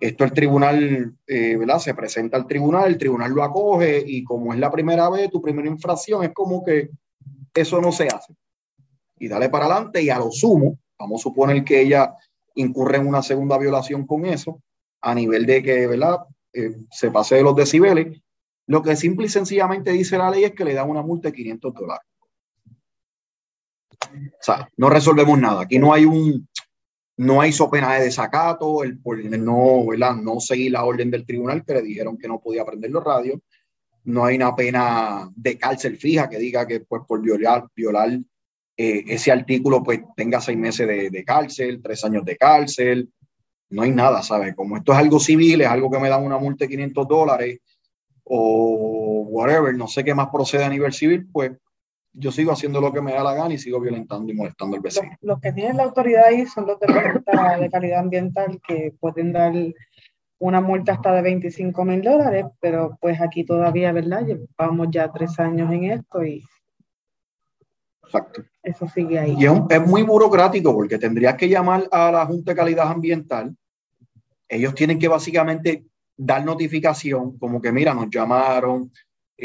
esto 0.00 0.24
el 0.24 0.32
tribunal, 0.32 1.14
eh, 1.28 1.56
¿verdad? 1.56 1.78
Se 1.78 1.94
presenta 1.94 2.36
al 2.36 2.48
tribunal, 2.48 2.88
el 2.88 2.98
tribunal 2.98 3.30
lo 3.30 3.44
acoge 3.44 4.02
y 4.04 4.24
como 4.24 4.52
es 4.52 4.58
la 4.58 4.72
primera 4.72 5.08
vez, 5.08 5.30
tu 5.30 5.40
primera 5.40 5.68
infracción, 5.68 6.24
es 6.24 6.32
como 6.34 6.64
que 6.64 6.90
eso 7.54 7.80
no 7.80 7.92
se 7.92 8.08
hace. 8.08 8.34
Y 9.20 9.28
dale 9.28 9.48
para 9.50 9.66
adelante 9.66 10.02
y 10.02 10.10
a 10.10 10.18
lo 10.18 10.32
sumo, 10.32 10.80
vamos 10.98 11.20
a 11.20 11.22
suponer 11.22 11.62
que 11.62 11.82
ella 11.82 12.12
incurre 12.56 12.96
en 12.96 13.06
una 13.06 13.22
segunda 13.22 13.56
violación 13.56 14.04
con 14.04 14.26
eso, 14.26 14.60
a 15.00 15.14
nivel 15.14 15.46
de 15.46 15.62
que, 15.62 15.86
¿verdad? 15.86 16.18
Eh, 16.52 16.74
se 16.90 17.12
pase 17.12 17.36
de 17.36 17.44
los 17.44 17.54
decibeles. 17.54 18.20
Lo 18.66 18.82
que 18.82 18.96
simple 18.96 19.26
y 19.26 19.28
sencillamente 19.28 19.92
dice 19.92 20.18
la 20.18 20.28
ley 20.28 20.42
es 20.42 20.54
que 20.54 20.64
le 20.64 20.74
dan 20.74 20.90
una 20.90 21.02
multa 21.02 21.28
de 21.28 21.34
500 21.34 21.72
dólares. 21.72 22.06
O 24.10 24.42
sea, 24.42 24.68
no 24.76 24.90
resolvemos 24.90 25.38
nada. 25.38 25.62
Aquí 25.62 25.78
no 25.78 25.94
hay 25.94 26.04
un, 26.04 26.48
no 27.16 27.40
hay 27.40 27.52
pena 27.70 27.94
de 27.94 28.04
desacato, 28.04 28.82
el, 28.82 28.98
por 28.98 29.22
no, 29.24 29.84
no 30.14 30.40
seguir 30.40 30.72
la 30.72 30.84
orden 30.84 31.10
del 31.10 31.26
tribunal 31.26 31.64
que 31.64 31.74
le 31.74 31.82
dijeron 31.82 32.16
que 32.16 32.28
no 32.28 32.40
podía 32.40 32.64
prender 32.64 32.90
los 32.90 33.04
radios. 33.04 33.40
No 34.04 34.24
hay 34.24 34.36
una 34.36 34.56
pena 34.56 35.30
de 35.34 35.58
cárcel 35.58 35.96
fija 35.96 36.28
que 36.28 36.38
diga 36.38 36.66
que 36.66 36.80
pues, 36.80 37.02
por 37.06 37.20
violar, 37.20 37.66
violar 37.76 38.10
eh, 38.76 39.04
ese 39.06 39.30
artículo 39.30 39.82
pues 39.82 40.00
tenga 40.16 40.40
seis 40.40 40.58
meses 40.58 40.88
de, 40.88 41.10
de, 41.10 41.24
cárcel, 41.24 41.80
tres 41.82 42.04
años 42.04 42.24
de 42.24 42.36
cárcel. 42.36 43.10
No 43.70 43.82
hay 43.82 43.90
nada, 43.90 44.22
¿sabes? 44.22 44.54
Como 44.56 44.76
esto 44.76 44.92
es 44.92 44.98
algo 44.98 45.20
civil, 45.20 45.60
es 45.60 45.68
algo 45.68 45.90
que 45.90 45.98
me 45.98 46.08
dan 46.08 46.24
una 46.24 46.38
multa 46.38 46.64
de 46.64 46.70
500 46.70 47.08
dólares 47.08 47.60
o 48.24 49.26
whatever, 49.28 49.74
no 49.74 49.88
sé 49.88 50.04
qué 50.04 50.14
más 50.14 50.28
procede 50.30 50.64
a 50.64 50.68
nivel 50.68 50.92
civil, 50.92 51.26
pues 51.30 51.52
yo 52.14 52.30
sigo 52.30 52.52
haciendo 52.52 52.80
lo 52.80 52.92
que 52.92 53.00
me 53.00 53.12
da 53.12 53.22
la 53.22 53.34
gana 53.34 53.54
y 53.54 53.58
sigo 53.58 53.80
violentando 53.80 54.32
y 54.32 54.36
molestando 54.36 54.76
al 54.76 54.82
vecino. 54.82 55.10
Los, 55.20 55.40
que 55.40 55.52
tienen 55.52 55.76
la 55.76 55.84
autoridad 55.84 56.26
ahí 56.26 56.46
son 56.46 56.66
los 56.66 56.78
de 56.78 56.86
de 57.60 57.70
calidad 57.70 58.00
ambiental 58.00 58.60
que 58.66 58.94
pueden 59.00 59.32
dar 59.32 59.52
una 60.38 60.60
multa 60.60 60.92
hasta 60.92 61.12
de 61.12 61.22
25 61.22 61.84
mil 61.84 62.02
dólares, 62.02 62.46
pero 62.60 62.98
pues 63.00 63.20
aquí 63.20 63.44
todavía, 63.44 63.92
¿verdad? 63.92 64.26
Llevamos 64.26 64.88
ya 64.90 65.10
tres 65.10 65.38
años 65.38 65.72
en 65.72 65.84
esto 65.84 66.24
y 66.24 66.44
Exacto. 68.04 68.42
eso 68.62 68.88
sigue 68.88 69.18
ahí. 69.18 69.36
Y 69.38 69.46
es, 69.46 69.52
es 69.70 69.86
muy 69.86 70.02
burocrático 70.02 70.74
porque 70.74 70.98
tendrías 70.98 71.36
que 71.36 71.48
llamar 71.48 71.88
a 71.92 72.10
la 72.10 72.26
Junta 72.26 72.52
de 72.52 72.56
Calidad 72.56 72.88
Ambiental. 72.90 73.56
Ellos 74.48 74.74
tienen 74.74 74.98
que 74.98 75.08
básicamente 75.08 75.86
dar 76.16 76.44
notificación, 76.44 77.38
como 77.38 77.60
que 77.60 77.72
mira, 77.72 77.94
nos 77.94 78.10
llamaron, 78.10 78.90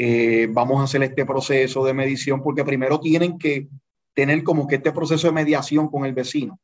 eh, 0.00 0.46
vamos 0.48 0.80
a 0.80 0.84
hacer 0.84 1.02
este 1.02 1.26
proceso 1.26 1.84
de 1.84 1.92
medición, 1.92 2.40
porque 2.40 2.64
primero 2.64 3.00
tienen 3.00 3.36
que 3.36 3.66
tener 4.14 4.44
como 4.44 4.68
que 4.68 4.76
este 4.76 4.92
proceso 4.92 5.26
de 5.26 5.32
mediación 5.32 5.88
con 5.88 6.04
el 6.04 6.14
vecino 6.14 6.60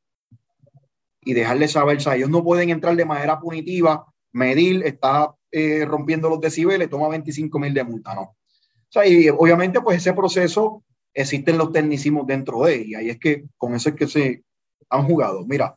y 1.20 1.34
dejarle 1.34 1.66
saber, 1.66 1.96
o 1.96 2.00
sea, 2.00 2.14
ellos 2.14 2.30
no 2.30 2.44
pueden 2.44 2.70
entrar 2.70 2.94
de 2.94 3.04
manera 3.04 3.40
punitiva, 3.40 4.06
medir, 4.30 4.86
está 4.86 5.34
eh, 5.50 5.84
rompiendo 5.84 6.28
los 6.28 6.40
decibeles, 6.40 6.88
toma 6.88 7.08
25 7.08 7.58
mil 7.58 7.74
de 7.74 7.82
multa, 7.82 8.14
¿no? 8.14 8.22
O 8.22 8.36
sea, 8.88 9.04
y 9.04 9.28
obviamente 9.28 9.80
pues 9.80 9.96
ese 9.96 10.12
proceso 10.12 10.84
existen 11.12 11.58
los 11.58 11.72
tecnicismos 11.72 12.28
dentro 12.28 12.62
de 12.62 12.82
y 12.82 12.94
ahí 12.94 13.10
es 13.10 13.18
que 13.18 13.46
con 13.56 13.74
eso 13.74 13.88
es 13.88 13.96
que 13.96 14.06
se 14.06 14.44
han 14.88 15.06
jugado. 15.06 15.44
Mira, 15.44 15.74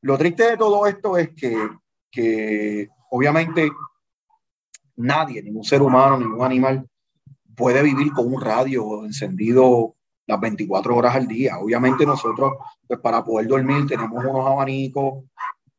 lo 0.00 0.16
triste 0.16 0.44
de 0.44 0.56
todo 0.56 0.86
esto 0.86 1.18
es 1.18 1.28
que, 1.36 1.58
que 2.10 2.88
obviamente 3.10 3.70
nadie, 4.96 5.42
ningún 5.42 5.64
ser 5.64 5.82
humano, 5.82 6.18
ningún 6.18 6.44
animal 6.44 6.86
puede 7.54 7.82
vivir 7.82 8.12
con 8.12 8.32
un 8.32 8.40
radio 8.40 9.04
encendido 9.04 9.94
las 10.26 10.40
24 10.40 10.94
horas 10.94 11.14
al 11.14 11.26
día. 11.26 11.58
Obviamente 11.58 12.04
nosotros, 12.04 12.54
pues 12.86 13.00
para 13.00 13.24
poder 13.24 13.46
dormir, 13.46 13.86
tenemos 13.86 14.24
unos 14.24 14.46
abanicos 14.46 15.24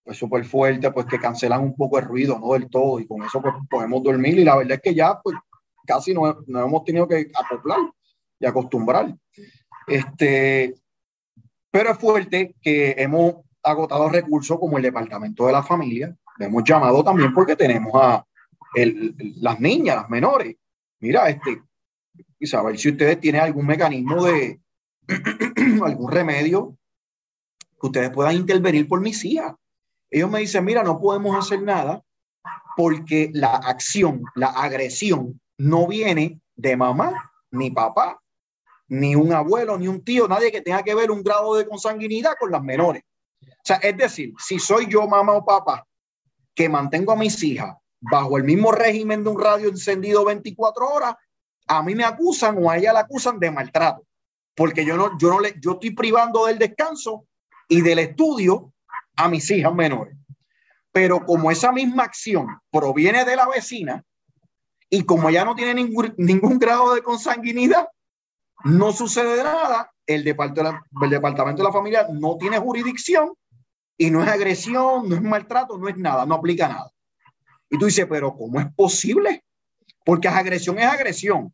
pues 0.03 0.17
súper 0.17 0.45
fuertes, 0.45 0.89
pues 0.93 1.05
que 1.05 1.19
cancelan 1.19 1.61
un 1.61 1.75
poco 1.75 1.99
el 1.99 2.05
ruido, 2.05 2.39
no 2.39 2.53
del 2.53 2.69
todo, 2.69 2.97
y 2.97 3.05
con 3.05 3.23
eso 3.23 3.41
pues 3.41 3.53
podemos 3.69 4.01
dormir. 4.01 4.39
Y 4.39 4.45
la 4.45 4.55
verdad 4.55 4.75
es 4.75 4.81
que 4.81 4.95
ya, 4.95 5.19
pues 5.21 5.35
casi 5.85 6.13
no, 6.13 6.27
hemos 6.47 6.83
tenido 6.85 7.07
que 7.07 7.29
acoplar 7.35 7.79
y 8.39 8.45
acostumbrar. 8.45 9.13
Este, 9.85 10.75
pero 11.69 11.91
es 11.91 11.97
fuerte 11.97 12.55
que 12.61 12.95
hemos 12.97 13.35
agotado 13.61 14.07
recursos 14.09 14.57
como 14.57 14.77
el 14.77 14.83
Departamento 14.83 15.45
de 15.45 15.51
la 15.51 15.63
Familia. 15.63 16.15
Le 16.37 16.45
hemos 16.45 16.63
llamado 16.63 17.03
también 17.03 17.33
porque 17.33 17.57
tenemos 17.57 17.91
a, 17.95 18.25
las 18.85 19.59
niñas, 19.59 19.95
las 19.97 20.09
menores. 20.09 20.55
Mira, 20.99 21.29
este, 21.29 21.61
y 22.39 22.47
saber 22.47 22.77
si 22.77 22.89
ustedes 22.89 23.19
tienen 23.19 23.41
algún 23.41 23.65
mecanismo 23.65 24.25
de 24.25 24.59
algún 25.83 26.11
remedio 26.11 26.77
que 27.79 27.87
ustedes 27.87 28.09
puedan 28.09 28.35
intervenir 28.35 28.87
por 28.87 29.01
mis 29.01 29.23
hijas. 29.25 29.53
Ellos 30.09 30.29
me 30.29 30.39
dicen, 30.39 30.65
mira, 30.65 30.83
no 30.83 30.99
podemos 30.99 31.35
hacer 31.35 31.61
nada 31.61 32.01
porque 32.75 33.29
la 33.33 33.55
acción, 33.55 34.23
la 34.35 34.47
agresión 34.47 35.39
no 35.57 35.87
viene 35.87 36.39
de 36.55 36.77
mamá, 36.77 37.31
ni 37.51 37.71
papá, 37.71 38.21
ni 38.87 39.15
un 39.15 39.33
abuelo, 39.33 39.77
ni 39.77 39.87
un 39.87 40.03
tío, 40.03 40.27
nadie 40.27 40.51
que 40.51 40.61
tenga 40.61 40.83
que 40.83 40.95
ver 40.95 41.11
un 41.11 41.23
grado 41.23 41.55
de 41.55 41.67
consanguinidad 41.67 42.33
con 42.39 42.51
las 42.51 42.63
menores. 42.63 43.03
O 43.41 43.63
sea, 43.63 43.77
es 43.77 43.97
decir, 43.97 44.33
si 44.39 44.59
soy 44.59 44.87
yo 44.87 45.07
mamá 45.07 45.33
o 45.33 45.45
papá 45.45 45.85
que 46.55 46.69
mantengo 46.69 47.11
a 47.11 47.15
mis 47.15 47.41
hijas 47.43 47.75
bajo 47.99 48.37
el 48.37 48.43
mismo 48.43 48.71
régimen 48.71 49.23
de 49.23 49.29
un 49.29 49.41
radio 49.41 49.69
encendido 49.69 50.25
24 50.25 50.87
horas, 50.87 51.15
a 51.67 51.83
mí 51.83 51.95
me 51.95 52.03
acusan 52.03 52.57
o 52.63 52.69
a 52.69 52.77
ella 52.77 52.93
la 52.93 53.01
acusan 53.01 53.39
de 53.39 53.51
maltrato, 53.51 54.03
porque 54.55 54.85
yo 54.85 54.95
no, 54.95 55.17
yo 55.17 55.29
no 55.29 55.39
le, 55.39 55.55
yo 55.59 55.73
estoy 55.73 55.91
privando 55.91 56.45
del 56.45 56.57
descanso 56.57 57.25
y 57.67 57.81
del 57.81 57.99
estudio 57.99 58.73
a 59.15 59.27
mis 59.27 59.49
hijas 59.51 59.73
menores. 59.73 60.15
Pero 60.91 61.25
como 61.25 61.51
esa 61.51 61.71
misma 61.71 62.03
acción 62.03 62.47
proviene 62.71 63.25
de 63.25 63.35
la 63.35 63.47
vecina, 63.47 64.03
y 64.89 65.03
como 65.03 65.29
ella 65.29 65.43
no 65.43 65.55
tiene 65.55 65.73
ningún, 65.73 66.13
ningún 66.17 66.59
grado 66.59 66.93
de 66.95 67.03
consanguinidad, 67.03 67.89
no 68.63 68.91
sucede 68.91 69.43
nada, 69.43 69.91
el 70.05 70.25
el 70.25 71.09
departamento 71.09 71.61
de 71.61 71.67
la 71.67 71.73
familia 71.73 72.07
no 72.11 72.37
tiene 72.37 72.57
jurisdicción 72.57 73.33
y 73.97 74.09
no 74.09 74.23
es 74.23 74.29
agresión, 74.29 75.09
no 75.09 75.15
es 75.15 75.21
maltrato, 75.21 75.77
no 75.77 75.89
es 75.89 75.97
nada, 75.97 76.25
no 76.25 76.35
aplica 76.35 76.69
nada. 76.69 76.91
Y 77.69 77.77
tú 77.77 77.85
dices, 77.85 78.05
pero 78.09 78.35
¿cómo 78.35 78.59
es 78.59 78.67
posible? 78.73 79.43
Porque 80.05 80.27
agresión 80.27 80.79
es 80.79 80.85
agresión. 80.85 81.53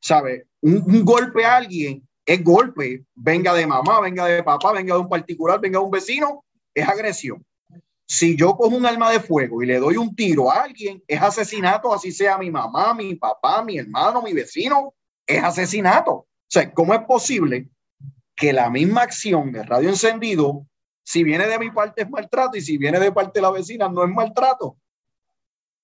¿Sabe? 0.00 0.46
Un, 0.60 0.82
un, 0.86 1.04
golpe 1.04 1.44
a 1.44 1.56
alguien 1.56 2.06
es 2.26 2.42
golpe, 2.42 3.04
venga 3.14 3.54
de 3.54 3.66
mamá, 3.66 4.00
venga 4.00 4.26
de 4.26 4.42
papá, 4.42 4.72
venga 4.72 4.94
de 4.94 5.00
un 5.00 5.08
particular, 5.08 5.60
venga 5.60 5.78
de 5.78 5.84
un 5.84 5.90
vecino, 5.90 6.44
es 6.74 6.88
agresión. 6.88 7.44
Si 8.06 8.36
yo 8.36 8.56
cojo 8.56 8.76
un 8.76 8.84
arma 8.84 9.10
de 9.10 9.20
fuego 9.20 9.62
y 9.62 9.66
le 9.66 9.78
doy 9.78 9.96
un 9.96 10.14
tiro 10.14 10.50
a 10.50 10.62
alguien, 10.62 11.02
es 11.06 11.22
asesinato, 11.22 11.94
así 11.94 12.12
sea 12.12 12.36
mi 12.36 12.50
mamá, 12.50 12.94
mi 12.94 13.14
papá, 13.14 13.64
mi 13.64 13.78
hermano, 13.78 14.22
mi 14.22 14.32
vecino, 14.32 14.94
es 15.26 15.42
asesinato. 15.42 16.12
O 16.12 16.26
sea, 16.46 16.72
¿cómo 16.72 16.94
es 16.94 17.00
posible 17.04 17.68
que 18.36 18.52
la 18.52 18.68
misma 18.70 19.02
acción 19.02 19.52
de 19.52 19.62
radio 19.62 19.88
encendido, 19.88 20.66
si 21.04 21.24
viene 21.24 21.46
de 21.46 21.58
mi 21.58 21.70
parte 21.70 22.02
es 22.02 22.10
maltrato 22.10 22.56
y 22.56 22.60
si 22.60 22.76
viene 22.76 23.00
de 23.00 23.12
parte 23.12 23.38
de 23.38 23.42
la 23.42 23.50
vecina 23.50 23.88
no 23.88 24.04
es 24.04 24.10
maltrato? 24.10 24.76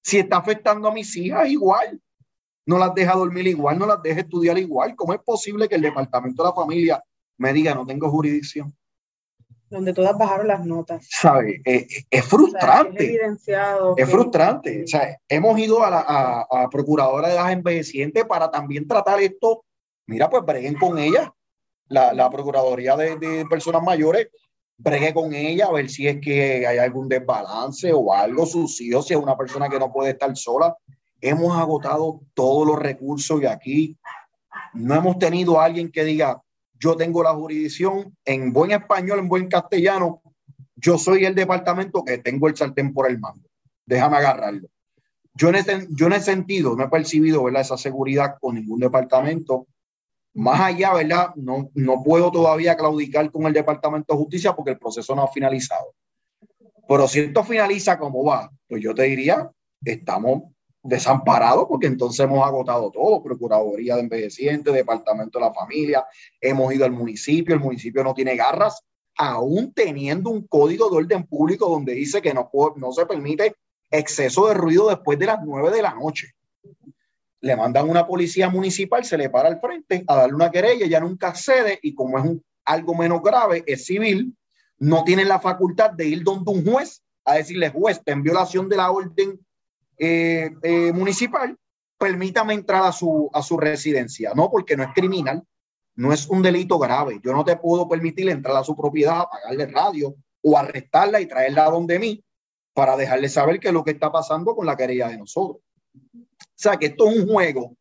Si 0.09 0.19
está 0.19 0.39
afectando 0.39 0.89
a 0.89 0.91
mis 0.91 1.15
hijas 1.17 1.47
igual, 1.51 2.01
no 2.65 2.79
las 2.79 2.95
deja 2.95 3.13
dormir 3.13 3.47
igual, 3.47 3.79
no 3.79 3.85
las 3.85 4.03
deja 4.03 4.21
estudiar 4.21 4.57
igual. 4.57 4.97
¿Cómo 4.97 5.13
es 5.13 5.21
posible 5.21 5.69
que 5.69 5.75
el 5.75 5.83
departamento 5.83 6.43
de 6.43 6.49
la 6.49 6.55
familia 6.55 7.05
me 7.37 7.53
diga 7.53 7.75
no 7.75 7.85
tengo 7.85 8.11
jurisdicción? 8.11 8.75
Donde 9.69 9.93
todas 9.93 10.17
bajaron 10.17 10.49
las 10.49 10.65
notas. 10.65 11.07
¿Sabe? 11.11 11.61
Eh, 11.63 11.87
es 12.09 12.25
frustrante. 12.25 13.21
es 13.99 14.11
frustrante. 14.11 14.85
O 14.85 14.87
sea, 14.87 15.15
hemos 15.29 15.59
ido 15.59 15.85
a 15.85 15.91
la 15.91 16.47
a, 16.51 16.71
procuradora 16.71 17.29
de 17.29 17.35
las 17.35 17.53
envejecientes 17.53 18.25
para 18.25 18.51
también 18.51 18.89
tratar 18.89 19.21
esto. 19.21 19.67
Mira, 20.07 20.31
pues 20.31 20.43
breguen 20.43 20.79
con 20.79 20.99
ella. 20.99 21.35
La, 21.89 22.15
la 22.15 22.31
Procuraduría 22.31 22.97
de, 22.97 23.17
de 23.17 23.45
Personas 23.45 23.83
Mayores 23.83 24.29
bregue 24.79 25.13
con 25.13 25.35
ella 25.35 25.67
a 25.67 25.73
ver 25.73 25.91
si 25.91 26.07
es 26.07 26.21
que 26.21 26.67
hay 26.67 26.79
algún 26.79 27.09
desbalance 27.09 27.93
o 27.93 28.15
algo, 28.15 28.47
sus 28.47 28.81
hijos, 28.81 29.07
si 29.07 29.15
es 29.15 29.21
una 29.21 29.37
persona 29.37 29.69
que 29.69 29.79
no 29.79 29.93
puede 29.93 30.13
estar 30.13 30.35
sola. 30.37 30.77
Hemos 31.21 31.59
agotado 31.59 32.21
todos 32.33 32.67
los 32.67 32.79
recursos 32.79 33.43
y 33.43 33.47
aquí 33.47 33.99
no 34.75 34.95
hemos 34.95 35.19
tenido 35.19 35.61
a 35.61 35.65
alguien 35.65 35.91
que 35.91 36.05
diga, 36.05 36.41
yo 36.79 36.97
tengo 36.97 37.25
la 37.25 37.35
jurisdicción 37.35 38.17
en 38.25 38.53
buen 38.53 38.71
español, 38.71 39.19
en 39.19 39.29
buen 39.29 39.49
castellano, 39.49 40.23
yo 40.77 40.97
soy 40.97 41.25
el 41.25 41.35
departamento 41.35 42.05
que 42.05 42.19
tengo 42.19 42.47
el 42.47 42.57
sartén 42.57 42.95
por 42.95 43.11
el 43.11 43.19
mando. 43.19 43.49
Déjame 43.85 44.19
agarrarlo. 44.19 44.69
Yo 45.35 45.49
en 45.49 45.57
ese, 45.57 45.89
yo 45.91 46.07
en 46.07 46.13
ese 46.13 46.27
sentido 46.27 46.77
no 46.77 46.85
he 46.85 46.89
percibido 46.89 47.43
¿verdad? 47.43 47.63
esa 47.63 47.77
seguridad 47.77 48.37
con 48.41 48.55
ningún 48.55 48.79
departamento 48.79 49.67
más 50.39 50.61
allá, 50.61 50.95
¿verdad? 50.95 51.35
No, 51.35 51.69
no 51.75 52.01
puedo 52.05 52.31
todavía 52.31 52.77
claudicar 52.77 53.29
con 53.33 53.47
el 53.47 53.53
Departamento 53.53 54.15
de 54.15 54.21
Justicia 54.21 54.55
porque 54.55 54.71
el 54.71 54.79
proceso 54.79 55.13
no 55.17 55.25
ha 55.25 55.33
finalizado. 55.33 55.97
Pero 56.87 57.09
si 57.09 57.19
esto 57.19 57.43
finaliza 57.43 57.99
como 57.99 58.25
va, 58.25 58.49
pues 58.69 58.81
yo 58.81 58.95
te 58.95 59.03
diría, 59.03 59.51
estamos 59.85 60.45
desamparados 60.81 61.67
porque 61.69 61.89
entonces 61.89 62.21
hemos 62.21 62.47
agotado 62.47 62.89
todo, 62.93 63.21
Procuraduría 63.21 63.97
de 63.97 64.03
Envejecientes, 64.03 64.73
Departamento 64.73 65.41
de 65.41 65.47
la 65.47 65.53
Familia, 65.53 66.07
hemos 66.41 66.73
ido 66.73 66.85
al 66.85 66.93
municipio, 66.93 67.53
el 67.53 67.61
municipio 67.61 68.05
no 68.05 68.15
tiene 68.15 68.37
garras, 68.37 68.81
aún 69.17 69.73
teniendo 69.73 70.31
un 70.31 70.47
código 70.47 70.89
de 70.89 70.99
orden 70.99 71.27
público 71.27 71.69
donde 71.69 71.95
dice 71.95 72.23
que 72.23 72.33
no, 72.33 72.49
no 72.77 72.93
se 72.93 73.07
permite 73.07 73.57
exceso 73.91 74.47
de 74.47 74.55
ruido 74.55 74.89
después 74.89 75.19
de 75.19 75.27
las 75.27 75.41
nueve 75.45 75.73
de 75.73 75.83
la 75.83 75.95
noche 75.95 76.29
le 77.41 77.57
mandan 77.57 77.89
una 77.89 78.07
policía 78.07 78.49
municipal, 78.49 79.05
se 79.05 79.17
le 79.17 79.31
para 79.31 79.49
al 79.49 79.61
frente 79.61 80.05
a 80.07 80.17
darle 80.17 80.35
una 80.35 80.51
querella, 80.51 80.87
ya 80.87 81.01
nunca 81.01 81.35
cede 81.35 81.79
y 81.83 81.95
como 81.95 82.19
es 82.19 82.25
algo 82.65 82.95
menos 82.95 83.23
grave, 83.23 83.65
es 83.67 83.87
civil, 83.87 84.37
no 84.79 85.05
tienen 85.05 85.29
la 85.29 85.41
facultad 85.41 85.91
de 85.91 86.07
ir 86.07 86.23
donde 86.23 86.51
un 86.51 86.65
juez 86.65 87.03
a 87.25 87.35
decirle, 87.35 87.71
juez, 87.71 88.01
en 88.07 88.23
violación 88.23 88.69
de 88.69 88.77
la 88.77 88.91
orden 88.91 89.39
eh, 89.99 90.51
eh, 90.63 90.93
municipal, 90.93 91.57
permítame 91.99 92.55
entrar 92.55 92.85
a 92.85 92.93
su, 92.93 93.29
a 93.33 93.43
su 93.43 93.59
residencia. 93.59 94.33
No, 94.35 94.51
porque 94.51 94.77
no 94.77 94.85
es 94.85 94.91
criminal, 94.95 95.43
no 95.97 96.13
es 96.13 96.27
un 96.29 96.43
delito 96.43 96.79
grave. 96.79 97.21
Yo 97.23 97.33
no 97.33 97.45
te 97.45 97.57
puedo 97.57 97.89
permitir 97.89 98.29
entrar 98.31 98.57
a 98.57 98.65
su 98.65 98.77
propiedad, 98.77 99.25
pagarle 99.31 99.67
radio 99.67 100.15
o 100.43 100.57
arrestarla 100.57 101.21
y 101.21 101.27
traerla 101.27 101.67
a 101.67 101.71
donde 101.71 101.99
mí 101.99 102.25
para 102.73 102.97
dejarle 102.97 103.29
saber 103.29 103.59
qué 103.59 103.69
es 103.69 103.75
lo 103.75 103.85
que 103.85 103.91
está 103.91 104.11
pasando 104.11 104.55
con 104.55 104.65
la 104.65 104.77
querella 104.77 105.09
de 105.09 105.19
nosotros. 105.19 105.61
O 106.59 106.61
sea, 106.61 106.77
que 106.77 106.87
esto 106.87 107.09
es 107.09 107.21
un 107.21 107.29
juego 107.29 107.77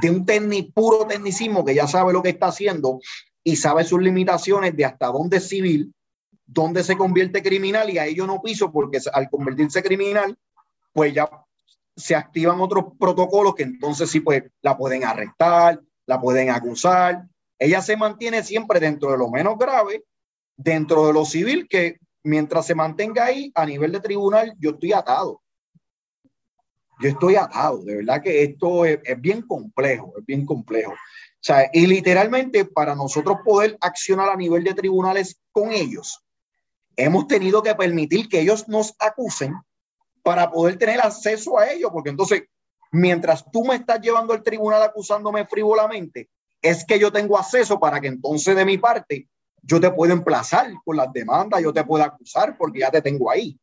de 0.00 0.10
un 0.10 0.24
puro 0.72 1.06
tecnicismo 1.06 1.66
que 1.66 1.74
ya 1.74 1.86
sabe 1.86 2.14
lo 2.14 2.22
que 2.22 2.30
está 2.30 2.46
haciendo 2.46 2.98
y 3.42 3.56
sabe 3.56 3.84
sus 3.84 4.00
limitaciones 4.00 4.74
de 4.74 4.86
hasta 4.86 5.08
dónde 5.08 5.36
es 5.36 5.48
civil, 5.48 5.92
dónde 6.46 6.82
se 6.82 6.96
convierte 6.96 7.42
criminal 7.42 7.90
y 7.90 7.98
ahí 7.98 8.14
yo 8.14 8.26
no 8.26 8.40
piso 8.40 8.72
porque 8.72 9.00
al 9.12 9.28
convertirse 9.28 9.82
criminal, 9.82 10.34
pues 10.94 11.12
ya 11.12 11.28
se 11.94 12.14
activan 12.14 12.58
otros 12.62 12.86
protocolos 12.98 13.54
que 13.54 13.64
entonces 13.64 14.10
sí 14.10 14.20
pues 14.20 14.44
la 14.62 14.78
pueden 14.78 15.04
arrestar, 15.04 15.78
la 16.06 16.18
pueden 16.18 16.48
acusar. 16.48 17.26
Ella 17.58 17.82
se 17.82 17.98
mantiene 17.98 18.42
siempre 18.42 18.80
dentro 18.80 19.12
de 19.12 19.18
lo 19.18 19.28
menos 19.28 19.58
grave, 19.58 20.04
dentro 20.56 21.06
de 21.06 21.12
lo 21.12 21.26
civil, 21.26 21.68
que 21.68 21.98
mientras 22.22 22.64
se 22.64 22.74
mantenga 22.74 23.26
ahí 23.26 23.52
a 23.54 23.66
nivel 23.66 23.92
de 23.92 24.00
tribunal, 24.00 24.54
yo 24.58 24.70
estoy 24.70 24.94
atado 24.94 25.42
yo 27.00 27.08
estoy 27.08 27.36
atado, 27.36 27.82
de 27.82 27.96
verdad 27.96 28.22
que 28.22 28.42
esto 28.42 28.84
es, 28.84 29.00
bien 29.18 29.42
complejo, 29.42 30.12
es 30.18 30.24
bien 30.26 30.46
complejo. 30.46 30.92
O 30.92 31.46
sea, 31.46 31.68
y 31.72 31.86
literalmente 31.86 32.64
para 32.64 32.94
nosotros 32.94 33.38
poder 33.44 33.76
accionar 33.80 34.28
a 34.30 34.36
nivel 34.36 34.64
de 34.64 34.74
tribunales 34.74 35.38
con 35.52 35.72
ellos, 35.72 36.20
hemos 36.96 37.26
tenido 37.26 37.62
que 37.62 37.74
permitir 37.74 38.28
que 38.28 38.40
ellos 38.40 38.68
nos 38.68 38.94
acusen 38.98 39.54
para 40.22 40.50
poder 40.50 40.78
tener 40.78 41.00
acceso 41.00 41.58
a 41.58 41.70
ellos, 41.70 41.90
porque 41.92 42.10
entonces, 42.10 42.44
mientras 42.92 43.44
tú 43.50 43.64
me 43.64 43.74
estás 43.74 44.00
llevando 44.00 44.32
al 44.32 44.42
tribunal 44.42 44.82
acusándome 44.82 45.46
frívolamente, 45.46 46.30
es 46.62 46.84
que 46.84 46.98
yo 46.98 47.12
tengo 47.12 47.36
acceso 47.36 47.78
para 47.78 48.00
que 48.00 48.06
entonces 48.06 48.56
de 48.56 48.64
mi 48.64 48.78
parte 48.78 49.28
yo 49.60 49.80
te 49.80 49.90
puedo 49.90 50.12
emplazar 50.12 50.72
con 50.84 50.96
las 50.96 51.12
demandas, 51.12 51.62
yo 51.62 51.72
te 51.72 51.84
puedo 51.84 52.04
acusar 52.04 52.56
porque 52.56 52.80
ya 52.80 52.90
te 52.90 53.02
tengo 53.02 53.30
ahí. 53.30 53.58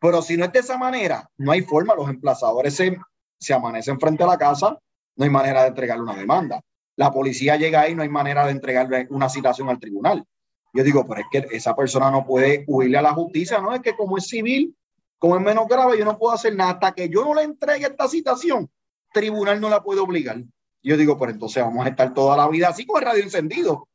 Pero 0.00 0.22
si 0.22 0.36
no 0.36 0.44
es 0.44 0.52
de 0.52 0.60
esa 0.60 0.78
manera, 0.78 1.28
no 1.38 1.52
hay 1.52 1.62
forma. 1.62 1.94
Los 1.94 2.08
emplazadores 2.08 2.74
se, 2.74 3.52
amanecen 3.52 3.98
frente 3.98 4.22
a 4.22 4.26
la 4.26 4.38
casa, 4.38 4.78
no 5.16 5.24
hay 5.24 5.30
manera 5.30 5.62
de 5.62 5.68
entregarle 5.68 6.04
una 6.04 6.16
demanda. 6.16 6.60
La 6.96 7.10
policía 7.10 7.56
llega 7.56 7.82
ahí, 7.82 7.94
no 7.94 8.02
hay 8.02 8.08
manera 8.08 8.44
de 8.44 8.52
entregarle 8.52 9.06
una 9.10 9.28
citación 9.28 9.68
al 9.68 9.78
tribunal. 9.78 10.24
Yo 10.72 10.84
digo, 10.84 11.04
pero 11.06 11.20
es 11.20 11.26
que 11.30 11.56
esa 11.56 11.74
persona 11.74 12.10
no 12.10 12.26
puede 12.26 12.64
huirle 12.66 12.98
a 12.98 13.02
la 13.02 13.14
justicia, 13.14 13.58
no 13.60 13.74
es 13.74 13.80
que 13.80 13.96
como 13.96 14.18
es 14.18 14.26
civil, 14.26 14.76
como 15.18 15.36
es 15.36 15.42
menos 15.42 15.66
grave, 15.66 15.98
yo 15.98 16.04
no 16.04 16.18
puedo 16.18 16.34
hacer 16.34 16.54
nada. 16.54 16.72
Hasta 16.72 16.92
que 16.92 17.08
yo 17.08 17.24
no 17.24 17.34
le 17.34 17.42
entregue 17.42 17.86
esta 17.86 18.08
citación, 18.08 18.70
tribunal 19.12 19.60
no 19.60 19.68
la 19.68 19.82
puede 19.82 20.00
obligar. 20.00 20.42
Yo 20.82 20.96
digo, 20.96 21.18
pero 21.18 21.32
entonces 21.32 21.62
vamos 21.62 21.84
a 21.84 21.88
estar 21.88 22.14
toda 22.14 22.36
la 22.36 22.48
vida 22.48 22.68
así 22.68 22.86
con 22.86 23.02
el 23.02 23.08
radio 23.08 23.22
encendido 23.22 23.88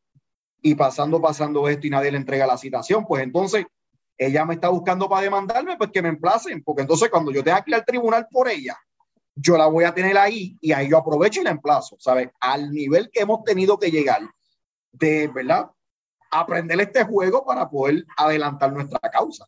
y 0.61 0.75
pasando, 0.75 1.21
pasando 1.21 1.67
esto 1.69 1.87
y 1.87 1.89
nadie 1.89 2.11
le 2.11 2.17
entrega 2.17 2.47
la 2.47 2.57
citación. 2.57 3.05
Pues 3.05 3.23
entonces 3.23 3.65
ella 4.18 4.45
me 4.45 4.55
está 4.55 4.70
buscando 4.70 5.09
para 5.09 5.24
demandarme, 5.24 5.78
pues 5.78 5.91
que 5.91 6.01
me 6.01 6.09
emplacen, 6.09 6.64
porque 6.64 6.84
entonces 6.84 7.09
cuando 7.09 7.32
yo 7.32 7.43
tenga 7.43 7.61
que 7.61 7.72
ir 7.72 7.76
al 7.76 7.86
tribunal 7.86 8.28
por 8.32 8.47
ella, 8.47 8.78
yo 9.36 9.57
la 9.57 9.68
voy 9.68 9.84
a 9.84 9.93
tener 9.93 10.18
ahí 10.18 10.57
y 10.61 10.72
ahí 10.72 10.89
yo 10.89 10.97
aprovecho 10.97 11.41
y 11.41 11.43
la 11.43 11.51
emplazo, 11.51 11.95
¿sabes? 11.99 12.30
Al 12.39 12.72
nivel 12.72 13.09
que 13.11 13.22
hemos 13.22 13.43
tenido 13.43 13.80
que 13.80 13.89
llegar 13.89 14.22
de, 14.91 15.28
¿verdad? 15.28 15.70
Aprender 16.30 16.80
este 16.82 17.03
juego 17.03 17.43
para 17.45 17.70
poder 17.70 18.05
adelantar 18.16 18.72
nuestra 18.72 18.99
causa. 19.11 19.45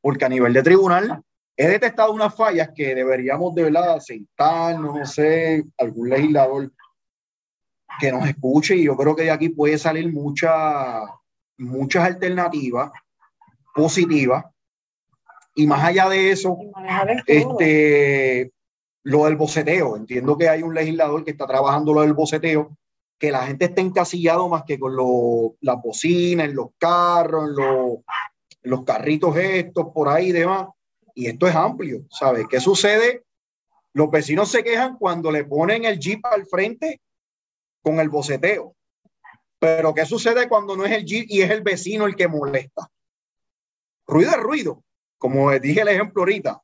Porque 0.00 0.24
a 0.24 0.28
nivel 0.28 0.52
de 0.52 0.62
tribunal 0.62 1.22
he 1.56 1.66
detectado 1.66 2.12
unas 2.12 2.34
fallas 2.34 2.70
que 2.74 2.94
deberíamos 2.94 3.54
de 3.54 3.64
verdad 3.64 3.98
sentarnos, 4.00 4.96
no 4.96 5.06
sé, 5.06 5.64
algún 5.78 6.10
legislador 6.10 6.72
que 7.98 8.12
nos 8.12 8.28
escuche 8.28 8.76
y 8.76 8.84
yo 8.84 8.96
creo 8.96 9.14
que 9.14 9.22
de 9.24 9.30
aquí 9.30 9.48
puede 9.48 9.78
salir 9.78 10.12
mucha, 10.12 11.00
muchas 11.58 12.04
alternativas 12.04 12.90
positiva. 13.74 14.50
Y 15.54 15.66
más 15.66 15.84
allá 15.84 16.08
de 16.08 16.30
eso, 16.30 16.56
este, 17.26 18.52
lo 19.02 19.24
del 19.26 19.36
boceteo. 19.36 19.96
Entiendo 19.96 20.38
que 20.38 20.48
hay 20.48 20.62
un 20.62 20.74
legislador 20.74 21.24
que 21.24 21.32
está 21.32 21.46
trabajando 21.46 21.92
lo 21.92 22.00
del 22.00 22.14
boceteo, 22.14 22.76
que 23.18 23.30
la 23.30 23.46
gente 23.46 23.66
esté 23.66 23.82
encasillado 23.82 24.48
más 24.48 24.64
que 24.64 24.78
con 24.78 24.96
lo, 24.96 25.54
las 25.60 25.80
bocinas, 25.80 26.48
en 26.48 26.56
los 26.56 26.68
carros, 26.78 27.50
en 27.50 28.70
los, 28.70 28.84
carritos 28.84 29.36
estos, 29.36 29.86
por 29.94 30.08
ahí 30.08 30.28
y 30.28 30.32
demás. 30.32 30.68
Y 31.14 31.26
esto 31.26 31.46
es 31.46 31.54
amplio, 31.54 32.04
¿sabes? 32.10 32.46
¿Qué 32.48 32.60
sucede? 32.60 33.22
Los 33.92 34.10
vecinos 34.10 34.50
se 34.50 34.64
quejan 34.64 34.96
cuando 34.98 35.30
le 35.30 35.44
ponen 35.44 35.84
el 35.84 36.00
jeep 36.00 36.24
al 36.26 36.46
frente 36.46 37.00
con 37.82 38.00
el 38.00 38.08
boceteo. 38.08 38.74
Pero 39.60 39.94
¿qué 39.94 40.04
sucede 40.04 40.48
cuando 40.48 40.76
no 40.76 40.84
es 40.84 40.92
el 40.92 41.04
jeep 41.04 41.26
y 41.28 41.42
es 41.42 41.50
el 41.50 41.62
vecino 41.62 42.06
el 42.06 42.16
que 42.16 42.26
molesta? 42.26 42.90
Ruido 44.06 44.30
es 44.30 44.36
ruido, 44.38 44.84
como 45.18 45.50
dije 45.58 45.80
el 45.80 45.88
ejemplo 45.88 46.22
ahorita, 46.22 46.62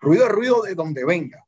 ruido 0.00 0.26
es 0.26 0.32
ruido 0.32 0.62
de 0.62 0.74
donde 0.74 1.04
venga. 1.04 1.46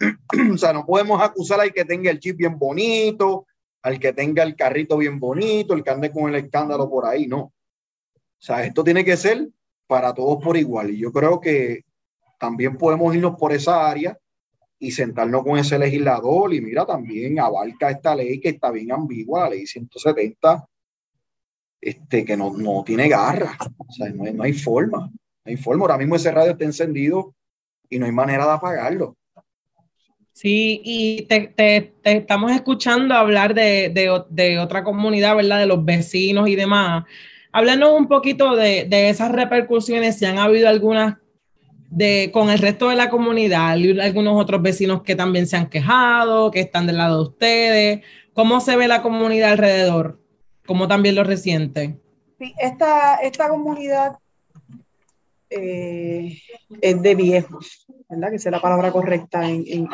o 0.54 0.58
sea, 0.58 0.72
no 0.72 0.86
podemos 0.86 1.20
acusar 1.20 1.60
al 1.60 1.72
que 1.72 1.84
tenga 1.84 2.10
el 2.10 2.20
chip 2.20 2.36
bien 2.36 2.58
bonito, 2.58 3.46
al 3.82 4.00
que 4.00 4.12
tenga 4.12 4.42
el 4.42 4.56
carrito 4.56 4.96
bien 4.96 5.20
bonito, 5.20 5.74
el 5.74 5.84
que 5.84 5.90
ande 5.90 6.10
con 6.10 6.28
el 6.28 6.44
escándalo 6.44 6.88
por 6.88 7.06
ahí, 7.06 7.26
no. 7.26 7.40
O 7.40 7.52
sea, 8.38 8.64
esto 8.64 8.82
tiene 8.82 9.04
que 9.04 9.16
ser 9.16 9.48
para 9.86 10.14
todos 10.14 10.42
por 10.42 10.56
igual. 10.56 10.90
Y 10.90 10.98
yo 10.98 11.12
creo 11.12 11.40
que 11.40 11.84
también 12.38 12.76
podemos 12.76 13.14
irnos 13.14 13.36
por 13.38 13.52
esa 13.52 13.88
área 13.88 14.18
y 14.78 14.90
sentarnos 14.90 15.44
con 15.44 15.58
ese 15.58 15.78
legislador 15.78 16.52
y 16.52 16.60
mira, 16.60 16.84
también 16.84 17.38
abarca 17.38 17.90
esta 17.90 18.14
ley 18.14 18.40
que 18.40 18.50
está 18.50 18.70
bien 18.70 18.92
ambigua, 18.92 19.44
la 19.44 19.50
ley 19.50 19.66
170, 19.66 20.66
este, 21.84 22.24
que 22.24 22.36
no, 22.36 22.56
no 22.56 22.82
tiene 22.84 23.08
garra, 23.08 23.58
o 23.76 23.92
sea, 23.92 24.08
no 24.08 24.24
hay, 24.24 24.32
no 24.32 24.42
hay 24.42 24.54
forma, 24.54 25.00
no 25.00 25.12
hay 25.44 25.56
forma. 25.56 25.82
Ahora 25.82 25.98
mismo 25.98 26.16
ese 26.16 26.30
radio 26.30 26.52
está 26.52 26.64
encendido 26.64 27.34
y 27.90 27.98
no 27.98 28.06
hay 28.06 28.12
manera 28.12 28.46
de 28.46 28.52
apagarlo. 28.52 29.16
Sí, 30.32 30.80
y 30.82 31.22
te, 31.22 31.48
te, 31.48 31.92
estamos 32.04 32.52
escuchando 32.52 33.14
hablar 33.14 33.54
de, 33.54 33.90
de, 33.90 34.22
de, 34.30 34.58
otra 34.58 34.82
comunidad, 34.82 35.36
¿verdad? 35.36 35.60
De 35.60 35.66
los 35.66 35.84
vecinos 35.84 36.48
y 36.48 36.56
demás. 36.56 37.04
Háblanos 37.52 37.92
un 37.92 38.08
poquito 38.08 38.56
de, 38.56 38.84
de 38.84 39.10
esas 39.10 39.30
repercusiones, 39.30 40.18
si 40.18 40.24
han 40.24 40.38
habido 40.38 40.68
algunas 40.68 41.18
de, 41.90 42.30
con 42.32 42.50
el 42.50 42.58
resto 42.58 42.88
de 42.88 42.96
la 42.96 43.10
comunidad, 43.10 43.72
algunos 44.00 44.40
otros 44.40 44.62
vecinos 44.62 45.02
que 45.02 45.14
también 45.14 45.46
se 45.46 45.56
han 45.56 45.68
quejado, 45.68 46.50
que 46.50 46.60
están 46.60 46.86
del 46.86 46.96
lado 46.96 47.18
de 47.18 47.28
ustedes. 47.28 48.00
¿Cómo 48.32 48.60
se 48.60 48.74
ve 48.76 48.88
la 48.88 49.02
comunidad 49.02 49.52
alrededor? 49.52 50.23
¿Cómo 50.66 50.88
también 50.88 51.14
lo 51.14 51.24
resiente? 51.24 51.98
Sí, 52.38 52.54
esta, 52.58 53.16
esta 53.16 53.48
comunidad 53.48 54.18
eh, 55.50 56.38
es 56.80 57.02
de 57.02 57.14
viejos, 57.14 57.86
¿verdad? 58.08 58.30
Que 58.30 58.38
sea 58.38 58.52
la 58.52 58.60
palabra 58.60 58.90
correcta 58.90 59.48
en, 59.48 59.64
en, 59.66 59.88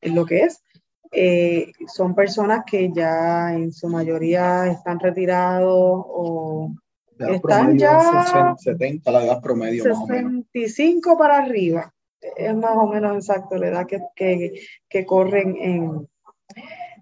en 0.00 0.14
lo 0.14 0.26
que 0.26 0.42
es. 0.42 0.62
Eh, 1.10 1.72
son 1.86 2.14
personas 2.14 2.64
que 2.66 2.90
ya 2.92 3.52
en 3.52 3.72
su 3.72 3.88
mayoría 3.88 4.66
están 4.68 4.98
retirados 4.98 6.04
o 6.08 6.72
están 7.18 7.78
ya 7.78 8.54
70 8.56 9.12
la 9.12 9.24
edad 9.24 9.40
promedio 9.42 9.84
65 9.84 11.18
para 11.18 11.36
arriba 11.36 11.92
es 12.18 12.56
más 12.56 12.76
o 12.76 12.86
menos 12.86 13.14
exacto 13.14 13.56
la 13.56 13.68
edad 13.68 13.86
que, 13.86 14.00
que, 14.16 14.54
que 14.88 15.04
corren 15.04 15.54
en, 15.60 16.08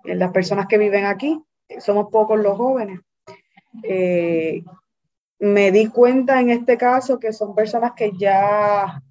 en, 0.04 0.18
las 0.18 0.32
personas 0.32 0.66
que 0.66 0.76
viven 0.76 1.04
aquí 1.04 1.40
somos 1.78 2.08
pocos 2.10 2.38
los 2.38 2.56
jóvenes 2.56 3.00
eh, 3.82 4.62
me 5.38 5.70
di 5.70 5.86
cuenta 5.86 6.40
en 6.40 6.50
este 6.50 6.76
caso 6.76 7.18
que 7.18 7.32
son 7.32 7.54
personas 7.54 7.92
que 7.92 8.12
ya 8.18 9.02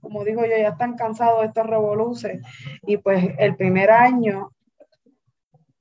como 0.00 0.24
digo 0.24 0.42
yo 0.42 0.56
ya 0.56 0.68
están 0.68 0.96
cansados 0.96 1.40
de 1.40 1.46
estos 1.48 1.66
revoluciones 1.66 2.46
y 2.82 2.96
pues 2.98 3.34
el 3.38 3.56
primer 3.56 3.90
año 3.90 4.50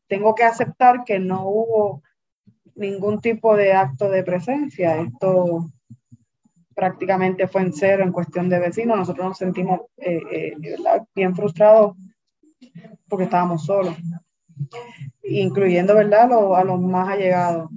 tengo 0.08 0.36
que 0.36 0.44
aceptar 0.44 1.04
que 1.04 1.20
no 1.20 1.48
hubo 1.48 2.04
ningún 2.76 3.22
tipo 3.22 3.56
de 3.56 3.74
acto 3.74 4.10
de 4.10 4.24
presencia. 4.24 5.02
Esto 5.02 5.68
prácticamente 6.76 7.48
fue 7.48 7.62
en 7.62 7.74
cero 7.74 8.04
en 8.04 8.12
cuestión 8.12 8.50
de 8.50 8.60
vecinos. 8.60 8.98
Nosotros 8.98 9.28
nos 9.30 9.38
sentimos 9.38 9.82
eh, 9.98 10.22
eh, 10.32 10.58
bien 11.16 11.36
frustrados 11.36 11.96
porque 13.08 13.26
estábamos 13.26 13.66
solos, 13.66 13.96
incluyendo 15.24 15.96
¿verdad? 15.96 16.30
a 16.56 16.64
los 16.64 16.80
más 16.80 17.10
allegados. 17.10 17.70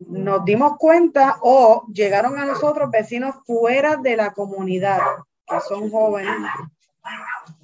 Nos 0.00 0.44
dimos 0.44 0.76
cuenta 0.78 1.36
o 1.42 1.86
llegaron 1.92 2.38
a 2.38 2.44
nosotros 2.44 2.90
vecinos 2.90 3.36
fuera 3.44 3.96
de 3.96 4.16
la 4.16 4.32
comunidad, 4.32 5.00
que 5.46 5.60
son 5.60 5.90
jóvenes, 5.90 6.34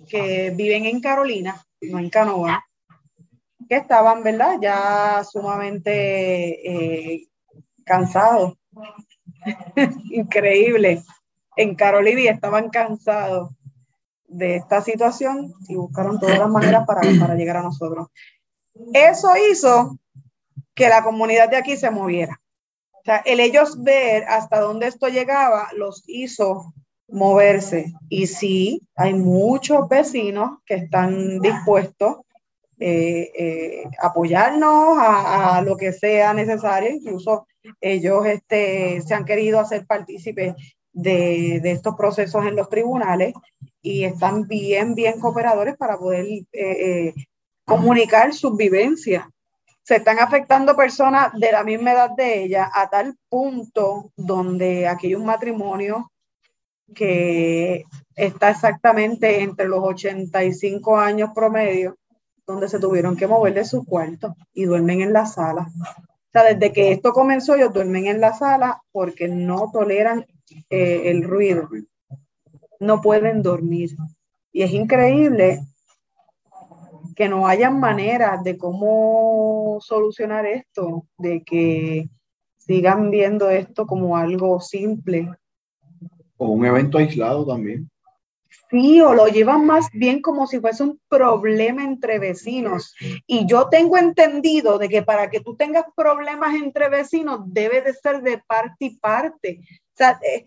que 0.09 0.53
viven 0.55 0.87
en 0.87 1.01
Carolina, 1.01 1.65
no 1.81 1.99
en 1.99 2.11
Canoa, 2.11 2.65
que 3.69 3.77
estaban, 3.77 4.23
¿verdad? 4.23 4.59
Ya 4.61 5.25
sumamente 5.25 7.15
eh, 7.15 7.29
cansados. 7.85 8.55
Increíble. 10.11 11.03
En 11.57 11.75
Carolina 11.77 12.31
estaban 12.31 12.69
cansados 12.69 13.51
de 14.27 14.57
esta 14.57 14.81
situación 14.81 15.55
y 15.69 15.77
buscaron 15.77 16.19
todas 16.19 16.39
las 16.39 16.51
maneras 16.51 16.85
para, 16.87 17.03
para 17.21 17.37
llegar 17.37 17.59
a 17.59 17.63
nosotros. 17.63 18.09
Eso 18.93 19.29
hizo 19.51 19.99
que 20.75 20.89
la 20.89 21.03
comunidad 21.03 21.49
de 21.49 21.57
aquí 21.57 21.77
se 21.77 21.91
moviera. 21.91 22.41
O 22.93 23.03
sea, 23.05 23.19
el 23.25 23.41
ellos 23.41 23.83
ver 23.83 24.25
hasta 24.25 24.61
dónde 24.61 24.87
esto 24.87 25.09
llegaba 25.09 25.69
los 25.77 26.03
hizo 26.07 26.73
moverse. 27.09 27.93
Y 28.09 28.27
sí, 28.27 28.81
hay 28.97 29.15
muchos 29.15 29.89
vecinos 29.89 30.59
que 30.67 30.75
están 30.75 31.39
dispuestos 31.41 32.19
eh, 32.81 33.31
eh, 33.39 33.85
apoyarnos 34.01 34.99
a, 34.99 35.63
lo 35.63 35.77
que 35.77 35.93
sea 35.93 36.35
necesario. 36.35 36.91
Incluso 36.91 37.47
ellos 37.81 38.27
este, 38.27 39.01
se 39.03 39.15
han 39.15 39.25
querido 39.25 39.61
hacer 39.61 39.87
partícipes 39.87 40.55
de, 40.93 41.61
de, 41.63 41.71
estos 41.73 41.95
procesos 41.97 42.47
en 42.47 42.57
los 42.57 42.69
tribunales 42.69 43.35
y 43.83 44.05
están 44.05 44.47
bien, 44.47 44.95
bien 44.95 45.21
cooperadores 45.21 45.77
para 45.77 45.99
poder 45.99 46.27
eh, 46.53 47.15
comunicar 47.65 48.33
sus 48.33 48.57
vivencias. 48.57 49.27
Se 49.83 49.97
están 49.97 50.19
afectando 50.19 50.77
personas 50.77 51.33
de 51.35 51.53
la 51.53 51.63
misma 51.63 51.93
edad 51.93 52.11
de 52.17 52.45
ella 52.45 52.71
a 52.73 52.89
tal 52.89 53.17
punto 53.29 54.11
donde 54.17 54.89
aquí 54.89 55.09
hay 55.09 55.15
un 55.15 55.27
matrimonio 55.27 56.11
que 56.95 57.85
está 58.15 58.51
exactamente 58.51 59.43
entre 59.43 59.69
los 59.69 59.83
85 59.83 60.97
años 60.97 61.31
promedio 61.35 61.97
donde 62.47 62.69
se 62.69 62.79
tuvieron 62.79 63.17
que 63.17 63.27
mover 63.27 63.55
de 63.55 63.65
su 63.65 63.85
cuarto 63.85 64.37
y 64.53 64.65
duermen 64.65 65.01
en 65.01 65.13
la 65.13 65.27
sala. 65.27 65.71
O 65.81 66.31
sea, 66.33 66.55
desde 66.55 66.73
que 66.73 66.93
esto 66.93 67.13
comenzó, 67.13 67.55
ellos 67.55 67.73
duermen 67.73 68.07
en 68.07 68.21
la 68.21 68.35
sala 68.35 68.83
porque 68.93 69.29
no 69.29 69.71
toleran 69.73 70.27
eh, 70.69 71.03
el 71.07 71.23
ruido. 71.23 71.69
No 72.81 73.01
pueden 73.01 73.43
dormir. 73.43 73.97
Y 74.53 74.63
es 74.63 74.73
increíble 74.73 75.61
que 77.15 77.29
no 77.29 77.47
hayan 77.47 77.79
maneras 77.81 78.43
de 78.45 78.57
cómo 78.59 79.79
solucionar 79.81 80.47
esto, 80.47 81.07
de 81.19 81.43
que 81.43 82.09
sigan 82.59 83.11
viendo 83.11 83.51
esto 83.51 83.87
como 83.87 84.17
algo 84.17 84.61
simple. 84.61 85.31
O 86.37 86.49
un 86.49 86.65
evento 86.65 86.99
aislado 86.99 87.47
también. 87.47 87.91
Sí, 88.71 89.01
o 89.01 89.15
lo 89.15 89.29
llevan 89.29 89.67
más 89.67 89.89
bien 89.93 90.21
como 90.21 90.47
si 90.47 90.59
fuese 90.59 90.83
un 90.83 91.01
problema 91.09 91.85
entre 91.85 92.19
vecinos. 92.19 92.95
Y 93.27 93.47
yo 93.47 93.69
tengo 93.69 93.97
entendido 93.97 94.79
de 94.79 94.89
que 94.89 95.03
para 95.03 95.31
que 95.31 95.41
tú 95.41 95.55
tengas 95.55 95.85
problemas 95.95 96.55
entre 96.55 96.89
vecinos 96.89 97.41
debe 97.47 97.83
de 97.83 97.93
ser 97.93 98.23
de 98.23 98.39
parte 98.39 98.87
y 98.87 98.99
parte. 98.99 99.61
O 99.63 99.97
sea, 99.97 100.19
eh, 100.23 100.47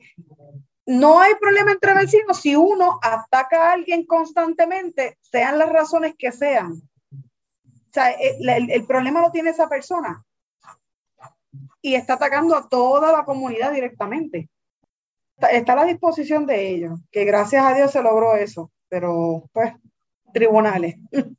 no 0.88 1.20
hay 1.20 1.36
problema 1.36 1.72
entre 1.72 1.94
vecinos 1.94 2.40
si 2.40 2.56
uno 2.56 3.00
ataca 3.04 3.70
a 3.70 3.74
alguien 3.74 4.06
constantemente, 4.06 5.18
sean 5.22 5.60
las 5.60 5.70
razones 5.70 6.16
que 6.18 6.32
sean. 6.32 6.72
O 6.72 7.94
sea, 7.94 8.12
eh, 8.12 8.38
el, 8.40 8.72
el 8.72 8.86
problema 8.86 9.22
lo 9.22 9.32
tiene 9.32 9.52
esa 9.52 9.70
persona 9.70 10.24
y 11.82 11.94
está 11.94 12.14
atacando 12.14 12.56
a 12.56 12.68
toda 12.68 13.12
la 13.12 13.24
comunidad 13.24 13.72
directamente 13.72 14.50
está 15.38 15.74
a 15.74 15.76
la 15.78 15.86
disposición 15.86 16.46
de 16.46 16.70
ellos, 16.70 17.00
que 17.12 17.26
gracias 17.26 17.64
a 17.66 17.74
Dios 17.74 17.92
se 17.92 18.02
logró 18.02 18.36
eso, 18.36 18.72
pero 18.90 19.44
pues 19.54 19.74
tribunales. 20.34 20.96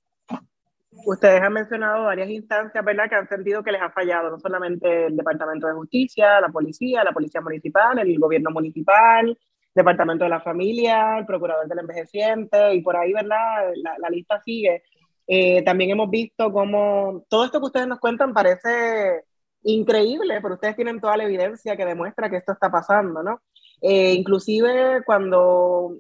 Ustedes 1.09 1.41
han 1.41 1.55
mencionado 1.55 2.05
varias 2.05 2.29
instancias, 2.29 2.85
¿verdad?, 2.85 3.09
que 3.09 3.15
han 3.15 3.27
sentido 3.29 3.63
que 3.63 3.73
les 3.73 3.81
ha 3.81 3.89
fallado, 3.89 4.29
no 4.29 4.39
solamente 4.39 5.07
el 5.07 5.17
Departamento 5.17 5.67
de 5.67 5.73
Justicia, 5.73 6.39
la 6.39 6.51
policía, 6.51 7.03
la 7.03 7.13
policía 7.13 7.41
municipal, 7.41 7.99
el 7.99 8.19
gobierno 8.19 8.51
municipal, 8.51 9.35
Departamento 9.75 10.25
de 10.25 10.31
la 10.31 10.43
Familia, 10.43 11.17
el 11.17 11.25
Procurador 11.25 11.67
del 11.67 11.79
Envejeciente, 11.79 12.75
y 12.75 12.83
por 12.83 12.95
ahí, 12.95 13.15
¿verdad?, 13.15 13.73
la, 13.77 13.95
la 13.99 14.11
lista 14.11 14.39
sigue. 14.43 14.83
Eh, 15.27 15.63
también 15.63 15.93
hemos 15.93 16.11
visto 16.11 16.53
cómo 16.53 17.25
todo 17.31 17.47
esto 17.47 17.59
que 17.59 17.67
ustedes 17.67 17.87
nos 17.87 18.01
cuentan 18.01 18.35
parece 18.35 19.25
increíble, 19.63 20.41
pero 20.43 20.57
ustedes 20.57 20.77
tienen 20.77 21.01
toda 21.01 21.17
la 21.17 21.25
evidencia 21.25 21.75
que 21.75 21.87
demuestra 21.87 22.29
que 22.29 22.37
esto 22.37 22.53
está 22.53 22.71
pasando, 22.71 23.23
¿no? 23.23 23.41
Eh, 23.81 24.13
inclusive 24.13 25.03
cuando 25.07 25.97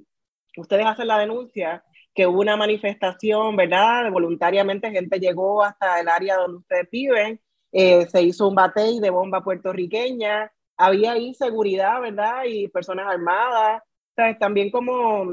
ustedes 0.59 0.84
hacen 0.84 1.06
la 1.06 1.18
denuncia, 1.18 1.82
que 2.18 2.26
hubo 2.26 2.40
una 2.40 2.56
manifestación, 2.56 3.54
¿verdad? 3.54 4.10
Voluntariamente 4.10 4.90
gente 4.90 5.20
llegó 5.20 5.62
hasta 5.62 6.00
el 6.00 6.08
área 6.08 6.36
donde 6.36 6.58
ustedes 6.58 6.90
viven, 6.90 7.40
eh, 7.70 8.08
se 8.08 8.22
hizo 8.22 8.48
un 8.48 8.56
batey 8.56 8.98
de 8.98 9.10
bomba 9.10 9.44
puertorriqueña, 9.44 10.50
había 10.76 11.16
inseguridad, 11.16 12.00
¿verdad? 12.00 12.42
Y 12.44 12.66
personas 12.66 13.06
armadas, 13.06 13.84
¿sabes? 14.16 14.36
También 14.40 14.72
como 14.72 15.30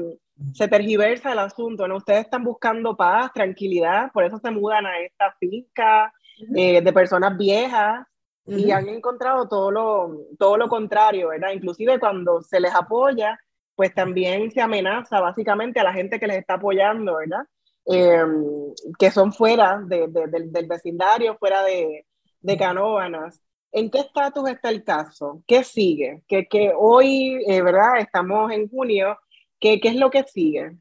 se 0.54 0.68
tergiversa 0.68 1.32
el 1.32 1.40
asunto, 1.40 1.88
¿no? 1.88 1.96
Ustedes 1.96 2.20
están 2.20 2.44
buscando 2.44 2.96
paz, 2.96 3.32
tranquilidad, 3.34 4.12
por 4.12 4.22
eso 4.22 4.38
se 4.38 4.52
mudan 4.52 4.86
a 4.86 5.00
esta 5.00 5.34
finca 5.40 6.14
eh, 6.54 6.80
de 6.80 6.92
personas 6.92 7.36
viejas, 7.36 8.06
y 8.46 8.70
han 8.70 8.88
encontrado 8.88 9.48
todo 9.48 9.72
lo, 9.72 10.20
todo 10.38 10.56
lo 10.56 10.68
contrario, 10.68 11.30
¿verdad? 11.30 11.50
Inclusive 11.50 11.98
cuando 11.98 12.42
se 12.42 12.60
les 12.60 12.72
apoya, 12.72 13.36
pues 13.76 13.94
también 13.94 14.50
se 14.50 14.60
amenaza 14.60 15.20
básicamente 15.20 15.78
a 15.78 15.84
la 15.84 15.92
gente 15.92 16.18
que 16.18 16.26
les 16.26 16.38
está 16.38 16.54
apoyando, 16.54 17.16
¿verdad? 17.16 17.44
Em, 17.84 18.72
que 18.98 19.10
son 19.10 19.32
fuera 19.32 19.80
del, 19.86 20.66
vecindario, 20.66 21.36
fuera 21.36 21.62
de, 21.62 22.06
de 22.40 22.56
Canóvanas. 22.56 23.40
¿En 23.70 23.90
qué 23.90 24.00
estatus 24.00 24.48
está 24.48 24.70
el 24.70 24.82
caso? 24.82 25.42
¿Qué 25.46 25.62
sigue? 25.62 26.22
Que, 26.26 26.46
que 26.46 26.72
hoy, 26.76 27.44
eh, 27.46 27.62
¿verdad? 27.62 27.98
Estamos 27.98 28.50
en 28.50 28.68
junio. 28.68 29.18
¿Qué, 29.60 29.80
¿Qué 29.80 29.88
es 29.88 29.96
lo 29.96 30.10
que 30.10 30.24
sigue? 30.24 30.76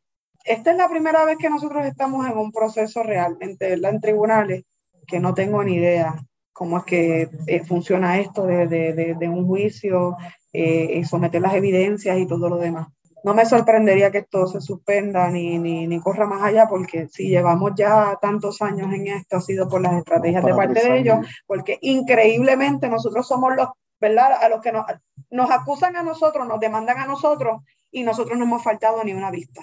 Esta 0.45 0.71
es 0.71 0.77
la 0.77 0.89
primera 0.89 1.25
vez 1.25 1.37
que 1.37 1.49
nosotros 1.49 1.85
estamos 1.85 2.25
en 2.27 2.37
un 2.37 2.51
proceso 2.51 3.03
realmente, 3.03 3.73
En 3.73 3.99
tribunales, 3.99 4.63
que 5.07 5.19
no 5.19 5.33
tengo 5.33 5.63
ni 5.63 5.75
idea 5.75 6.15
cómo 6.55 6.77
es 6.77 6.85
que 6.85 7.29
eh, 7.47 7.65
funciona 7.65 8.17
esto 8.17 8.45
de, 8.45 8.65
de, 8.67 9.15
de, 9.19 9.27
un 9.27 9.45
juicio, 9.45 10.15
eh, 10.57 11.05
someter 11.05 11.41
las 11.41 11.53
evidencias 11.53 12.17
y 12.17 12.27
todo 12.27 12.49
lo 12.49 12.57
demás. 12.57 12.87
No 13.23 13.33
me 13.33 13.45
sorprendería 13.45 14.11
que 14.11 14.19
esto 14.19 14.45
se 14.45 14.61
suspenda 14.61 15.29
ni, 15.31 15.57
ni, 15.57 15.87
ni, 15.87 15.99
corra 15.99 16.27
más 16.27 16.43
allá, 16.43 16.67
porque 16.69 17.07
si 17.07 17.27
llevamos 17.27 17.71
ya 17.75 18.17
tantos 18.21 18.61
años 18.61 18.93
en 18.93 19.07
esto, 19.07 19.37
ha 19.37 19.41
sido 19.41 19.67
por 19.67 19.81
las 19.81 19.93
estrategias 19.93 20.43
de 20.43 20.53
parte 20.53 20.87
de 20.87 20.99
ellos, 20.99 21.25
porque 21.47 21.79
increíblemente 21.81 22.87
nosotros 22.87 23.27
somos 23.27 23.55
los, 23.55 23.69
¿verdad? 23.99 24.33
A 24.43 24.49
los 24.49 24.61
que 24.61 24.71
nos, 24.71 24.85
nos 25.31 25.49
acusan 25.49 25.95
a 25.95 26.03
nosotros, 26.03 26.47
nos 26.47 26.59
demandan 26.59 26.99
a 26.99 27.07
nosotros, 27.07 27.63
y 27.89 28.03
nosotros 28.03 28.37
no 28.37 28.45
hemos 28.45 28.63
faltado 28.63 29.03
ni 29.03 29.13
una 29.13 29.31
vista, 29.31 29.61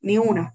ni 0.00 0.18
una 0.18 0.52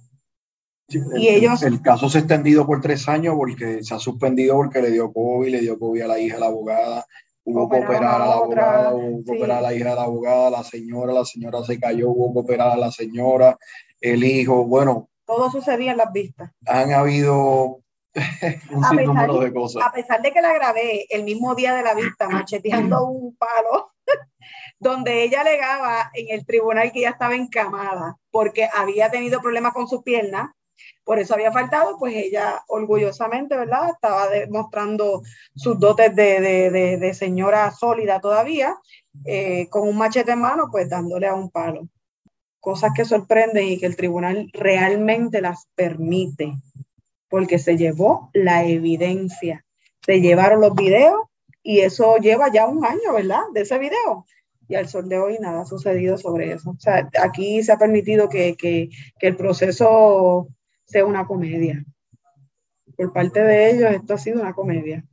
y 0.87 1.27
el, 1.27 1.35
ellos... 1.35 1.63
el 1.63 1.81
caso 1.81 2.09
se 2.09 2.17
ha 2.17 2.21
extendido 2.21 2.65
por 2.65 2.81
tres 2.81 3.07
años 3.07 3.35
porque 3.35 3.83
se 3.83 3.93
ha 3.93 3.99
suspendido 3.99 4.55
porque 4.55 4.81
le 4.81 4.91
dio 4.91 5.11
COVID, 5.11 5.51
le 5.51 5.61
dio 5.61 5.79
COVID 5.79 6.01
a 6.01 6.07
la 6.07 6.19
hija 6.19 6.35
de 6.35 6.41
la 6.41 6.47
abogada, 6.47 7.05
hubo 7.45 7.69
que 7.69 7.77
operar 7.79 8.21
a 8.21 8.25
la 8.27 8.33
abogada, 8.33 8.93
hubo 8.93 9.23
que 9.23 9.31
operar 9.31 9.57
a 9.57 9.61
la 9.61 9.73
hija 9.73 9.89
de 9.89 9.95
la 9.95 10.03
abogada, 10.03 10.49
la 10.49 10.63
señora, 10.63 11.13
la 11.13 11.25
señora 11.25 11.63
se 11.63 11.79
cayó, 11.79 12.09
hubo 12.09 12.33
que 12.33 12.39
operar 12.39 12.71
a 12.71 12.77
la 12.77 12.91
señora, 12.91 13.57
el 13.99 14.23
hijo, 14.23 14.65
bueno. 14.65 15.09
Todo 15.25 15.49
sucedía 15.49 15.91
en 15.91 15.97
las 15.97 16.11
vistas. 16.11 16.51
Han 16.65 16.91
habido 16.91 17.81
un 18.71 18.83
sinnúmero 18.83 19.39
de 19.39 19.53
cosas. 19.53 19.83
A 19.83 19.91
pesar 19.91 20.21
de 20.21 20.31
que 20.31 20.41
la 20.41 20.53
grabé 20.53 21.05
el 21.09 21.23
mismo 21.23 21.55
día 21.55 21.73
de 21.73 21.83
la 21.83 21.93
vista, 21.93 22.29
macheteando 22.29 23.05
un 23.07 23.35
palo, 23.35 23.93
donde 24.79 25.23
ella 25.23 25.41
alegaba 25.41 26.11
en 26.13 26.37
el 26.37 26.45
tribunal 26.45 26.91
que 26.91 26.99
ella 26.99 27.11
estaba 27.11 27.35
encamada 27.35 28.17
porque 28.31 28.67
había 28.73 29.09
tenido 29.09 29.41
problemas 29.41 29.73
con 29.73 29.87
sus 29.87 30.03
piernas 30.03 30.49
por 31.03 31.19
eso 31.19 31.33
había 31.33 31.51
faltado, 31.51 31.97
pues 31.97 32.15
ella 32.15 32.63
orgullosamente, 32.67 33.57
¿verdad? 33.57 33.89
Estaba 33.91 34.29
demostrando 34.29 35.21
sus 35.55 35.79
dotes 35.79 36.15
de, 36.15 37.11
señora 37.13 37.71
sólida 37.71 38.19
todavía, 38.19 38.75
eh, 39.25 39.67
con 39.69 39.87
un 39.87 39.97
machete 39.97 40.31
en 40.31 40.39
mano, 40.39 40.69
pues 40.71 40.89
dándole 40.89 41.27
a 41.27 41.35
un 41.35 41.49
palo. 41.49 41.87
Cosas 42.59 42.91
que 42.95 43.03
sorprenden 43.03 43.67
y 43.67 43.79
que 43.79 43.85
el 43.85 43.97
tribunal 43.97 44.49
realmente 44.53 45.41
las 45.41 45.67
permite, 45.75 46.53
porque 47.27 47.59
se 47.59 47.75
llevó 47.75 48.29
la 48.33 48.63
evidencia, 48.63 49.65
se 50.05 50.21
llevaron 50.21 50.61
los 50.61 50.73
videos 50.73 51.21
y 51.61 51.79
eso 51.79 52.17
lleva 52.17 52.51
ya 52.51 52.65
un 52.67 52.85
año, 52.85 53.13
¿verdad? 53.13 53.41
De 53.53 53.61
ese 53.61 53.77
video 53.77 54.25
y 54.69 54.75
al 54.75 54.87
sol 54.87 55.09
de 55.09 55.19
hoy 55.19 55.37
nada 55.39 55.61
ha 55.61 55.65
sucedido 55.65 56.17
sobre 56.17 56.53
eso. 56.53 56.71
O 56.71 56.79
sea, 56.79 57.09
aquí 57.21 57.61
se 57.63 57.73
ha 57.73 57.77
permitido 57.77 58.29
que, 58.29 58.55
que, 58.55 58.89
que 59.19 59.27
el 59.27 59.35
proceso 59.35 60.47
sea 60.93 61.05
una 61.05 61.25
comedia. 61.25 61.83
Por 62.95 63.11
parte 63.11 63.41
de 63.41 63.71
ellos, 63.71 63.91
esto 63.91 64.13
ha 64.13 64.17
sido 64.17 64.41
una 64.41 64.53
comedia. 64.53 65.03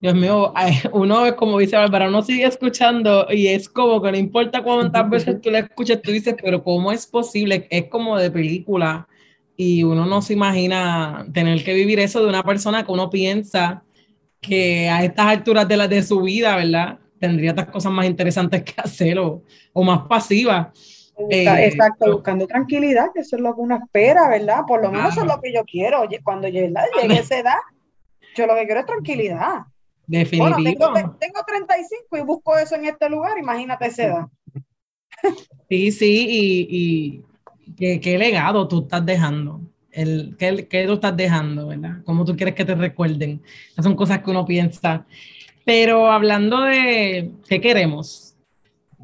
Dios 0.00 0.14
mío, 0.14 0.54
uno 0.92 1.26
es 1.26 1.34
como 1.34 1.58
dice 1.58 1.76
Bárbara, 1.76 2.08
uno 2.08 2.22
sigue 2.22 2.46
escuchando 2.46 3.26
y 3.28 3.48
es 3.48 3.68
como 3.68 4.00
que 4.00 4.12
no 4.12 4.16
importa 4.16 4.62
cuántas 4.62 5.10
veces 5.10 5.40
tú 5.42 5.50
la 5.50 5.58
escuchas, 5.58 6.00
tú 6.00 6.10
dices, 6.10 6.36
pero 6.40 6.62
¿cómo 6.62 6.90
es 6.90 7.06
posible? 7.06 7.66
Es 7.70 7.88
como 7.88 8.16
de 8.16 8.30
película 8.30 9.06
y 9.56 9.82
uno 9.82 10.06
no 10.06 10.22
se 10.22 10.32
imagina 10.32 11.26
tener 11.34 11.62
que 11.62 11.74
vivir 11.74 11.98
eso 11.98 12.22
de 12.22 12.28
una 12.30 12.42
persona 12.42 12.82
que 12.82 12.92
uno 12.92 13.10
piensa 13.10 13.82
que 14.40 14.88
a 14.88 15.04
estas 15.04 15.26
alturas 15.26 15.68
de, 15.68 15.76
la, 15.76 15.86
de 15.86 16.02
su 16.02 16.22
vida, 16.22 16.56
¿verdad? 16.56 16.98
Tendría 17.18 17.52
otras 17.52 17.68
cosas 17.68 17.92
más 17.92 18.06
interesantes 18.06 18.62
que 18.62 18.72
hacer 18.78 19.18
o, 19.18 19.42
o 19.74 19.84
más 19.84 20.06
pasivas. 20.08 20.68
Eh, 21.28 21.66
exacto, 21.66 22.12
buscando 22.12 22.46
tranquilidad, 22.46 23.08
que 23.12 23.20
eso 23.20 23.36
es 23.36 23.42
lo 23.42 23.54
que 23.54 23.60
uno 23.60 23.76
espera, 23.76 24.28
¿verdad? 24.28 24.62
Por 24.66 24.82
lo 24.82 24.90
menos 24.90 25.12
eso 25.12 25.22
es 25.22 25.26
lo 25.26 25.40
que 25.40 25.52
yo 25.52 25.64
quiero. 25.64 26.02
Cuando 26.24 26.48
llegue, 26.48 26.72
llegue 27.00 27.14
a 27.14 27.20
esa 27.20 27.38
edad, 27.38 27.58
yo 28.34 28.46
lo 28.46 28.54
que 28.54 28.64
quiero 28.64 28.80
es 28.80 28.86
tranquilidad. 28.86 29.60
Definitivo. 30.06 30.92
tengo, 30.92 31.16
tengo 31.20 31.40
35 31.46 32.16
y 32.16 32.20
busco 32.22 32.58
eso 32.58 32.74
en 32.74 32.86
este 32.86 33.08
lugar, 33.08 33.38
imagínate 33.38 33.86
esa 33.86 34.04
edad. 34.04 34.26
Sí, 35.68 35.92
sí, 35.92 36.26
y, 36.28 37.22
y 37.78 37.98
¿qué, 38.00 38.18
legado 38.18 38.66
tú 38.66 38.82
estás 38.82 39.04
dejando. 39.04 39.60
El, 39.92 40.36
¿qué, 40.38 40.66
¿Qué 40.68 40.86
tú 40.86 40.94
estás 40.94 41.16
dejando, 41.16 41.68
verdad? 41.68 42.02
¿Cómo 42.04 42.24
tú 42.24 42.36
quieres 42.36 42.54
que 42.54 42.64
te 42.64 42.74
recuerden? 42.74 43.42
Esas 43.70 43.84
son 43.84 43.96
cosas 43.96 44.20
que 44.20 44.30
uno 44.30 44.44
piensa. 44.44 45.06
Pero 45.64 46.10
hablando 46.10 46.62
de 46.62 47.30
qué 47.48 47.60
queremos, 47.60 48.29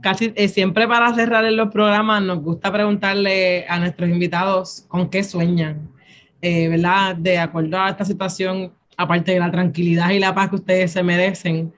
casi 0.01 0.33
eh, 0.37 0.49
siempre 0.49 0.87
para 0.87 1.15
cerrar 1.15 1.45
en 1.45 1.57
los 1.57 1.71
programas 1.71 2.23
nos 2.23 2.43
gusta 2.43 2.73
preguntarle 2.73 3.67
a 3.69 3.79
nuestros 3.79 4.09
invitados 4.09 4.85
con 4.89 5.11
qué 5.11 5.25
sueñan, 5.25 5.91
eh, 6.43 6.69
¿verdad? 6.69 7.17
De 7.17 7.39
acuerdo 7.39 7.79
a 7.79 7.91
esta 7.91 8.05
situación, 8.05 8.73
aparte 8.97 9.33
de 9.33 9.41
la 9.41 9.51
tranquilidad 9.51 10.11
y 10.11 10.19
la 10.19 10.35
paz 10.35 10.51
que 10.51 10.57
ustedes 10.57 10.93
se 10.93 11.03
merecen, 11.03 11.73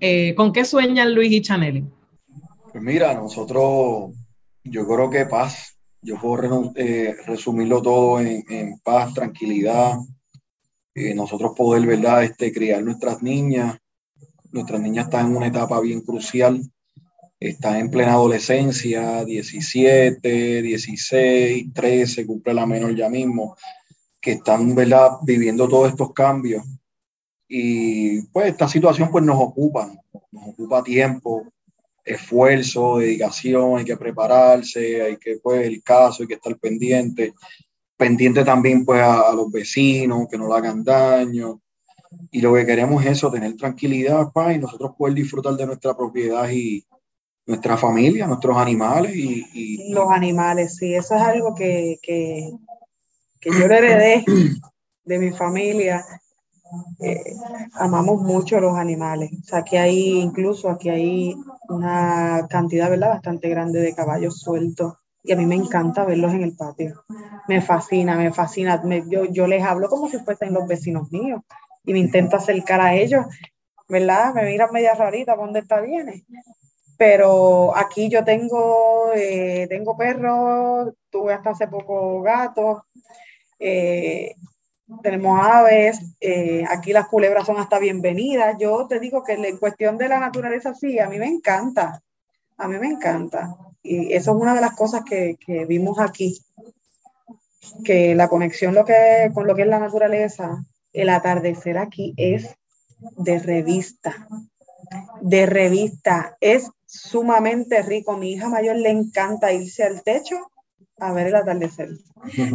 eh, 0.00 0.34
¿con 0.34 0.52
qué 0.52 0.64
sueñan 0.64 1.14
Luis 1.14 1.32
y 1.32 1.42
Chanel? 1.42 1.84
Pues 2.72 2.82
mira, 2.82 3.14
nosotros, 3.14 4.12
yo 4.64 4.86
creo 4.86 5.10
que 5.10 5.26
paz, 5.26 5.78
yo 6.02 6.16
puedo 6.20 6.72
resumirlo 7.26 7.82
todo 7.82 8.20
en, 8.20 8.78
paz, 8.84 9.14
tranquilidad, 9.14 9.94
nosotros 11.14 11.52
poder, 11.56 11.86
¿verdad? 11.86 12.24
Este, 12.24 12.52
criar 12.52 12.82
nuestras 12.82 13.22
niñas, 13.22 13.78
nuestras 14.52 14.80
niñas 14.80 15.06
están 15.06 15.26
en 15.26 15.36
una 15.36 15.46
etapa 15.46 15.80
bien 15.80 16.00
crucial 16.00 16.60
están 17.40 17.76
en 17.76 17.90
plena 17.90 18.14
adolescencia, 18.14 19.24
17, 19.24 20.62
16, 20.62 21.72
13, 21.72 22.26
cumple 22.26 22.54
la 22.54 22.66
menor 22.66 22.94
ya 22.96 23.08
mismo, 23.08 23.56
que 24.20 24.32
están 24.32 24.74
¿verdad? 24.74 25.10
viviendo 25.22 25.68
todos 25.68 25.90
estos 25.90 26.12
cambios. 26.12 26.64
Y 27.46 28.22
pues 28.26 28.48
esta 28.48 28.68
situación 28.68 29.10
pues 29.10 29.24
nos 29.24 29.40
ocupa, 29.40 29.90
nos 30.32 30.48
ocupa 30.48 30.82
tiempo, 30.82 31.46
esfuerzo, 32.04 32.98
dedicación, 32.98 33.78
hay 33.78 33.84
que 33.84 33.96
prepararse, 33.96 35.02
hay 35.02 35.16
que 35.16 35.38
pues 35.42 35.66
el 35.66 35.82
caso, 35.82 36.22
hay 36.22 36.28
que 36.28 36.34
estar 36.34 36.56
pendiente, 36.58 37.34
pendiente 37.96 38.44
también 38.44 38.84
pues 38.84 39.00
a, 39.00 39.32
los 39.32 39.50
vecinos, 39.50 40.26
que 40.30 40.36
no 40.36 40.48
le 40.48 40.54
hagan 40.54 40.82
daño. 40.82 41.60
Y 42.30 42.40
lo 42.40 42.54
que 42.54 42.66
queremos 42.66 43.04
es 43.04 43.12
eso, 43.12 43.30
tener 43.30 43.54
tranquilidad, 43.56 44.32
pa, 44.32 44.52
y 44.52 44.58
nosotros 44.58 44.92
poder 44.96 45.14
disfrutar 45.14 45.54
de 45.54 45.66
nuestra 45.66 45.96
propiedad 45.96 46.48
y, 46.50 46.84
nuestra 47.48 47.78
familia, 47.78 48.26
nuestros 48.26 48.56
animales 48.58 49.10
y, 49.14 49.90
Los 49.90 50.10
animales, 50.10 50.76
sí, 50.76 50.94
eso 50.94 51.14
es 51.16 51.22
algo 51.22 51.54
que, 51.54 51.98
que, 52.02 52.52
que 53.40 53.50
yo 53.50 53.64
heredé 53.64 54.22
de 55.04 55.18
mi 55.18 55.30
familia. 55.30 56.04
Eh, 57.00 57.32
amamos 57.72 58.20
mucho 58.20 58.60
los 58.60 58.76
animales. 58.76 59.30
O 59.32 59.42
sea, 59.42 59.60
aquí 59.60 59.78
hay, 59.78 60.20
incluso 60.20 60.68
aquí 60.68 60.90
hay 60.90 61.34
una 61.70 62.46
cantidad, 62.50 62.90
¿verdad? 62.90 63.14
Bastante 63.14 63.48
grande 63.48 63.80
de 63.80 63.94
caballos 63.94 64.40
sueltos. 64.40 64.98
Y 65.22 65.32
a 65.32 65.36
mí 65.36 65.46
me 65.46 65.54
encanta 65.54 66.04
verlos 66.04 66.34
en 66.34 66.42
el 66.42 66.54
patio. 66.54 67.02
Me 67.48 67.62
fascina, 67.62 68.14
me 68.18 68.30
fascina. 68.30 68.82
yo, 69.08 69.24
yo 69.24 69.46
les 69.46 69.64
hablo 69.64 69.88
como 69.88 70.10
si 70.10 70.18
fuesen 70.18 70.52
los 70.52 70.68
vecinos 70.68 71.10
míos. 71.10 71.40
Y 71.82 71.94
me 71.94 72.00
intento 72.00 72.36
acercar 72.36 72.82
a 72.82 72.94
ellos, 72.94 73.24
¿verdad? 73.88 74.34
Me 74.34 74.44
miran 74.44 74.70
media 74.70 74.92
rarita, 74.94 75.34
¿dónde 75.34 75.60
está 75.60 75.80
viene? 75.80 76.26
Pero 76.98 77.74
aquí 77.76 78.10
yo 78.10 78.24
tengo, 78.24 79.12
eh, 79.14 79.66
tengo 79.70 79.96
perros, 79.96 80.92
tuve 81.08 81.32
hasta 81.32 81.50
hace 81.50 81.68
poco 81.68 82.20
gatos, 82.22 82.82
eh, 83.60 84.34
tenemos 85.02 85.38
aves, 85.40 86.00
eh, 86.20 86.64
aquí 86.68 86.92
las 86.92 87.06
culebras 87.06 87.46
son 87.46 87.58
hasta 87.58 87.78
bienvenidas. 87.78 88.56
Yo 88.58 88.86
te 88.88 88.98
digo 88.98 89.22
que 89.22 89.34
en 89.34 89.58
cuestión 89.58 89.96
de 89.96 90.08
la 90.08 90.18
naturaleza 90.18 90.74
sí, 90.74 90.98
a 90.98 91.08
mí 91.08 91.18
me 91.18 91.28
encanta, 91.28 92.02
a 92.56 92.66
mí 92.66 92.78
me 92.78 92.88
encanta. 92.88 93.56
Y 93.80 94.12
eso 94.12 94.32
es 94.32 94.36
una 94.42 94.54
de 94.54 94.60
las 94.60 94.74
cosas 94.74 95.02
que, 95.08 95.36
que 95.38 95.66
vimos 95.66 96.00
aquí, 96.00 96.36
que 97.84 98.16
la 98.16 98.28
conexión 98.28 98.74
lo 98.74 98.84
que, 98.84 99.30
con 99.32 99.46
lo 99.46 99.54
que 99.54 99.62
es 99.62 99.68
la 99.68 99.78
naturaleza, 99.78 100.64
el 100.92 101.10
atardecer 101.10 101.78
aquí 101.78 102.12
es 102.16 102.56
de 103.16 103.38
revista, 103.38 104.26
de 105.20 105.46
revista, 105.46 106.36
es 106.40 106.70
sumamente 106.86 107.82
rico. 107.82 108.16
mi 108.16 108.32
hija 108.32 108.48
mayor 108.48 108.76
le 108.76 108.90
encanta 108.90 109.52
irse 109.52 109.84
al 109.84 110.02
techo 110.02 110.36
a 110.98 111.12
ver 111.12 111.28
el 111.28 111.36
atardecer. 111.36 111.90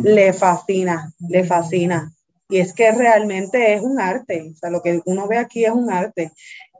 Le 0.04 0.34
fascina, 0.34 1.12
le 1.30 1.44
fascina. 1.44 2.12
Y 2.50 2.60
es 2.60 2.74
que 2.74 2.92
realmente 2.92 3.74
es 3.74 3.82
un 3.82 4.00
arte. 4.00 4.52
O 4.54 4.56
sea, 4.56 4.70
lo 4.70 4.82
que 4.82 5.02
uno 5.06 5.28
ve 5.28 5.38
aquí 5.38 5.66
es 5.66 5.72
un 5.72 5.92
arte. 5.92 6.32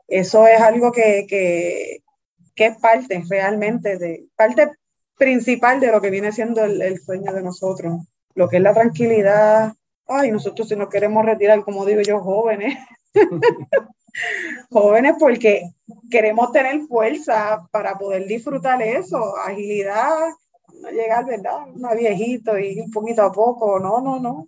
Eso 0.08 0.46
es 0.46 0.60
algo 0.60 0.92
que, 0.92 1.26
que, 1.28 2.04
que 2.56 2.66
es 2.68 2.78
parte 2.78 3.24
realmente 3.30 3.98
de, 3.98 4.28
parte 4.36 4.72
principal 5.18 5.80
de 5.80 5.92
lo 5.92 6.02
que 6.02 6.10
viene 6.10 6.32
siendo 6.32 6.64
el, 6.64 7.00
sueño 7.00 7.34
de 7.34 7.44
nosotros, 7.44 8.02
lo 8.36 8.50
que 8.50 8.58
es 8.58 8.64
la 8.64 8.74
tranquilidad. 8.74 9.74
Ay, 10.08 10.32
nosotros 10.32 10.68
si 10.68 10.76
nos 10.76 10.90
queremos 10.90 11.26
retirar, 11.26 11.64
como 11.64 11.86
digo 11.86 12.02
yo, 12.02 12.20
jóvenes, 12.20 12.78
jóvenes 14.70 15.14
porque 15.20 15.72
queremos 16.10 16.52
tener 16.52 16.82
fuerza 16.82 17.68
para 17.72 17.98
poder 17.98 18.26
disfrutar 18.26 18.82
eso, 18.82 19.36
agilidad, 19.38 20.30
no 20.82 20.90
llegar, 20.90 21.26
¿verdad? 21.26 21.68
Una 21.74 21.94
viejito 21.94 22.58
y 22.58 22.80
un 22.80 22.92
poquito 22.92 23.24
a 23.24 23.32
poco, 23.32 23.80
no, 23.80 24.02
no, 24.02 24.20
no. 24.20 24.48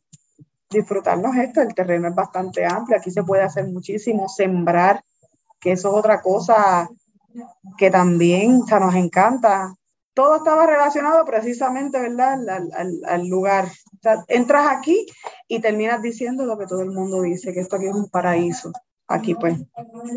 Disfrutarnos 0.70 1.36
esto, 1.38 1.62
el 1.62 1.74
terreno 1.74 2.10
es 2.10 2.16
bastante 2.16 2.66
amplio, 2.66 2.98
aquí 2.98 3.12
se 3.12 3.24
puede 3.24 3.44
hacer 3.44 3.66
muchísimo, 3.68 4.28
sembrar, 4.28 5.02
que 5.60 5.74
eso 5.74 5.90
es 5.90 5.96
otra 5.96 6.22
cosa 6.22 6.90
que 7.78 7.90
también 7.90 8.62
o 8.62 8.80
nos 8.80 8.96
encanta. 8.96 9.74
Todo 10.14 10.38
estaba 10.38 10.66
relacionado 10.66 11.26
precisamente, 11.26 12.00
¿verdad?, 12.00 12.40
al, 13.06 13.28
lugar. 13.28 13.70
entras 14.28 14.68
aquí 14.70 15.06
y 15.48 15.60
terminas 15.60 16.02
diciendo 16.02 16.46
lo 16.46 16.58
que 16.58 16.68
todo 16.68 16.82
el 16.82 16.92
mundo 16.92 17.22
dice, 17.22 17.54
que 17.54 17.60
esto 17.60 17.76
aquí 17.76 17.88
es 17.88 17.96
un 17.96 18.10
paraíso. 18.10 18.72
Aquí, 19.08 19.36
pues, 19.36 19.64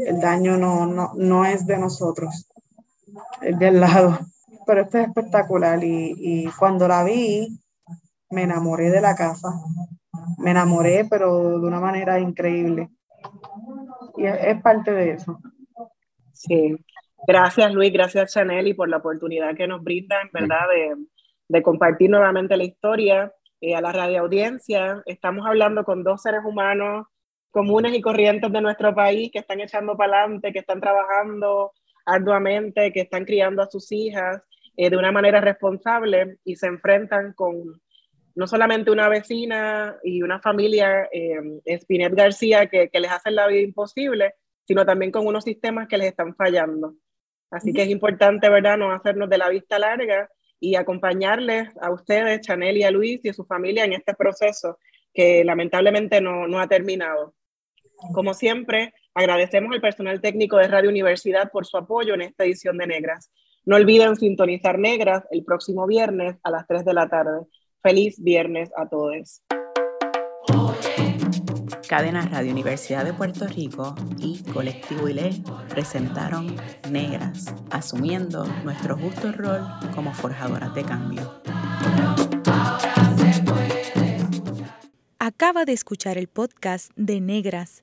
el 0.07 0.21
daño 0.21 0.57
no, 0.57 0.87
no, 0.87 1.13
no 1.15 1.45
es 1.45 1.67
de 1.67 1.79
nosotros, 1.79 2.49
es 3.43 3.59
del 3.59 3.81
lado. 3.81 4.19
Pero 4.67 4.83
esto 4.83 4.99
es 4.99 5.09
espectacular 5.09 5.83
y, 5.83 6.15
y 6.17 6.47
cuando 6.59 6.89
la 6.89 7.05
vi, 7.05 7.49
me 8.31 8.43
enamoré 8.43 8.91
de 8.91 9.01
la 9.01 9.15
casa. 9.15 9.49
Me 10.39 10.51
enamoré, 10.51 11.07
pero 11.09 11.59
de 11.59 11.67
una 11.67 11.81
manera 11.81 12.19
increíble. 12.19 12.91
Y 14.17 14.27
es 14.27 14.61
parte 14.63 14.93
de 14.93 15.13
eso. 15.13 15.39
Sí, 16.33 16.77
Gracias 17.27 17.75
Luis, 17.75 17.93
gracias 17.93 18.33
Chanel 18.33 18.69
y 18.69 18.75
por 18.75 18.89
la 18.89 18.99
oportunidad 18.99 19.55
que 19.57 19.67
nos 19.67 19.83
brindan, 19.83 20.31
¿verdad? 20.33 20.67
De, 21.49 21.63
compartir 21.63 22.11
nuevamente 22.11 22.57
la 22.57 22.65
historia 22.65 23.33
eh, 23.61 23.75
a 23.75 23.81
la 23.81 23.93
radio 23.93 24.21
audiencia. 24.21 25.03
Estamos 25.05 25.47
hablando 25.47 25.85
con 25.85 26.05
dos 26.05 26.23
seres 26.23 26.41
humanos 26.45 27.07
comunes 27.51 27.95
y 27.95 28.01
corrientes 28.01 28.53
de 28.53 28.61
nuestro 28.61 28.95
país 28.95 29.31
que 29.33 29.41
están 29.41 29.61
echando 29.61 29.97
para 29.97 30.21
adelante, 30.21 30.53
que 30.53 30.61
están 30.61 30.81
trabajando 30.81 31.73
arduamente, 32.05 32.93
que 32.93 33.01
están 33.01 33.25
criando 33.25 33.63
a 33.63 33.71
sus 33.71 33.91
hijas 33.93 34.43
eh, 34.77 34.91
de 34.91 34.97
una 34.97 35.13
manera 35.13 35.41
responsable 35.41 36.39
y 36.45 36.57
se 36.57 36.67
enfrentan 36.67 37.33
con 37.35 37.81
no 38.35 38.47
solamente 38.47 38.91
una 38.93 39.09
vecina 39.09 39.97
y 40.05 40.23
una 40.23 40.41
familia, 40.41 41.09
eh, 41.13 41.79
Spinet 41.79 42.15
García, 42.15 42.67
que, 42.67 42.89
que 42.89 43.01
les 43.01 43.11
hacen 43.11 43.35
la 43.35 43.49
vida 43.49 43.63
imposible, 43.63 44.35
sino 44.65 44.87
también 44.87 45.11
con 45.11 45.27
unos 45.27 45.43
sistemas 45.43 45.89
que 45.89 45.99
les 45.99 46.09
están 46.09 46.37
fallando. 46.37 46.95
Así 47.51 47.73
que 47.73 47.83
es 47.83 47.89
importante, 47.89 48.49
¿verdad?, 48.49 48.77
no 48.77 48.93
hacernos 48.93 49.29
de 49.29 49.39
la 49.39 49.49
vista 49.49 49.79
larga 49.79 50.31
y 50.61 50.77
acompañarles 50.77 51.71
a 51.81 51.91
ustedes, 51.91 52.43
Chanel 52.43 52.77
y 52.77 52.85
a 52.85 52.91
Luis 52.91 53.21
y 53.25 53.31
a 53.31 53.35
su 53.35 53.45
familia 53.45 53.85
en 53.85 53.95
este 53.95 54.15
proceso 54.15 54.79
que 55.13 55.43
lamentablemente 55.45 56.21
no, 56.21 56.47
no 56.47 56.61
ha 56.61 56.69
terminado. 56.69 57.35
Como 58.13 58.33
siempre, 58.33 58.95
agradecemos 59.13 59.73
al 59.75 59.81
personal 59.81 60.21
técnico 60.21 60.57
de 60.57 60.69
Radio 60.69 60.89
Universidad 60.89 61.51
por 61.51 61.67
su 61.67 61.77
apoyo 61.77 62.15
en 62.15 62.23
esta 62.23 62.45
edición 62.45 62.79
de 62.79 62.87
Negras. 62.87 63.31
No 63.65 63.77
olviden 63.77 64.17
sintonizar 64.17 64.79
Negras 64.79 65.25
el 65.31 65.45
próximo 65.45 65.87
viernes 65.87 66.37
a 66.43 66.51
las 66.51 66.67
3 66.67 66.85
de 66.85 66.95
la 66.95 67.09
tarde. 67.09 67.47
Feliz 67.83 68.23
viernes 68.23 68.71
a 68.77 68.89
todos. 68.89 69.43
Cadena 71.89 72.27
Radio 72.27 72.53
Universidad 72.53 73.05
de 73.05 73.15
Puerto 73.15 73.47
Rico 73.47 73.95
y 74.19 74.43
Colectivo 74.53 75.09
ILE 75.09 75.31
presentaron 75.69 76.55
Negras, 76.91 77.55
asumiendo 77.71 78.45
nuestro 78.63 78.97
justo 78.97 79.33
rol 79.33 79.67
como 79.95 80.13
forjadoras 80.13 80.75
de 80.75 80.85
cambio. 80.85 81.43
Acaba 85.19 85.65
de 85.65 85.73
escuchar 85.73 86.17
el 86.17 86.29
podcast 86.29 86.93
de 86.97 87.21
Negras. 87.21 87.83